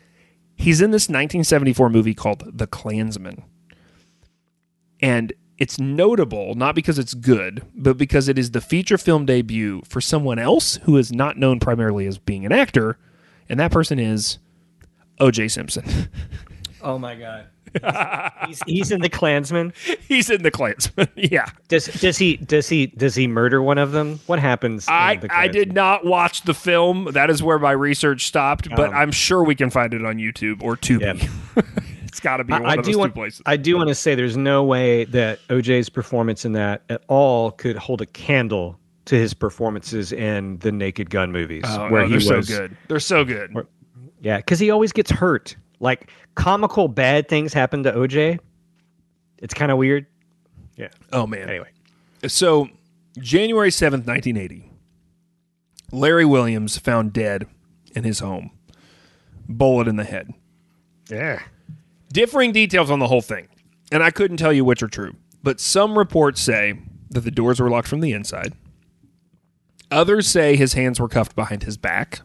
he's 0.56 0.82
in 0.82 0.90
this 0.90 1.04
1974 1.04 1.88
movie 1.88 2.12
called 2.12 2.58
The 2.58 2.66
Klansman. 2.66 3.42
And 5.00 5.32
it's 5.56 5.80
notable 5.80 6.54
not 6.54 6.74
because 6.74 6.98
it's 6.98 7.14
good, 7.14 7.62
but 7.74 7.96
because 7.96 8.28
it 8.28 8.38
is 8.38 8.50
the 8.50 8.60
feature 8.60 8.98
film 8.98 9.24
debut 9.24 9.80
for 9.88 10.02
someone 10.02 10.38
else 10.38 10.76
who 10.82 10.98
is 10.98 11.10
not 11.10 11.38
known 11.38 11.60
primarily 11.60 12.06
as 12.06 12.18
being 12.18 12.44
an 12.44 12.52
actor, 12.52 12.98
and 13.48 13.58
that 13.58 13.72
person 13.72 13.98
is 13.98 14.36
O.J. 15.18 15.48
Simpson. 15.48 16.10
Oh 16.82 16.98
my 16.98 17.14
god. 17.14 17.46
He's, 18.46 18.60
he's 18.66 18.90
in 18.90 19.00
the 19.00 19.08
Klansman. 19.08 19.72
he's 20.08 20.30
in 20.30 20.42
The 20.42 20.50
Klansman. 20.50 21.08
yeah. 21.16 21.46
Does 21.68 21.87
does 21.87 22.18
he 22.18 22.37
does 22.37 22.68
he 22.68 22.87
does 22.87 23.14
he 23.14 23.26
murder 23.26 23.62
one 23.62 23.78
of 23.78 23.92
them? 23.92 24.20
What 24.26 24.38
happens? 24.38 24.87
I, 24.88 25.20
I 25.30 25.48
did 25.48 25.72
not 25.72 26.04
watch 26.04 26.42
the 26.42 26.54
film. 26.54 27.08
That 27.12 27.30
is 27.30 27.42
where 27.42 27.58
my 27.58 27.72
research 27.72 28.26
stopped, 28.26 28.68
but 28.70 28.90
Um, 28.90 28.94
I'm 28.94 29.12
sure 29.12 29.44
we 29.44 29.54
can 29.54 29.70
find 29.70 29.92
it 29.94 30.04
on 30.04 30.16
YouTube 30.18 30.62
or 30.62 30.76
Tubi. 30.76 31.00
Yeah. 31.22 31.62
it's 32.04 32.20
got 32.20 32.37
to 32.38 32.44
be 32.44 32.52
one 32.52 32.66
I, 32.66 32.70
I 32.70 32.74
of 32.74 32.84
do 32.84 32.92
those 32.92 32.96
want. 32.98 33.14
two 33.14 33.20
places. 33.20 33.42
I 33.46 33.56
do 33.56 33.76
want 33.76 33.88
to 33.88 33.94
say 33.94 34.14
there's 34.14 34.37
no 34.37 34.62
way 34.64 35.04
that 35.06 35.40
OJ's 35.48 35.88
performance 35.88 36.44
in 36.44 36.52
that 36.52 36.82
at 36.88 37.02
all 37.08 37.50
could 37.52 37.76
hold 37.76 38.00
a 38.02 38.06
candle 38.06 38.78
to 39.06 39.16
his 39.16 39.34
performances 39.34 40.12
in 40.12 40.58
the 40.58 40.72
Naked 40.72 41.10
Gun 41.10 41.30
movies, 41.30 41.64
Oh, 41.66 41.90
where 41.90 42.02
no, 42.02 42.16
he 42.16 42.24
they're 42.24 42.37
was 42.38 42.48
so 42.48 42.58
good. 42.58 42.76
They're 42.88 43.00
so 43.00 43.24
good. 43.24 43.54
Yeah, 44.22 44.38
because 44.38 44.58
he 44.58 44.70
always 44.70 44.92
gets 44.92 45.10
hurt. 45.10 45.56
Like 45.80 46.10
comical 46.34 46.88
bad 46.88 47.28
things 47.28 47.52
happen 47.52 47.82
to 47.82 47.92
OJ. 47.92 48.38
It's 49.38 49.54
kind 49.54 49.70
of 49.70 49.78
weird. 49.78 50.06
Yeah. 50.76 50.88
Oh 51.12 51.26
man. 51.26 51.48
Anyway. 51.48 51.68
So, 52.26 52.68
January 53.18 53.70
7th, 53.70 54.06
1980, 54.06 54.70
Larry 55.92 56.24
Williams 56.24 56.78
found 56.78 57.12
dead 57.12 57.46
in 57.94 58.02
his 58.04 58.20
home. 58.20 58.50
Bullet 59.46 59.88
in 59.88 59.96
the 59.96 60.04
head. 60.04 60.32
Yeah. 61.10 61.42
Differing 62.12 62.52
details 62.52 62.90
on 62.90 62.98
the 62.98 63.08
whole 63.08 63.20
thing, 63.20 63.48
and 63.92 64.02
I 64.02 64.10
couldn't 64.10 64.38
tell 64.38 64.52
you 64.52 64.64
which 64.64 64.82
are 64.82 64.88
true, 64.88 65.14
but 65.42 65.60
some 65.60 65.98
reports 65.98 66.40
say 66.40 66.78
that 67.10 67.20
the 67.20 67.30
doors 67.30 67.60
were 67.60 67.68
locked 67.68 67.88
from 67.88 68.00
the 68.00 68.12
inside. 68.12 68.54
Others 69.90 70.26
say 70.26 70.56
his 70.56 70.72
hands 70.72 70.98
were 70.98 71.08
cuffed 71.08 71.37
behind 71.37 71.64
his 71.64 71.76
back. 71.76 72.20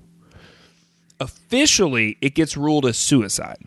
Officially, 1.20 2.18
it 2.22 2.36
gets 2.36 2.56
ruled 2.56 2.86
a 2.86 2.94
suicide. 2.94 3.60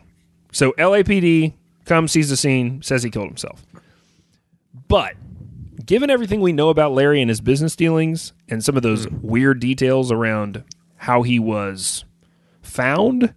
So 0.51 0.71
LAPD 0.73 1.53
comes, 1.85 2.11
sees 2.11 2.29
the 2.29 2.37
scene, 2.37 2.81
says 2.81 3.03
he 3.03 3.09
killed 3.09 3.27
himself. 3.27 3.63
But 4.87 5.15
given 5.85 6.09
everything 6.09 6.41
we 6.41 6.53
know 6.53 6.69
about 6.69 6.93
Larry 6.93 7.21
and 7.21 7.29
his 7.29 7.41
business 7.41 7.75
dealings 7.75 8.33
and 8.49 8.63
some 8.63 8.77
of 8.77 8.83
those 8.83 9.07
weird 9.09 9.59
details 9.59 10.11
around 10.11 10.63
how 10.97 11.23
he 11.23 11.39
was 11.39 12.05
found, 12.61 13.33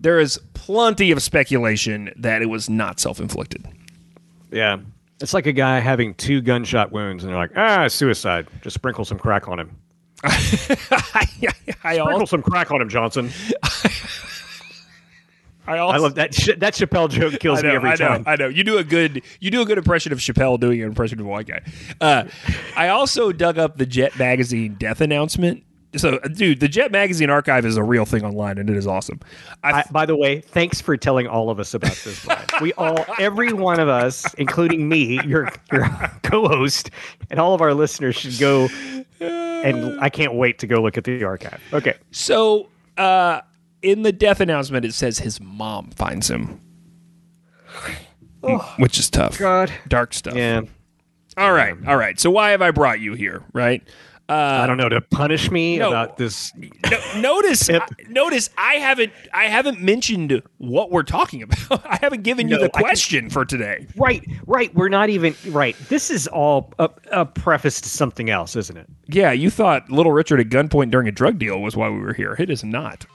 there 0.00 0.18
is 0.18 0.38
plenty 0.54 1.10
of 1.10 1.22
speculation 1.22 2.12
that 2.16 2.42
it 2.42 2.46
was 2.46 2.70
not 2.70 3.00
self 3.00 3.20
inflicted. 3.20 3.66
Yeah. 4.50 4.78
It's 5.20 5.34
like 5.34 5.46
a 5.46 5.52
guy 5.52 5.80
having 5.80 6.14
two 6.14 6.40
gunshot 6.40 6.92
wounds, 6.92 7.24
and 7.24 7.32
they're 7.32 7.38
like, 7.38 7.56
ah, 7.56 7.88
suicide. 7.88 8.46
Just 8.62 8.74
sprinkle 8.74 9.04
some 9.04 9.18
crack 9.18 9.48
on 9.48 9.58
him. 9.58 9.76
I, 10.24 11.24
Sprinkle 11.70 12.12
also, 12.12 12.24
some 12.24 12.42
crack 12.42 12.70
on 12.70 12.82
him, 12.82 12.88
Johnson. 12.88 13.30
I 15.66 15.78
also 15.78 15.96
I 15.96 15.98
love 15.98 16.14
that. 16.14 16.32
That 16.58 16.72
Chappelle 16.74 17.10
joke 17.10 17.38
kills 17.40 17.62
know, 17.62 17.68
me 17.68 17.76
every 17.76 17.90
I 17.90 17.92
know, 17.92 18.08
time. 18.08 18.24
I 18.26 18.36
know. 18.36 18.48
You 18.48 18.64
do 18.64 18.78
a 18.78 18.84
good, 18.84 19.22
you 19.38 19.50
do 19.50 19.60
a 19.60 19.66
good 19.66 19.76
impression 19.76 20.12
of 20.12 20.18
Chappelle 20.18 20.58
doing 20.58 20.80
an 20.80 20.88
impression 20.88 21.20
of 21.20 21.26
a 21.26 21.28
white 21.28 21.46
guy. 21.46 21.60
Uh, 22.00 22.24
I 22.74 22.88
also 22.88 23.32
dug 23.32 23.58
up 23.58 23.76
the 23.76 23.84
Jet 23.84 24.18
magazine 24.18 24.76
death 24.78 25.02
announcement 25.02 25.62
so, 25.96 26.18
dude, 26.18 26.60
the 26.60 26.68
Jet 26.68 26.92
Magazine 26.92 27.30
archive 27.30 27.64
is 27.64 27.76
a 27.76 27.82
real 27.82 28.04
thing 28.04 28.24
online, 28.24 28.58
and 28.58 28.68
it 28.68 28.76
is 28.76 28.86
awesome. 28.86 29.20
I, 29.64 29.84
by 29.90 30.04
the 30.04 30.16
way, 30.16 30.40
thanks 30.40 30.80
for 30.80 30.96
telling 30.96 31.26
all 31.26 31.48
of 31.48 31.58
us 31.58 31.74
about 31.74 31.96
this. 31.96 32.26
We 32.60 32.72
all, 32.72 33.04
every 33.20 33.52
one 33.52 33.78
of 33.78 33.88
us, 33.88 34.34
including 34.34 34.88
me, 34.88 35.20
your 35.24 35.48
your 35.70 35.88
co-host, 36.24 36.90
and 37.30 37.38
all 37.38 37.54
of 37.54 37.60
our 37.60 37.72
listeners 37.72 38.16
should 38.16 38.36
go. 38.40 38.68
And 39.20 40.00
I 40.00 40.08
can't 40.08 40.34
wait 40.34 40.58
to 40.58 40.66
go 40.66 40.82
look 40.82 40.98
at 40.98 41.04
the 41.04 41.22
archive. 41.22 41.60
Okay. 41.72 41.94
so, 42.10 42.68
uh, 42.96 43.42
in 43.82 44.02
the 44.02 44.10
death 44.10 44.40
announcement, 44.40 44.84
it 44.84 44.92
says 44.94 45.20
his 45.20 45.40
mom 45.40 45.90
finds 45.90 46.28
him, 46.28 46.60
which 48.78 48.98
is 48.98 49.08
tough. 49.08 49.38
God. 49.38 49.72
Dark 49.86 50.12
stuff. 50.12 50.34
Yeah. 50.34 50.62
All 51.36 51.52
right. 51.52 51.76
All 51.86 51.96
right. 51.96 52.18
So, 52.18 52.28
why 52.30 52.50
have 52.50 52.62
I 52.62 52.72
brought 52.72 52.98
you 52.98 53.14
here? 53.14 53.44
Right. 53.52 53.86
Uh, 54.30 54.60
I 54.62 54.66
don't 54.66 54.76
know 54.76 54.90
to 54.90 55.00
punish 55.00 55.50
me 55.50 55.78
no. 55.78 55.88
about 55.88 56.18
this. 56.18 56.52
No, 56.54 56.98
notice, 57.16 57.70
I, 57.70 57.80
notice, 58.10 58.50
I 58.58 58.74
haven't, 58.74 59.10
I 59.32 59.44
haven't 59.44 59.80
mentioned 59.80 60.42
what 60.58 60.90
we're 60.90 61.02
talking 61.02 61.42
about. 61.42 61.58
I 61.86 61.98
haven't 62.02 62.24
given 62.24 62.46
you 62.46 62.56
No, 62.56 62.60
the 62.62 62.66
I 62.66 62.68
can- 62.68 62.82
question 62.82 63.30
for 63.30 63.46
today. 63.46 63.86
Right, 63.96 64.22
right. 64.46 64.74
We're 64.74 64.90
not 64.90 65.08
even 65.08 65.34
right. 65.48 65.74
This 65.88 66.10
is 66.10 66.26
all 66.26 66.74
a, 66.78 66.90
a 67.10 67.24
preface 67.24 67.80
to 67.80 67.88
something 67.88 68.28
else, 68.28 68.54
isn't 68.54 68.76
it? 68.76 68.86
Yeah, 69.06 69.32
you 69.32 69.48
thought 69.48 69.90
Little 69.90 70.12
Richard 70.12 70.40
at 70.40 70.48
gunpoint 70.50 70.90
during 70.90 71.08
a 71.08 71.12
drug 71.12 71.38
deal 71.38 71.62
was 71.62 71.74
why 71.74 71.88
we 71.88 71.98
were 71.98 72.12
here. 72.12 72.36
It 72.38 72.50
is 72.50 72.62
not. 72.62 73.06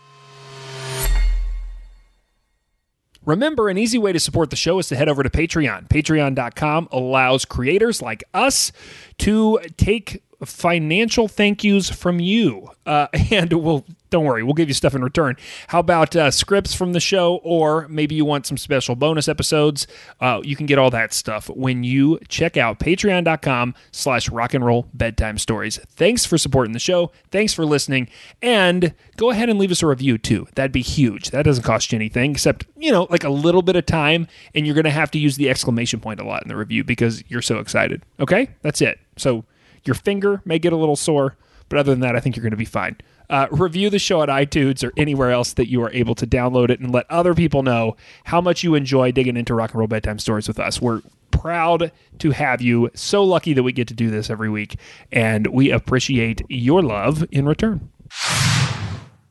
Remember, 3.26 3.69
an 3.69 3.78
easy 3.78 3.97
way 3.97 4.12
to 4.12 4.19
support 4.19 4.49
the 4.49 4.56
show 4.58 4.80
is 4.80 4.88
to 4.89 4.95
head 4.95 5.08
over 5.08 5.23
to 5.23 5.30
Patreon. 5.30 5.88
Patreon.com 5.88 6.89
allows 6.91 7.45
creators 7.45 8.02
like 8.02 8.23
us 8.34 8.71
to 9.19 9.60
take 9.78 10.21
financial 10.46 11.28
thank 11.28 11.63
yous 11.63 11.89
from 11.89 12.19
you. 12.19 12.69
Uh, 12.86 13.08
and 13.32 13.52
we'll, 13.54 13.86
don't 14.10 14.26
worry, 14.26 14.43
we'll 14.43 14.54
give 14.54 14.67
you 14.67 14.74
stuff 14.74 14.93
in 14.93 15.04
return. 15.04 15.36
How 15.67 15.80
about 15.80 16.15
uh, 16.15 16.32
scripts 16.32 16.74
from 16.74 16.93
the 16.93 17.00
show, 17.00 17.38
or 17.43 17.88
maybe 17.88 18.15
you 18.15 18.26
want 18.26 18.46
some 18.46 18.58
special 18.58 18.96
bonus 18.96 19.28
episodes? 19.28 19.88
Uh, 20.19 20.41
you 20.43 20.56
can 20.56 20.65
get 20.65 20.78
all 20.78 20.89
that 20.91 21.13
stuff 21.13 21.50
when 21.50 21.84
you 21.84 22.19
check 22.28 22.58
out 22.58 22.80
patreon.com 22.80 23.74
slash 23.91 24.30
rock 24.30 24.54
and 24.54 24.65
roll 24.65 24.88
bedtime 24.93 25.38
stories. 25.38 25.80
Thanks 25.89 26.26
for 26.26 26.38
supporting 26.38 26.74
the 26.74 26.80
show. 26.80 27.12
Thanks 27.32 27.54
for 27.54 27.65
listening. 27.65 28.08
And 28.41 28.93
go 29.17 29.32
ahead 29.32 29.50
and 29.50 29.58
leave 29.58 29.72
us 29.72 29.82
a 29.82 29.88
review 29.88 30.17
too. 30.17 30.48
That'd 30.56 30.72
be 30.72 30.82
huge. 30.82 31.32
That 31.32 31.43
doesn't 31.43 31.63
cost 31.63 31.91
you 31.91 31.96
anything 31.96 32.32
except, 32.32 32.65
you 32.78 32.91
know, 32.91 33.08
like 33.10 33.24
a 33.24 33.30
little 33.30 33.62
bit 33.62 33.76
of 33.76 33.86
time. 33.86 34.28
And 34.54 34.65
you're 34.65 34.76
going 34.76 34.84
to 34.86 34.91
have 34.91 35.12
to 35.12 35.19
use 35.19 35.38
the 35.38 35.50
exclamation 35.50 36.00
point 36.00 36.19
a 36.19 36.26
lot 36.26 36.43
in 36.43 36.50
the 36.50 36.56
review 36.56 36.84
because 36.84 37.24
you're 37.30 37.41
so 37.41 37.60
excited. 37.60 38.04
Okay? 38.19 38.50
That's 38.62 38.82
it. 38.82 39.00
So 39.17 39.46
your 39.86 39.96
finger 39.96 40.41
may 40.46 40.60
get 40.60 40.74
a 40.74 40.78
little 40.78 40.96
sore, 40.96 41.38
but 41.69 41.80
other 41.80 41.91
than 41.91 42.02
that, 42.02 42.15
I 42.15 42.19
think 42.19 42.36
you're 42.36 42.43
going 42.43 42.52
to 42.52 42.58
be 42.58 42.65
fine. 42.65 42.98
Uh, 43.30 43.48
review 43.52 43.89
the 43.89 44.00
show 44.00 44.22
at 44.22 44.30
iTunes 44.30 44.84
or 44.84 44.91
anywhere 44.98 45.32
else 45.32 45.54
that 45.54 45.69
you 45.69 45.82
are 45.82 45.91
able 45.91 46.13
to 46.15 46.28
download 46.28 46.69
it 46.69 46.80
and 46.80 46.91
let 46.91 47.10
other 47.10 47.34
people 47.34 47.63
know 47.63 47.96
how 48.26 48.41
much 48.41 48.63
you 48.63 48.76
enjoy 48.76 49.12
digging 49.12 49.38
into 49.38 49.54
rock 49.56 49.72
and 49.72 49.80
roll 49.80 49.88
bedtime 49.88 50.19
stories 50.19 50.48
with 50.48 50.60
us. 50.60 50.82
We're 50.82 51.02
proud 51.32 51.91
to 52.19 52.32
have 52.32 52.62
you. 52.62 52.89
So 52.93 53.24
lucky 53.24 53.54
that 53.54 53.63
we 53.63 53.72
get 53.72 53.88
to 53.88 53.93
do 53.93 54.10
this 54.10 54.30
every 54.30 54.50
week, 54.50 54.78
and 55.12 55.48
we 55.48 55.72
appreciate 55.72 56.41
your 56.50 56.82
love 56.82 57.26
in 57.32 57.46
return. 57.46 57.89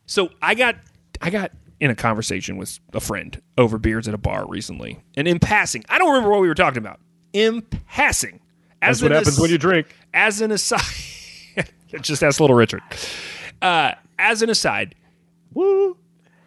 So 0.05 0.29
I 0.41 0.53
got 0.53 0.75
I 1.21 1.29
got 1.29 1.51
in 1.79 1.89
a 1.89 1.95
conversation 1.95 2.57
with 2.57 2.79
a 2.93 2.99
friend 2.99 3.41
over 3.57 3.77
beers 3.77 4.07
at 4.07 4.13
a 4.13 4.17
bar 4.17 4.45
recently, 4.47 5.01
and 5.15 5.27
in 5.27 5.39
passing, 5.39 5.83
I 5.89 5.97
don't 5.97 6.09
remember 6.09 6.29
what 6.29 6.41
we 6.41 6.47
were 6.47 6.55
talking 6.55 6.79
about. 6.79 6.99
In 7.31 7.61
passing, 7.61 8.41
as 8.81 8.99
That's 8.99 9.09
what 9.09 9.11
happens 9.11 9.39
when 9.39 9.49
you 9.49 9.57
drink. 9.57 9.87
As 10.13 10.41
an 10.41 10.51
aside, 10.51 10.79
just 12.01 12.23
ask 12.23 12.39
Little 12.39 12.55
Richard. 12.55 12.81
Uh, 13.61 13.93
as 14.19 14.41
an 14.41 14.49
aside, 14.49 14.95
woo, 15.53 15.97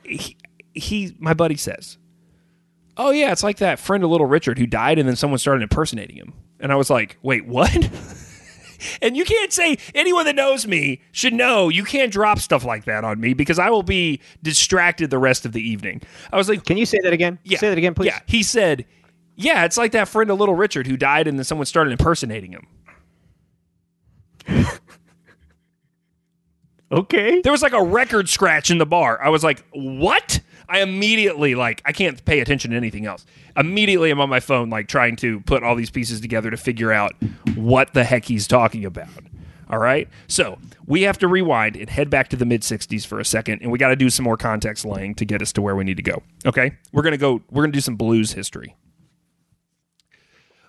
he, 0.05 0.37
he 0.75 1.17
my 1.19 1.35
buddy 1.35 1.57
says, 1.57 1.99
"Oh 2.97 3.11
yeah, 3.11 3.33
it's 3.33 3.43
like 3.43 3.59
that 3.59 3.79
friend 3.79 4.05
of 4.05 4.11
Little 4.11 4.27
Richard 4.27 4.59
who 4.59 4.67
died, 4.67 4.99
and 4.99 5.09
then 5.09 5.17
someone 5.17 5.39
started 5.39 5.63
impersonating 5.63 6.17
him." 6.17 6.35
And 6.61 6.71
I 6.73 6.77
was 6.77 6.91
like, 6.91 7.19
"Wait, 7.23 7.47
what?" 7.47 7.91
And 9.01 9.17
you 9.17 9.25
can't 9.25 9.51
say 9.55 9.79
anyone 9.95 10.27
that 10.27 10.37
knows 10.37 10.67
me 10.67 11.01
should 11.11 11.33
know. 11.33 11.71
You 11.71 11.83
can't 11.83 12.13
drop 12.13 12.39
stuff 12.39 12.63
like 12.63 12.85
that 12.85 13.05
on 13.05 13.19
me 13.19 13.33
because 13.33 13.59
I 13.59 13.71
will 13.71 13.83
be 13.83 14.21
distracted 14.43 15.09
the 15.09 15.19
rest 15.19 15.47
of 15.47 15.53
the 15.53 15.67
evening. 15.67 16.03
I 16.31 16.37
was 16.37 16.47
like, 16.47 16.65
Can 16.67 16.77
you 16.77 16.85
say 16.85 16.99
that 17.03 17.15
again? 17.15 17.39
yeah, 17.43 17.57
Say 17.59 17.71
that 17.71 17.79
again, 17.79 17.95
please. 17.95 18.09
Yeah, 18.09 18.21
he 18.27 18.43
said, 18.43 18.85
"Yeah, 19.35 19.65
it's 19.65 19.79
like 19.79 19.93
that 19.93 20.09
friend 20.09 20.31
of 20.31 20.39
Little 20.39 20.55
Richard 20.55 20.87
who 20.87 20.99
died, 20.99 21.27
and 21.27 21.39
then 21.39 21.45
someone 21.45 21.65
started 21.65 21.91
impersonating 21.93 22.53
him." 22.53 22.67
Okay. 26.93 27.41
There 27.41 27.53
was 27.53 27.63
like 27.63 27.73
a 27.73 27.83
record 27.83 28.29
scratch 28.29 28.71
in 28.71 28.79
the 28.79 28.87
bar. 28.87 29.21
I 29.23 29.29
was 29.29 29.43
like, 29.43 29.65
"What?" 29.73 30.41
I 30.69 30.81
immediately 30.81 31.55
like 31.55 31.83
I 31.85 31.93
can't 31.93 32.25
pay 32.25 32.41
attention 32.41 32.71
to 32.71 32.77
anything 32.77 33.07
else. 33.07 33.27
Immediately, 33.57 34.11
I'm 34.11 34.21
on 34.21 34.29
my 34.29 34.41
phone 34.41 34.71
like 34.71 34.89
trying 34.89 35.17
to 35.17 35.41
put 35.41 35.63
all 35.63 35.75
these 35.75 35.91
pieces 35.91 36.21
together 36.21 36.51
to 36.51 36.57
figure 36.57 36.93
out 36.93 37.15
what 37.57 37.93
the 37.95 38.05
heck 38.05 38.25
he's 38.25 38.47
talking 38.47 38.85
about. 38.85 39.09
All 39.69 39.79
right, 39.79 40.09
so 40.29 40.59
we 40.87 41.03
have 41.03 41.19
to 41.19 41.27
rewind 41.27 41.75
and 41.75 41.91
head 41.91 42.09
back 42.09 42.29
to 42.29 42.37
the 42.37 42.45
mid 42.45 42.63
'60s 42.63 43.05
for 43.05 43.19
a 43.19 43.25
second, 43.25 43.63
and 43.63 43.73
we 43.73 43.79
got 43.79 43.89
to 43.89 43.97
do 43.97 44.09
some 44.09 44.23
more 44.23 44.37
context 44.37 44.85
laying 44.85 45.17
to 45.17 45.25
get 45.25 45.43
us 45.43 45.53
to 45.55 45.63
where 45.63 45.75
we 45.75 45.83
need 45.83 45.97
to 45.97 46.05
go. 46.05 46.23
Okay, 46.45 46.77
we're 46.93 47.03
gonna 47.03 47.17
go. 47.17 47.43
We're 47.51 47.65
gonna 47.65 47.73
do 47.73 47.81
some 47.81 47.97
blues 47.97 48.33
history. 48.33 48.77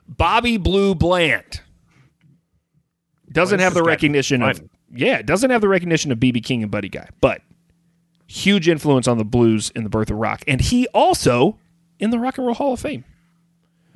Bobby 0.08 0.58
Blue 0.58 0.96
Bland 0.96 1.62
doesn't 3.32 3.60
have 3.60 3.74
the 3.74 3.84
recognition 3.84 4.42
of 4.42 4.62
yeah, 4.94 5.22
doesn't 5.22 5.50
have 5.50 5.62
the 5.62 5.68
recognition 5.68 6.12
of 6.12 6.20
BB 6.20 6.44
King 6.44 6.62
and 6.64 6.72
Buddy 6.72 6.90
Guy, 6.90 7.10
but 7.22 7.42
huge 8.28 8.68
influence 8.70 9.08
on 9.08 9.18
the 9.18 9.26
blues 9.26 9.72
in 9.76 9.84
the 9.84 9.90
birth 9.90 10.10
of 10.10 10.18
rock, 10.18 10.44
and 10.48 10.62
he 10.62 10.88
also 10.88 11.58
in 12.00 12.10
the 12.12 12.20
Rock 12.20 12.38
and 12.38 12.46
Roll 12.48 12.56
Hall 12.56 12.74
of 12.74 12.80
Fame. 12.80 13.04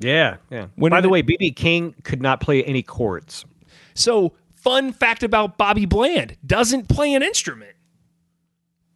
Yeah, 0.00 0.36
yeah. 0.50 0.66
When 0.74 0.90
By 0.90 1.00
the 1.00 1.08
it- 1.08 1.12
way, 1.12 1.22
BB 1.22 1.54
King 1.54 1.94
could 2.02 2.20
not 2.20 2.40
play 2.40 2.64
any 2.64 2.82
chords. 2.82 3.44
So, 3.94 4.32
fun 4.54 4.92
fact 4.92 5.22
about 5.22 5.56
Bobby 5.58 5.86
Bland 5.86 6.36
doesn't 6.46 6.88
play 6.88 7.14
an 7.14 7.22
instrument 7.22 7.76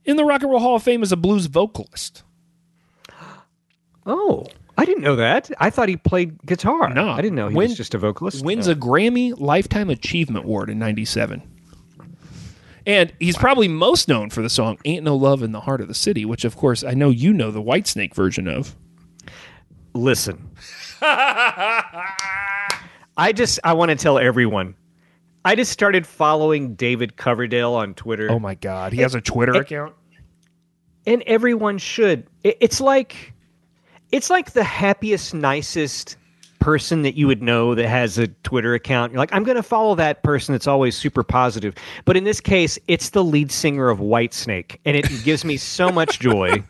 in 0.04 0.16
the 0.16 0.24
Rock 0.24 0.42
and 0.42 0.50
Roll 0.50 0.60
Hall 0.60 0.76
of 0.76 0.82
Fame 0.82 1.02
as 1.02 1.12
a 1.12 1.16
blues 1.16 1.46
vocalist. 1.46 2.22
Oh, 4.08 4.46
I 4.78 4.84
didn't 4.84 5.02
know 5.02 5.16
that. 5.16 5.50
I 5.58 5.70
thought 5.70 5.88
he 5.88 5.96
played 5.96 6.38
guitar. 6.44 6.90
No, 6.92 7.08
I 7.10 7.16
didn't 7.22 7.34
know 7.36 7.48
he 7.48 7.54
Win- 7.54 7.68
was 7.70 7.76
just 7.76 7.94
a 7.94 7.98
vocalist. 7.98 8.44
Wins 8.44 8.66
No. 8.66 8.72
a 8.72 8.76
Grammy 8.76 9.32
Lifetime 9.38 9.88
Achievement 9.90 10.44
Award 10.44 10.68
in 10.70 10.78
'97. 10.78 11.42
And 12.86 13.12
he's 13.18 13.36
probably 13.36 13.66
most 13.68 14.06
known 14.06 14.30
for 14.30 14.42
the 14.42 14.50
song 14.50 14.78
"Ain't 14.84 15.02
No 15.02 15.16
Love 15.16 15.42
in 15.42 15.52
the 15.52 15.60
Heart 15.60 15.80
of 15.80 15.88
the 15.88 15.94
City," 15.94 16.24
which, 16.24 16.44
of 16.44 16.56
course, 16.56 16.84
I 16.84 16.92
know 16.94 17.10
you 17.10 17.32
know 17.32 17.50
the 17.50 17.62
Whitesnake 17.62 18.14
version 18.14 18.46
of. 18.48 18.76
Listen. 19.94 20.50
I 23.18 23.32
just 23.34 23.58
I 23.64 23.72
want 23.72 23.90
to 23.90 23.96
tell 23.96 24.18
everyone. 24.18 24.74
I 25.44 25.54
just 25.54 25.72
started 25.72 26.06
following 26.06 26.74
David 26.74 27.16
Coverdale 27.16 27.72
on 27.74 27.94
Twitter. 27.94 28.30
Oh 28.30 28.38
my 28.38 28.54
God, 28.56 28.92
he 28.92 29.00
has 29.00 29.14
a 29.14 29.20
Twitter 29.20 29.54
it- 29.54 29.62
account. 29.62 29.94
and 31.06 31.22
everyone 31.22 31.78
should. 31.78 32.26
It, 32.44 32.58
it's 32.60 32.80
like 32.80 33.32
it's 34.12 34.30
like 34.30 34.52
the 34.52 34.64
happiest, 34.64 35.34
nicest 35.34 36.16
person 36.58 37.02
that 37.02 37.14
you 37.14 37.26
would 37.26 37.42
know 37.42 37.74
that 37.74 37.86
has 37.86 38.18
a 38.18 38.26
Twitter 38.26 38.74
account. 38.74 39.12
You're 39.12 39.18
like, 39.18 39.32
I'm 39.32 39.44
going 39.44 39.56
to 39.56 39.62
follow 39.62 39.94
that 39.96 40.22
person 40.22 40.52
that's 40.52 40.66
always 40.66 40.96
super 40.96 41.22
positive. 41.22 41.74
But 42.04 42.16
in 42.16 42.24
this 42.24 42.40
case, 42.40 42.78
it's 42.88 43.10
the 43.10 43.22
lead 43.22 43.52
singer 43.52 43.88
of 43.88 43.98
Whitesnake, 43.98 44.78
and 44.84 44.96
it 44.96 45.06
gives 45.24 45.44
me 45.44 45.56
so 45.56 45.90
much 45.90 46.18
joy 46.18 46.62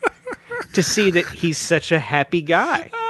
to 0.73 0.83
see 0.83 1.11
that 1.13 1.27
he's 1.29 1.59
such 1.59 1.93
a 1.93 1.99
happy 1.99 2.43
guy. 2.43 2.91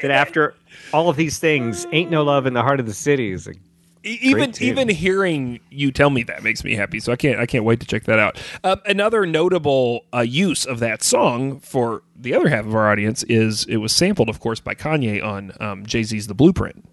That 0.00 0.10
after 0.10 0.54
all 0.94 1.10
of 1.10 1.16
these 1.16 1.38
things, 1.38 1.86
ain't 1.92 2.10
no 2.10 2.22
love 2.22 2.46
in 2.46 2.54
the 2.54 2.62
heart 2.62 2.80
of 2.80 2.86
the 2.86 2.94
city. 2.94 3.32
Is 3.32 3.46
like, 3.46 3.58
even 4.04 4.54
even 4.60 4.88
hearing 4.88 5.60
you 5.70 5.90
tell 5.90 6.10
me 6.10 6.22
that 6.24 6.42
makes 6.42 6.62
me 6.62 6.74
happy. 6.74 7.00
So 7.00 7.12
I 7.12 7.16
can't 7.16 7.38
I 7.40 7.46
can't 7.46 7.64
wait 7.64 7.80
to 7.80 7.86
check 7.86 8.04
that 8.04 8.18
out. 8.18 8.38
Uh, 8.62 8.76
another 8.86 9.26
notable 9.26 10.04
uh, 10.14 10.20
use 10.20 10.64
of 10.66 10.78
that 10.80 11.02
song 11.02 11.58
for 11.60 12.02
the 12.14 12.34
other 12.34 12.48
half 12.48 12.66
of 12.66 12.74
our 12.74 12.90
audience 12.90 13.22
is 13.24 13.64
it 13.66 13.78
was 13.78 13.92
sampled, 13.92 14.28
of 14.28 14.40
course, 14.40 14.60
by 14.60 14.74
Kanye 14.74 15.24
on 15.24 15.52
um, 15.60 15.86
Jay 15.86 16.02
Z's 16.02 16.26
"The 16.26 16.34
Blueprint." 16.34 16.84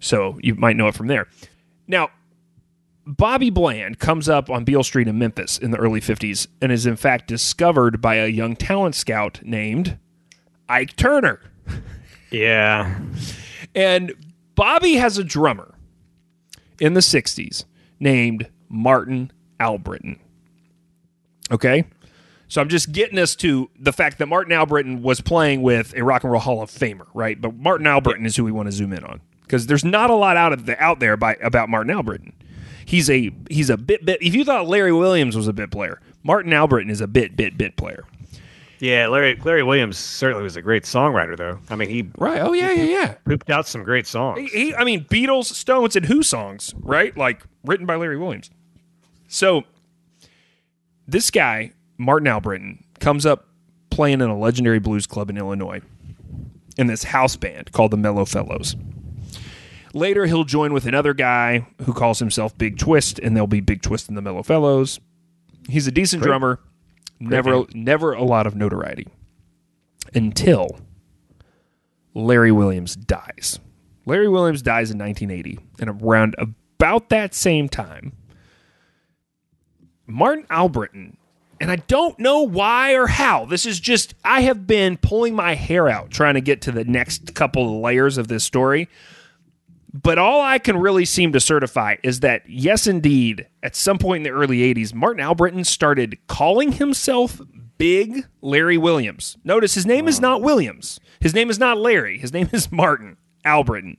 So 0.00 0.38
you 0.42 0.54
might 0.54 0.76
know 0.76 0.88
it 0.88 0.94
from 0.94 1.06
there. 1.06 1.28
Now, 1.86 2.10
Bobby 3.06 3.50
Bland 3.50 3.98
comes 3.98 4.28
up 4.28 4.50
on 4.50 4.64
Beale 4.64 4.82
Street 4.82 5.08
in 5.08 5.18
Memphis 5.18 5.58
in 5.58 5.70
the 5.70 5.78
early 5.78 6.00
'50s 6.00 6.46
and 6.60 6.72
is 6.72 6.86
in 6.86 6.96
fact 6.96 7.28
discovered 7.28 8.00
by 8.02 8.16
a 8.16 8.26
young 8.26 8.56
talent 8.56 8.94
scout 8.94 9.40
named 9.44 9.98
Ike 10.68 10.96
Turner. 10.96 11.40
yeah, 12.30 12.98
And 13.74 14.14
Bobby 14.54 14.94
has 14.94 15.18
a 15.18 15.24
drummer 15.24 15.73
in 16.80 16.94
the 16.94 17.00
60s 17.00 17.64
named 18.00 18.48
Martin 18.68 19.32
Albritton. 19.60 20.18
Okay? 21.50 21.84
So 22.48 22.60
I'm 22.60 22.68
just 22.68 22.92
getting 22.92 23.18
us 23.18 23.34
to 23.36 23.70
the 23.78 23.92
fact 23.92 24.18
that 24.18 24.26
Martin 24.26 24.52
Albritton 24.52 25.02
was 25.02 25.20
playing 25.20 25.62
with 25.62 25.94
a 25.96 26.04
Rock 26.04 26.22
and 26.24 26.32
Roll 26.32 26.40
Hall 26.40 26.62
of 26.62 26.70
Famer, 26.70 27.06
right? 27.14 27.40
But 27.40 27.56
Martin 27.56 27.86
Albritton 27.86 28.26
is 28.26 28.36
who 28.36 28.44
we 28.44 28.52
want 28.52 28.66
to 28.66 28.72
zoom 28.72 28.92
in 28.92 29.02
on 29.04 29.20
because 29.42 29.66
there's 29.66 29.84
not 29.84 30.10
a 30.10 30.14
lot 30.14 30.36
out 30.36 30.52
of 30.52 30.66
the, 30.66 30.80
out 30.82 31.00
there 31.00 31.16
by 31.16 31.34
about 31.42 31.68
Martin 31.68 31.94
Albritton. 31.94 32.32
He's 32.84 33.08
a 33.08 33.30
he's 33.48 33.70
a 33.70 33.76
bit 33.76 34.04
bit. 34.04 34.22
If 34.22 34.34
you 34.34 34.44
thought 34.44 34.68
Larry 34.68 34.92
Williams 34.92 35.36
was 35.36 35.48
a 35.48 35.52
bit 35.52 35.70
player, 35.70 36.00
Martin 36.22 36.52
Albritton 36.52 36.90
is 36.90 37.00
a 37.00 37.06
bit 37.06 37.34
bit 37.36 37.56
bit 37.56 37.76
player. 37.76 38.04
Yeah, 38.80 39.06
Larry 39.08 39.36
Larry 39.44 39.62
Williams 39.62 39.96
certainly 39.98 40.42
was 40.42 40.56
a 40.56 40.62
great 40.62 40.82
songwriter, 40.84 41.36
though. 41.36 41.58
I 41.70 41.76
mean, 41.76 41.88
he 41.88 42.10
Right? 42.18 42.40
Oh 42.40 42.52
yeah, 42.52 42.70
yeah, 42.72 42.84
yeah. 42.84 43.14
pooped 43.24 43.50
out 43.50 43.66
some 43.66 43.82
great 43.84 44.06
songs. 44.06 44.38
He, 44.50 44.66
he- 44.66 44.74
I 44.74 44.84
mean, 44.84 45.04
Beatles, 45.04 45.46
Stones, 45.46 45.96
and 45.96 46.06
Who 46.06 46.22
songs, 46.22 46.74
right? 46.80 47.16
Like 47.16 47.42
written 47.64 47.86
by 47.86 47.96
Larry 47.96 48.16
Williams. 48.18 48.50
So 49.28 49.62
this 51.06 51.30
guy, 51.30 51.72
Martin 51.98 52.26
Albritton, 52.28 52.82
comes 53.00 53.26
up 53.26 53.48
playing 53.90 54.20
in 54.20 54.28
a 54.28 54.38
legendary 54.38 54.78
blues 54.78 55.06
club 55.06 55.30
in 55.30 55.36
Illinois 55.36 55.80
in 56.76 56.86
this 56.88 57.04
house 57.04 57.36
band 57.36 57.70
called 57.72 57.90
the 57.90 57.96
Mellow 57.96 58.24
Fellows. 58.24 58.74
Later, 59.92 60.26
he'll 60.26 60.42
join 60.44 60.72
with 60.72 60.86
another 60.86 61.14
guy 61.14 61.66
who 61.84 61.92
calls 61.92 62.18
himself 62.18 62.56
Big 62.58 62.78
Twist, 62.78 63.20
and 63.20 63.36
there'll 63.36 63.46
be 63.46 63.60
Big 63.60 63.80
Twist 63.80 64.08
and 64.08 64.16
the 64.16 64.22
Mellow 64.22 64.42
Fellows. 64.42 64.98
He's 65.68 65.86
a 65.86 65.92
decent 65.92 66.22
drummer, 66.24 66.58
never 67.28 67.64
never 67.74 68.12
a 68.12 68.22
lot 68.22 68.46
of 68.46 68.54
notoriety 68.54 69.06
until 70.14 70.78
Larry 72.14 72.52
Williams 72.52 72.96
dies. 72.96 73.58
Larry 74.06 74.28
Williams 74.28 74.62
dies 74.62 74.90
in 74.90 74.98
1980, 74.98 75.58
and 75.80 76.02
around 76.02 76.36
about 76.38 77.08
that 77.08 77.34
same 77.34 77.68
time, 77.68 78.12
Martin 80.06 80.46
Albritton, 80.50 81.16
and 81.60 81.70
I 81.70 81.76
don't 81.76 82.18
know 82.18 82.42
why 82.42 82.92
or 82.92 83.06
how. 83.06 83.46
This 83.46 83.64
is 83.64 83.80
just 83.80 84.14
I 84.24 84.42
have 84.42 84.66
been 84.66 84.98
pulling 84.98 85.34
my 85.34 85.54
hair 85.54 85.88
out 85.88 86.10
trying 86.10 86.34
to 86.34 86.40
get 86.40 86.60
to 86.62 86.72
the 86.72 86.84
next 86.84 87.34
couple 87.34 87.64
of 87.64 87.80
layers 87.82 88.18
of 88.18 88.28
this 88.28 88.44
story. 88.44 88.88
But 89.94 90.18
all 90.18 90.42
I 90.42 90.58
can 90.58 90.76
really 90.76 91.04
seem 91.04 91.32
to 91.32 91.40
certify 91.40 91.96
is 92.02 92.18
that 92.20 92.42
yes, 92.48 92.88
indeed, 92.88 93.46
at 93.62 93.76
some 93.76 93.96
point 93.96 94.26
in 94.26 94.32
the 94.32 94.36
early 94.36 94.74
80s, 94.74 94.92
Martin 94.92 95.22
Albritton 95.22 95.62
started 95.62 96.18
calling 96.26 96.72
himself 96.72 97.40
Big 97.78 98.26
Larry 98.42 98.76
Williams. 98.76 99.36
Notice 99.44 99.74
his 99.74 99.86
name 99.86 100.08
is 100.08 100.20
not 100.20 100.42
Williams. 100.42 100.98
His 101.20 101.32
name 101.32 101.48
is 101.48 101.60
not 101.60 101.78
Larry. 101.78 102.18
His 102.18 102.32
name 102.32 102.48
is 102.52 102.72
Martin 102.72 103.16
Albritton. 103.44 103.96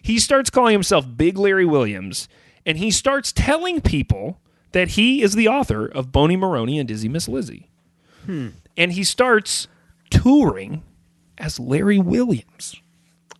He 0.00 0.18
starts 0.18 0.48
calling 0.48 0.72
himself 0.72 1.06
Big 1.16 1.36
Larry 1.36 1.66
Williams, 1.66 2.28
and 2.64 2.78
he 2.78 2.90
starts 2.90 3.30
telling 3.30 3.82
people 3.82 4.40
that 4.72 4.90
he 4.90 5.20
is 5.20 5.34
the 5.34 5.48
author 5.48 5.84
of 5.86 6.12
Bony 6.12 6.36
Moronie 6.36 6.78
and 6.78 6.88
Dizzy 6.88 7.10
Miss 7.10 7.28
Lizzy. 7.28 7.68
Hmm. 8.24 8.48
And 8.74 8.92
he 8.92 9.04
starts 9.04 9.68
touring 10.10 10.82
as 11.36 11.60
Larry 11.60 11.98
Williams. 11.98 12.80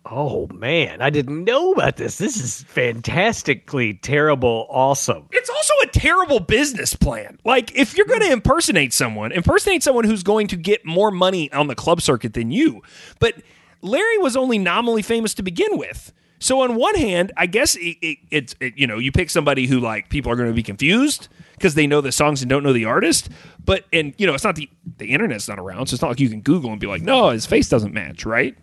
Oh 0.09 0.47
man, 0.53 1.01
I 1.01 1.09
didn't 1.09 1.43
know 1.43 1.73
about 1.73 1.97
this. 1.97 2.17
This 2.17 2.39
is 2.39 2.63
fantastically 2.63 3.95
terrible. 3.95 4.67
Awesome. 4.69 5.27
It's 5.31 5.49
also 5.49 5.73
a 5.83 5.87
terrible 5.87 6.39
business 6.39 6.95
plan. 6.95 7.39
Like, 7.43 7.75
if 7.75 7.97
you're 7.97 8.05
going 8.05 8.21
to 8.21 8.31
impersonate 8.31 8.93
someone, 8.93 9.31
impersonate 9.31 9.83
someone 9.83 10.05
who's 10.05 10.23
going 10.23 10.47
to 10.47 10.55
get 10.55 10.85
more 10.85 11.11
money 11.11 11.51
on 11.51 11.67
the 11.67 11.75
club 11.75 12.01
circuit 12.01 12.33
than 12.33 12.51
you. 12.51 12.81
But 13.19 13.35
Larry 13.81 14.17
was 14.19 14.37
only 14.37 14.57
nominally 14.57 15.01
famous 15.01 15.33
to 15.35 15.43
begin 15.43 15.77
with. 15.77 16.13
So 16.39 16.61
on 16.61 16.75
one 16.75 16.95
hand, 16.95 17.31
I 17.35 17.47
guess 17.47 17.75
it, 17.75 17.97
it, 18.01 18.17
it's 18.29 18.55
it, 18.59 18.77
you 18.77 18.85
know 18.85 18.99
you 18.99 19.11
pick 19.11 19.29
somebody 19.29 19.65
who 19.65 19.79
like 19.79 20.09
people 20.09 20.31
are 20.31 20.35
going 20.35 20.49
to 20.49 20.55
be 20.55 20.63
confused 20.63 21.27
because 21.55 21.73
they 21.73 21.87
know 21.87 21.99
the 21.99 22.11
songs 22.11 22.41
and 22.43 22.49
don't 22.49 22.63
know 22.63 22.73
the 22.73 22.85
artist. 22.85 23.29
But 23.63 23.85
and 23.91 24.13
you 24.17 24.27
know 24.27 24.35
it's 24.35 24.43
not 24.43 24.55
the 24.55 24.69
the 24.97 25.07
internet's 25.07 25.47
not 25.47 25.59
around, 25.59 25.87
so 25.87 25.95
it's 25.95 26.01
not 26.01 26.09
like 26.09 26.19
you 26.19 26.29
can 26.29 26.41
Google 26.41 26.71
and 26.71 26.79
be 26.79 26.87
like, 26.87 27.01
no, 27.01 27.29
his 27.29 27.45
face 27.45 27.69
doesn't 27.69 27.93
match, 27.93 28.25
right? 28.25 28.55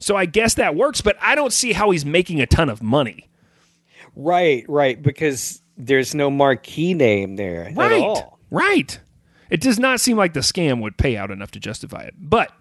So 0.00 0.16
I 0.16 0.24
guess 0.26 0.54
that 0.54 0.74
works, 0.74 1.00
but 1.00 1.16
I 1.20 1.34
don't 1.34 1.52
see 1.52 1.72
how 1.72 1.90
he's 1.90 2.04
making 2.04 2.40
a 2.40 2.46
ton 2.46 2.68
of 2.68 2.82
money. 2.82 3.28
Right, 4.16 4.64
right, 4.68 5.00
because 5.00 5.62
there's 5.76 6.14
no 6.14 6.30
marquee 6.30 6.94
name 6.94 7.36
there 7.36 7.70
Right. 7.74 7.92
at 7.92 8.00
all. 8.00 8.38
Right. 8.50 8.98
It 9.50 9.60
does 9.60 9.78
not 9.78 10.00
seem 10.00 10.16
like 10.16 10.32
the 10.34 10.40
scam 10.40 10.80
would 10.82 10.96
pay 10.96 11.16
out 11.16 11.30
enough 11.30 11.50
to 11.52 11.60
justify 11.60 12.02
it. 12.02 12.14
But 12.18 12.52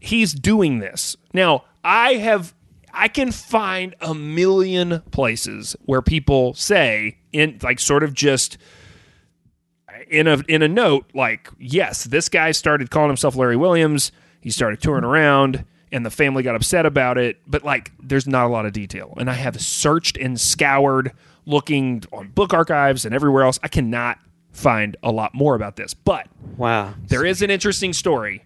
he's 0.00 0.32
doing 0.34 0.78
this. 0.78 1.16
Now, 1.32 1.64
I 1.82 2.14
have 2.14 2.54
I 2.92 3.08
can 3.08 3.32
find 3.32 3.94
a 4.00 4.14
million 4.14 5.02
places 5.10 5.74
where 5.84 6.00
people 6.02 6.54
say 6.54 7.18
in 7.32 7.58
like 7.62 7.80
sort 7.80 8.02
of 8.04 8.14
just 8.14 8.56
in 10.08 10.26
a 10.28 10.42
in 10.48 10.62
a 10.62 10.68
note 10.68 11.06
like 11.14 11.48
yes, 11.58 12.04
this 12.04 12.28
guy 12.28 12.52
started 12.52 12.90
calling 12.90 13.08
himself 13.08 13.36
Larry 13.36 13.56
Williams. 13.56 14.12
He 14.40 14.50
started 14.50 14.80
touring 14.80 15.04
around 15.04 15.64
and 15.94 16.04
the 16.04 16.10
family 16.10 16.42
got 16.42 16.56
upset 16.56 16.86
about 16.86 17.18
it, 17.18 17.40
but 17.46 17.62
like 17.64 17.92
there's 18.02 18.26
not 18.26 18.46
a 18.46 18.48
lot 18.48 18.66
of 18.66 18.72
detail. 18.72 19.14
And 19.16 19.30
I 19.30 19.34
have 19.34 19.60
searched 19.60 20.16
and 20.16 20.40
scoured 20.40 21.12
looking 21.46 22.02
on 22.12 22.28
book 22.28 22.52
archives 22.52 23.04
and 23.04 23.14
everywhere 23.14 23.44
else. 23.44 23.60
I 23.62 23.68
cannot 23.68 24.18
find 24.50 24.96
a 25.04 25.12
lot 25.12 25.34
more 25.34 25.54
about 25.54 25.76
this. 25.76 25.94
But 25.94 26.26
Wow. 26.56 26.94
there 27.06 27.24
is 27.24 27.42
an 27.42 27.50
interesting 27.50 27.92
story 27.92 28.42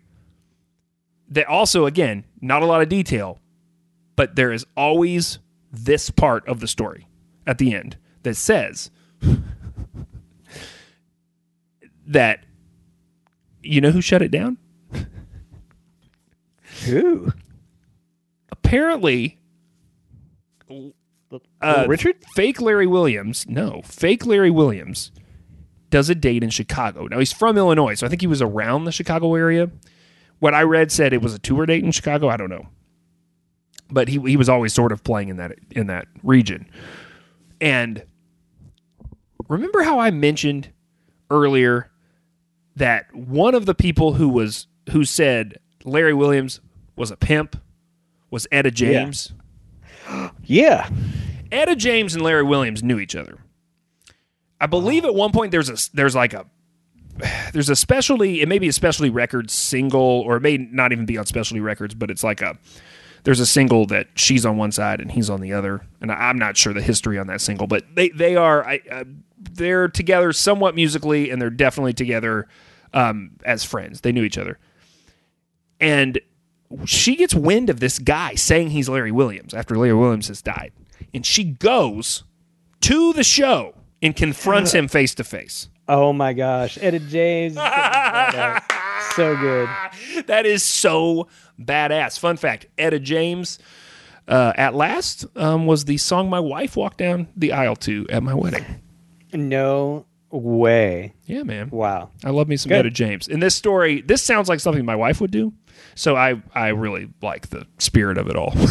that 1.30 1.46
also 1.46 1.86
again, 1.86 2.24
not 2.42 2.62
a 2.62 2.66
lot 2.66 2.82
of 2.82 2.90
detail, 2.90 3.40
but 4.14 4.36
there 4.36 4.52
is 4.52 4.66
always 4.76 5.38
this 5.72 6.10
part 6.10 6.46
of 6.46 6.60
the 6.60 6.68
story 6.68 7.08
at 7.46 7.56
the 7.56 7.74
end 7.74 7.96
that 8.24 8.36
says 8.36 8.90
that 12.06 12.44
you 13.62 13.80
know 13.80 13.90
who 13.90 14.00
shut 14.02 14.20
it 14.22 14.30
down? 14.30 14.56
Who? 16.84 17.32
Apparently 18.50 19.38
uh, 21.60 21.84
Richard? 21.88 22.16
fake 22.34 22.60
Larry 22.60 22.86
Williams, 22.86 23.46
no, 23.48 23.82
fake 23.84 24.26
Larry 24.26 24.50
Williams 24.50 25.10
does 25.90 26.08
a 26.10 26.14
date 26.14 26.42
in 26.42 26.50
Chicago. 26.50 27.06
Now 27.06 27.18
he's 27.18 27.32
from 27.32 27.56
Illinois, 27.56 27.94
so 27.94 28.06
I 28.06 28.08
think 28.08 28.20
he 28.20 28.26
was 28.26 28.42
around 28.42 28.84
the 28.84 28.92
Chicago 28.92 29.34
area. 29.34 29.70
What 30.38 30.54
I 30.54 30.62
read 30.62 30.92
said 30.92 31.12
it 31.12 31.22
was 31.22 31.34
a 31.34 31.38
tour 31.38 31.66
date 31.66 31.84
in 31.84 31.90
Chicago. 31.90 32.28
I 32.28 32.36
don't 32.36 32.50
know, 32.50 32.68
but 33.90 34.08
he 34.08 34.18
he 34.20 34.36
was 34.36 34.48
always 34.48 34.72
sort 34.72 34.92
of 34.92 35.02
playing 35.02 35.28
in 35.28 35.36
that 35.36 35.52
in 35.70 35.86
that 35.88 36.06
region. 36.22 36.68
And 37.60 38.04
remember 39.48 39.82
how 39.82 39.98
I 39.98 40.10
mentioned 40.10 40.70
earlier 41.30 41.90
that 42.76 43.12
one 43.14 43.54
of 43.54 43.66
the 43.66 43.74
people 43.74 44.14
who 44.14 44.28
was 44.28 44.66
who 44.90 45.04
said 45.04 45.58
Larry 45.84 46.14
Williams 46.14 46.60
was 46.98 47.10
a 47.10 47.16
pimp 47.16 47.60
was 48.30 48.46
Etta 48.52 48.70
James. 48.70 49.32
Yeah. 50.42 50.88
Etta 51.52 51.76
James 51.76 52.14
and 52.14 52.24
Larry 52.24 52.42
Williams 52.42 52.82
knew 52.82 52.98
each 52.98 53.14
other. 53.14 53.36
I 54.58 54.66
believe 54.66 55.04
at 55.04 55.14
one 55.14 55.32
point 55.32 55.52
there's 55.52 55.68
a 55.68 55.76
there's 55.94 56.14
like 56.14 56.32
a 56.32 56.46
there's 57.52 57.68
a 57.68 57.76
specialty 57.76 58.40
it 58.40 58.48
may 58.48 58.58
be 58.58 58.68
a 58.68 58.72
specialty 58.72 59.10
records 59.10 59.52
single 59.52 60.00
or 60.00 60.36
it 60.36 60.40
may 60.40 60.56
not 60.56 60.92
even 60.92 61.06
be 61.06 61.18
on 61.18 61.26
specialty 61.26 61.60
records 61.60 61.94
but 61.94 62.10
it's 62.10 62.24
like 62.24 62.40
a 62.40 62.56
there's 63.24 63.40
a 63.40 63.46
single 63.46 63.84
that 63.86 64.06
she's 64.14 64.46
on 64.46 64.56
one 64.56 64.72
side 64.72 65.00
and 65.00 65.12
he's 65.12 65.28
on 65.28 65.40
the 65.40 65.52
other 65.52 65.82
and 66.00 66.10
I, 66.10 66.28
I'm 66.28 66.38
not 66.38 66.56
sure 66.56 66.72
the 66.72 66.80
history 66.80 67.18
on 67.18 67.26
that 67.26 67.40
single 67.40 67.66
but 67.66 67.84
they 67.94 68.08
they 68.10 68.36
are 68.36 68.64
I, 68.64 68.80
uh, 68.90 69.04
they're 69.38 69.88
together 69.88 70.32
somewhat 70.32 70.74
musically 70.74 71.30
and 71.30 71.40
they're 71.40 71.50
definitely 71.50 71.92
together 71.92 72.48
um, 72.94 73.32
as 73.44 73.64
friends 73.64 74.00
they 74.00 74.12
knew 74.12 74.22
each 74.22 74.38
other 74.38 74.58
and 75.80 76.18
she 76.84 77.16
gets 77.16 77.34
wind 77.34 77.70
of 77.70 77.80
this 77.80 77.98
guy 77.98 78.34
saying 78.34 78.70
he's 78.70 78.88
Larry 78.88 79.12
Williams 79.12 79.54
after 79.54 79.76
Larry 79.76 79.94
Williams 79.94 80.28
has 80.28 80.42
died. 80.42 80.72
And 81.14 81.24
she 81.24 81.44
goes 81.44 82.24
to 82.82 83.12
the 83.12 83.24
show 83.24 83.74
and 84.02 84.14
confronts 84.14 84.72
him 84.72 84.88
face 84.88 85.14
to 85.16 85.24
face. 85.24 85.68
Oh 85.88 86.12
my 86.12 86.34
gosh. 86.34 86.78
Etta 86.80 86.98
James. 86.98 87.54
so 89.16 89.36
good. 89.36 89.68
That 90.26 90.44
is 90.44 90.62
so 90.62 91.28
badass. 91.58 92.18
Fun 92.18 92.36
fact 92.36 92.66
Etta 92.76 93.00
James, 93.00 93.58
uh, 94.26 94.52
at 94.56 94.74
last, 94.74 95.24
um, 95.36 95.66
was 95.66 95.86
the 95.86 95.96
song 95.96 96.28
my 96.28 96.40
wife 96.40 96.76
walked 96.76 96.98
down 96.98 97.28
the 97.36 97.52
aisle 97.52 97.76
to 97.76 98.06
at 98.10 98.22
my 98.22 98.34
wedding. 98.34 98.64
No 99.32 100.06
way. 100.30 101.14
Yeah, 101.24 101.42
man. 101.42 101.70
Wow. 101.70 102.10
I 102.24 102.30
love 102.30 102.48
me 102.48 102.56
some 102.58 102.68
Good. 102.68 102.80
Etta 102.80 102.90
James. 102.90 103.28
In 103.28 103.40
this 103.40 103.54
story, 103.54 104.02
this 104.02 104.22
sounds 104.22 104.48
like 104.48 104.60
something 104.60 104.84
my 104.84 104.96
wife 104.96 105.20
would 105.20 105.30
do. 105.30 105.52
So 105.94 106.16
I, 106.16 106.40
I 106.54 106.68
really 106.68 107.08
like 107.22 107.48
the 107.48 107.66
spirit 107.78 108.18
of 108.18 108.28
it 108.28 108.36
all. 108.36 108.54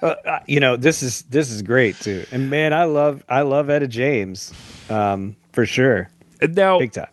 Uh, 0.00 0.14
you 0.46 0.60
know, 0.60 0.76
this 0.76 1.02
is 1.02 1.22
this 1.22 1.50
is 1.50 1.60
great 1.60 1.98
too. 1.98 2.24
And 2.30 2.48
man, 2.48 2.72
I 2.72 2.84
love 2.84 3.24
I 3.28 3.40
love 3.42 3.68
Etta 3.68 3.88
James. 3.88 4.52
Um, 4.88 5.34
for 5.52 5.66
sure. 5.66 6.08
now, 6.40 6.78
Big 6.78 6.92
time. 6.92 7.08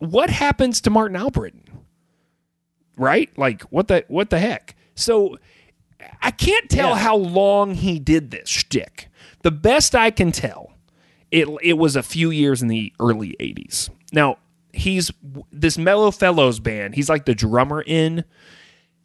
what 0.00 0.30
happens 0.30 0.80
to 0.80 0.90
Martin 0.90 1.16
Albritton? 1.16 1.62
Right? 2.96 3.30
Like 3.38 3.62
what 3.64 3.86
the 3.86 4.04
what 4.08 4.30
the 4.30 4.40
heck? 4.40 4.74
So 4.96 5.38
I 6.22 6.32
can't 6.32 6.68
tell 6.68 6.90
Yeah. 6.90 6.96
how 6.96 7.16
long 7.16 7.74
he 7.74 8.00
did 8.00 8.32
this 8.32 8.48
shtick. 8.48 9.08
The 9.42 9.52
best 9.52 9.94
I 9.94 10.10
can 10.10 10.32
tell, 10.32 10.72
it 11.30 11.46
it 11.62 11.74
was 11.74 11.94
a 11.94 12.02
few 12.02 12.30
years 12.32 12.62
in 12.62 12.66
the 12.68 12.92
early 12.98 13.36
'80s. 13.38 13.90
Now 14.12 14.38
he's 14.74 15.10
this 15.52 15.78
Mellow 15.78 16.10
Fellows 16.10 16.60
band. 16.60 16.94
He's 16.94 17.08
like 17.08 17.24
the 17.24 17.34
drummer 17.34 17.82
in. 17.86 18.24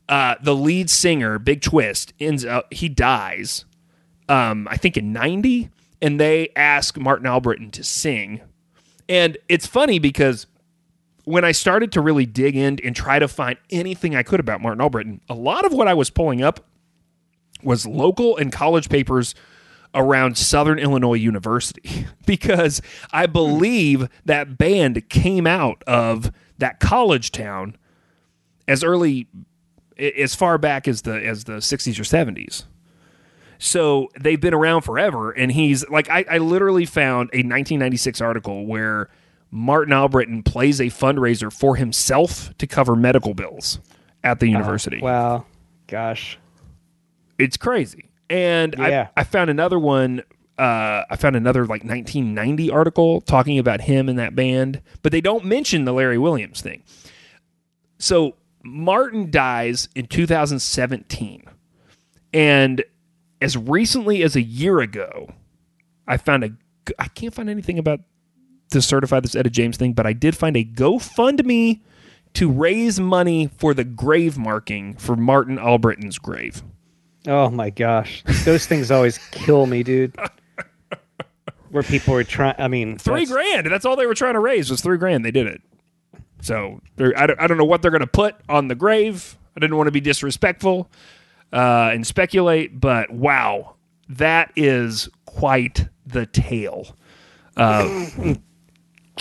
Uh, 0.08 0.36
the 0.42 0.56
lead 0.56 0.90
singer, 0.90 1.38
Big 1.38 1.62
Twist, 1.62 2.14
ends 2.20 2.44
up 2.44 2.74
he 2.74 2.90
dies. 2.90 3.66
Um, 4.28 4.68
I 4.70 4.78
think 4.78 4.98
in 4.98 5.14
'90, 5.14 5.70
and 6.02 6.20
they 6.20 6.50
ask 6.56 6.98
Martin 6.98 7.28
Albritton 7.28 7.72
to 7.72 7.84
sing. 7.84 8.42
And 9.08 9.38
it's 9.48 9.66
funny 9.66 10.00
because 10.00 10.48
when 11.26 11.46
I 11.46 11.52
started 11.52 11.92
to 11.92 12.02
really 12.02 12.26
dig 12.26 12.56
in 12.56 12.80
and 12.84 12.96
try 12.96 13.20
to 13.20 13.28
find 13.28 13.58
anything 13.70 14.16
I 14.16 14.24
could 14.24 14.40
about 14.40 14.62
Martin 14.62 14.82
Albritton, 14.82 15.22
a 15.30 15.36
lot 15.36 15.66
of 15.66 15.74
what 15.74 15.88
I 15.88 15.94
was 15.94 16.10
pulling 16.10 16.42
up 16.42 16.66
was 17.64 17.86
local 17.86 18.38
and 18.38 18.52
college 18.52 18.90
papers 18.90 19.36
around 19.94 20.38
Southern 20.38 20.80
Illinois 20.80 21.16
University 21.16 22.06
because 22.26 22.82
I 23.12 23.26
believe 23.26 24.08
that 24.26 24.58
band 24.58 25.10
came 25.10 25.48
out 25.48 25.84
of 25.88 26.32
that 26.58 26.80
college 26.80 27.32
town 27.32 27.76
as 28.68 28.84
early 28.84 29.28
as 29.98 30.36
far 30.36 30.58
back 30.58 30.88
as 30.88 31.02
the 31.02 31.26
as 31.26 31.46
the 31.46 31.54
60s 31.54 32.00
or 32.00 32.04
70s. 32.04 32.66
So 33.58 34.10
they've 34.18 34.40
been 34.40 34.54
around 34.54 34.82
forever 34.82 35.32
and 35.32 35.52
he's 35.52 35.88
like 35.90 36.10
I, 36.10 36.26
I 36.30 36.38
literally 36.38 36.86
found 36.86 37.30
a 37.34 37.40
1996 37.40 38.22
article 38.22 38.66
where 38.66 39.10
Martin 39.52 39.92
Albritton 39.92 40.44
plays 40.44 40.80
a 40.80 40.86
fundraiser 40.86 41.52
for 41.52 41.76
himself 41.76 42.56
to 42.60 42.68
cover 42.68 42.96
medical 42.96 43.34
bills 43.34 43.80
at 44.24 44.40
the 44.40 44.46
uh, 44.48 44.52
university 44.52 45.02
Wow. 45.02 45.46
Gosh. 45.88 46.38
it's 47.38 47.58
crazy. 47.58 48.09
And 48.30 48.76
Yeah. 48.78 49.10
I, 49.16 49.22
I 49.22 49.24
found 49.24 49.50
another 49.50 49.80
one. 49.80 50.24
Uh, 50.58 51.04
I 51.10 51.16
found 51.16 51.36
another 51.36 51.62
like 51.62 51.84
1990 51.84 52.70
article 52.70 53.22
talking 53.22 53.58
about 53.58 53.82
him 53.82 54.10
and 54.10 54.20
that 54.20 54.36
band, 54.36 54.82
but 55.02 55.12
they 55.12 55.22
don't 55.22 55.46
mention 55.46 55.86
the 55.86 55.94
Larry 55.94 56.18
Williams 56.18 56.62
thing. 56.62 56.84
So 57.98 58.36
Martin 58.64 59.32
dies 59.32 59.88
in 59.96 60.08
2017, 60.08 61.44
and 62.34 62.84
as 63.42 63.56
recently 63.56 64.22
as 64.22 64.36
a 64.36 64.42
year 64.42 64.80
ago, 64.80 65.30
I 66.08 66.18
found 66.18 66.44
a. 66.44 66.52
I 66.98 67.08
can't 67.08 67.34
find 67.34 67.50
anything 67.50 67.80
about 67.80 68.02
to 68.72 68.82
certify 68.82 69.20
this 69.20 69.36
Etta 69.36 69.50
James 69.50 69.78
thing, 69.78 69.94
but 69.94 70.06
I 70.06 70.14
did 70.14 70.36
find 70.36 70.58
a 70.58 70.64
GoFundMe 70.64 71.82
to 72.34 72.52
raise 72.52 73.00
money 73.00 73.50
for 73.58 73.74
the 73.74 73.84
grave 73.84 74.38
marking 74.38 74.96
for 74.96 75.16
Martin 75.16 75.58
Albritton's 75.58 76.18
grave. 76.20 76.64
Oh 77.28 77.50
my 77.50 77.70
gosh. 77.70 78.24
Those 78.46 78.66
things 78.66 78.92
always 78.92 79.18
kill 79.32 79.66
me, 79.66 79.84
dude. 79.84 80.16
Where 81.70 81.84
people 81.84 82.14
were 82.16 82.24
trying. 82.24 82.56
I 82.58 82.68
mean, 82.68 82.98
three 82.98 83.26
that's- 83.26 83.32
grand. 83.32 83.68
That's 83.72 83.86
all 83.86 83.96
they 83.96 84.06
were 84.08 84.16
trying 84.16 84.34
to 84.34 84.40
raise 84.40 84.72
was 84.72 84.82
three 84.82 84.98
grand. 84.98 85.24
They 85.26 85.32
did 85.32 85.46
it. 85.48 85.62
So 86.42 86.82
I 87.16 87.28
don't, 87.28 87.40
I 87.42 87.48
don't 87.48 87.58
know 87.58 87.66
what 87.66 87.82
they're 87.82 87.92
going 87.92 88.00
to 88.02 88.08
put 88.08 88.36
on 88.48 88.70
the 88.70 88.76
grave. 88.76 89.38
I 89.56 89.60
didn't 89.60 89.76
want 89.78 89.88
to 89.88 89.92
be 89.92 90.00
disrespectful 90.00 90.90
uh, 91.52 91.92
and 91.94 92.08
speculate, 92.08 92.80
but 92.80 93.12
wow, 93.12 93.76
that 94.08 94.52
is 94.56 95.10
quite 95.26 95.88
the 96.08 96.26
tale. 96.26 96.96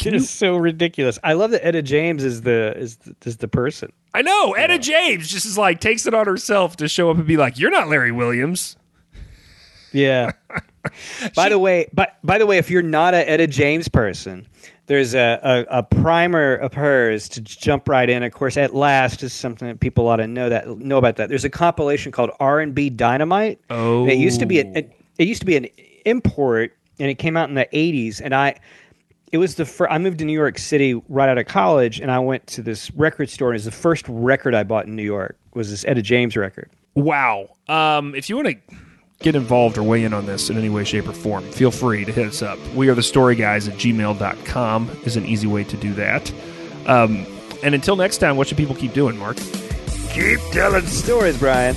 It 0.07 0.15
is 0.15 0.31
so 0.31 0.57
ridiculous. 0.57 1.19
I 1.25 1.33
love 1.35 1.51
that 1.51 1.67
Etta 1.67 1.83
James 1.83 2.25
is 2.25 2.43
the 2.43 2.75
is 2.77 2.97
the, 2.97 3.17
is 3.25 3.37
the 3.39 3.49
person. 3.49 3.93
I 4.15 4.23
know 4.23 4.53
Etta 4.55 4.79
James 4.79 5.29
just 5.29 5.45
is 5.45 5.59
like 5.59 5.81
takes 5.81 6.07
it 6.07 6.15
on 6.15 6.27
herself 6.27 6.77
to 6.77 6.89
show 6.89 7.11
up 7.11 7.19
and 7.19 7.27
be 7.27 7.37
like, 7.37 7.59
"You're 7.59 7.71
not 7.71 7.89
Larry 7.89 8.13
Williams." 8.13 8.77
Yeah. 9.93 10.33
by 11.35 11.49
the 11.49 11.59
way, 11.59 11.89
by, 11.93 12.09
by 12.23 12.39
the 12.39 12.47
way, 12.47 12.59
if 12.59 12.71
you're 12.71 12.83
not 12.83 13.15
a 13.15 13.29
Etta 13.29 13.47
James 13.47 13.89
person, 13.89 14.47
there's 14.87 15.15
a, 15.15 15.67
a, 15.71 15.79
a 15.79 15.83
primer 15.83 16.55
of 16.55 16.75
hers 16.75 17.29
to 17.31 17.41
jump 17.41 17.89
right 17.89 18.09
in. 18.09 18.23
Of 18.23 18.33
course, 18.33 18.57
at 18.57 18.75
last 18.75 19.23
is 19.23 19.33
something 19.33 19.69
that 19.69 19.81
people 19.81 20.09
ought 20.09 20.17
to 20.17 20.27
know 20.27 20.49
that 20.49 20.69
know 20.79 20.99
about 20.99 21.17
that. 21.17 21.29
There's 21.29 21.45
a 21.45 21.51
compilation 21.51 22.13
called 22.13 22.31
R 22.41 22.61
and 22.61 22.75
B 22.75 22.91
Dynamite. 22.91 23.61
Oh. 23.71 24.07
it 24.07 24.15
used 24.15 24.41
to 24.41 24.47
be 24.47 24.61
an, 24.61 24.73
oh. 24.75 24.79
it, 24.79 24.93
it 25.19 25.29
used 25.29 25.41
to 25.41 25.47
be 25.47 25.57
an 25.57 25.67
import, 26.05 26.77
and 26.99 27.11
it 27.11 27.17
came 27.17 27.37
out 27.37 27.49
in 27.49 27.55
the 27.55 27.69
'80s. 27.73 28.21
And 28.23 28.35
I, 28.35 28.59
it 29.33 29.39
was 29.39 29.57
the 29.57 29.65
first. 29.65 29.93
I 29.93 29.99
moved 29.99 30.19
to 30.19 30.25
New 30.25 30.33
York 30.33 30.59
City 30.59 31.01
right 31.09 31.29
out 31.29 31.39
of 31.39 31.47
college, 31.47 32.01
and 32.01 32.11
I 32.11 32.19
went 32.19 32.47
to 32.49 32.63
this 32.63 32.91
record 32.93 33.29
store. 33.31 33.51
And 33.51 33.55
it 33.55 33.59
was 33.59 33.65
the 33.65 33.71
first 33.71 34.07
record 34.09 34.55
I 34.55 34.63
bought 34.63 34.87
in 34.87 34.97
New 34.97 35.03
York 35.03 35.37
was 35.55 35.71
this 35.71 35.85
Etta 35.85 36.03
James 36.03 36.37
record. 36.37 36.71
Wow. 36.95 37.51
Um, 37.69 38.15
if 38.15 38.29
you 38.29 38.37
want 38.37 38.49
to 38.49 38.77
get 39.21 39.35
involved 39.35 39.77
or 39.77 39.83
weigh 39.83 40.05
in 40.05 40.15
on 40.15 40.27
this 40.27 40.51
in 40.51 40.57
any 40.57 40.69
way, 40.69 40.85
shape, 40.85 41.09
or 41.09 41.13
form, 41.13 41.45
feel 41.51 41.71
free 41.71 42.05
to 42.05 42.13
hit 42.13 42.29
us 42.29 42.43
up. 42.43 42.59
We 42.75 42.89
are 42.89 42.95
the 42.95 43.03
story 43.03 43.35
guys 43.35 43.69
at 43.69 43.75
gmail.com 43.75 44.91
is 45.05 45.17
an 45.17 45.27
easy 45.27 45.47
way 45.47 45.65
to 45.65 45.77
do 45.77 45.93
that. 45.95 46.33
Um, 46.87 47.27
and 47.63 47.75
until 47.75 47.97
next 47.97 48.19
time, 48.19 48.37
what 48.37 48.47
should 48.47 48.57
people 48.57 48.75
keep 48.75 48.93
doing, 48.93 49.17
Mark? 49.19 49.37
Keep 50.11 50.41
telling 50.53 50.87
stories, 50.87 51.39
Brian. 51.39 51.77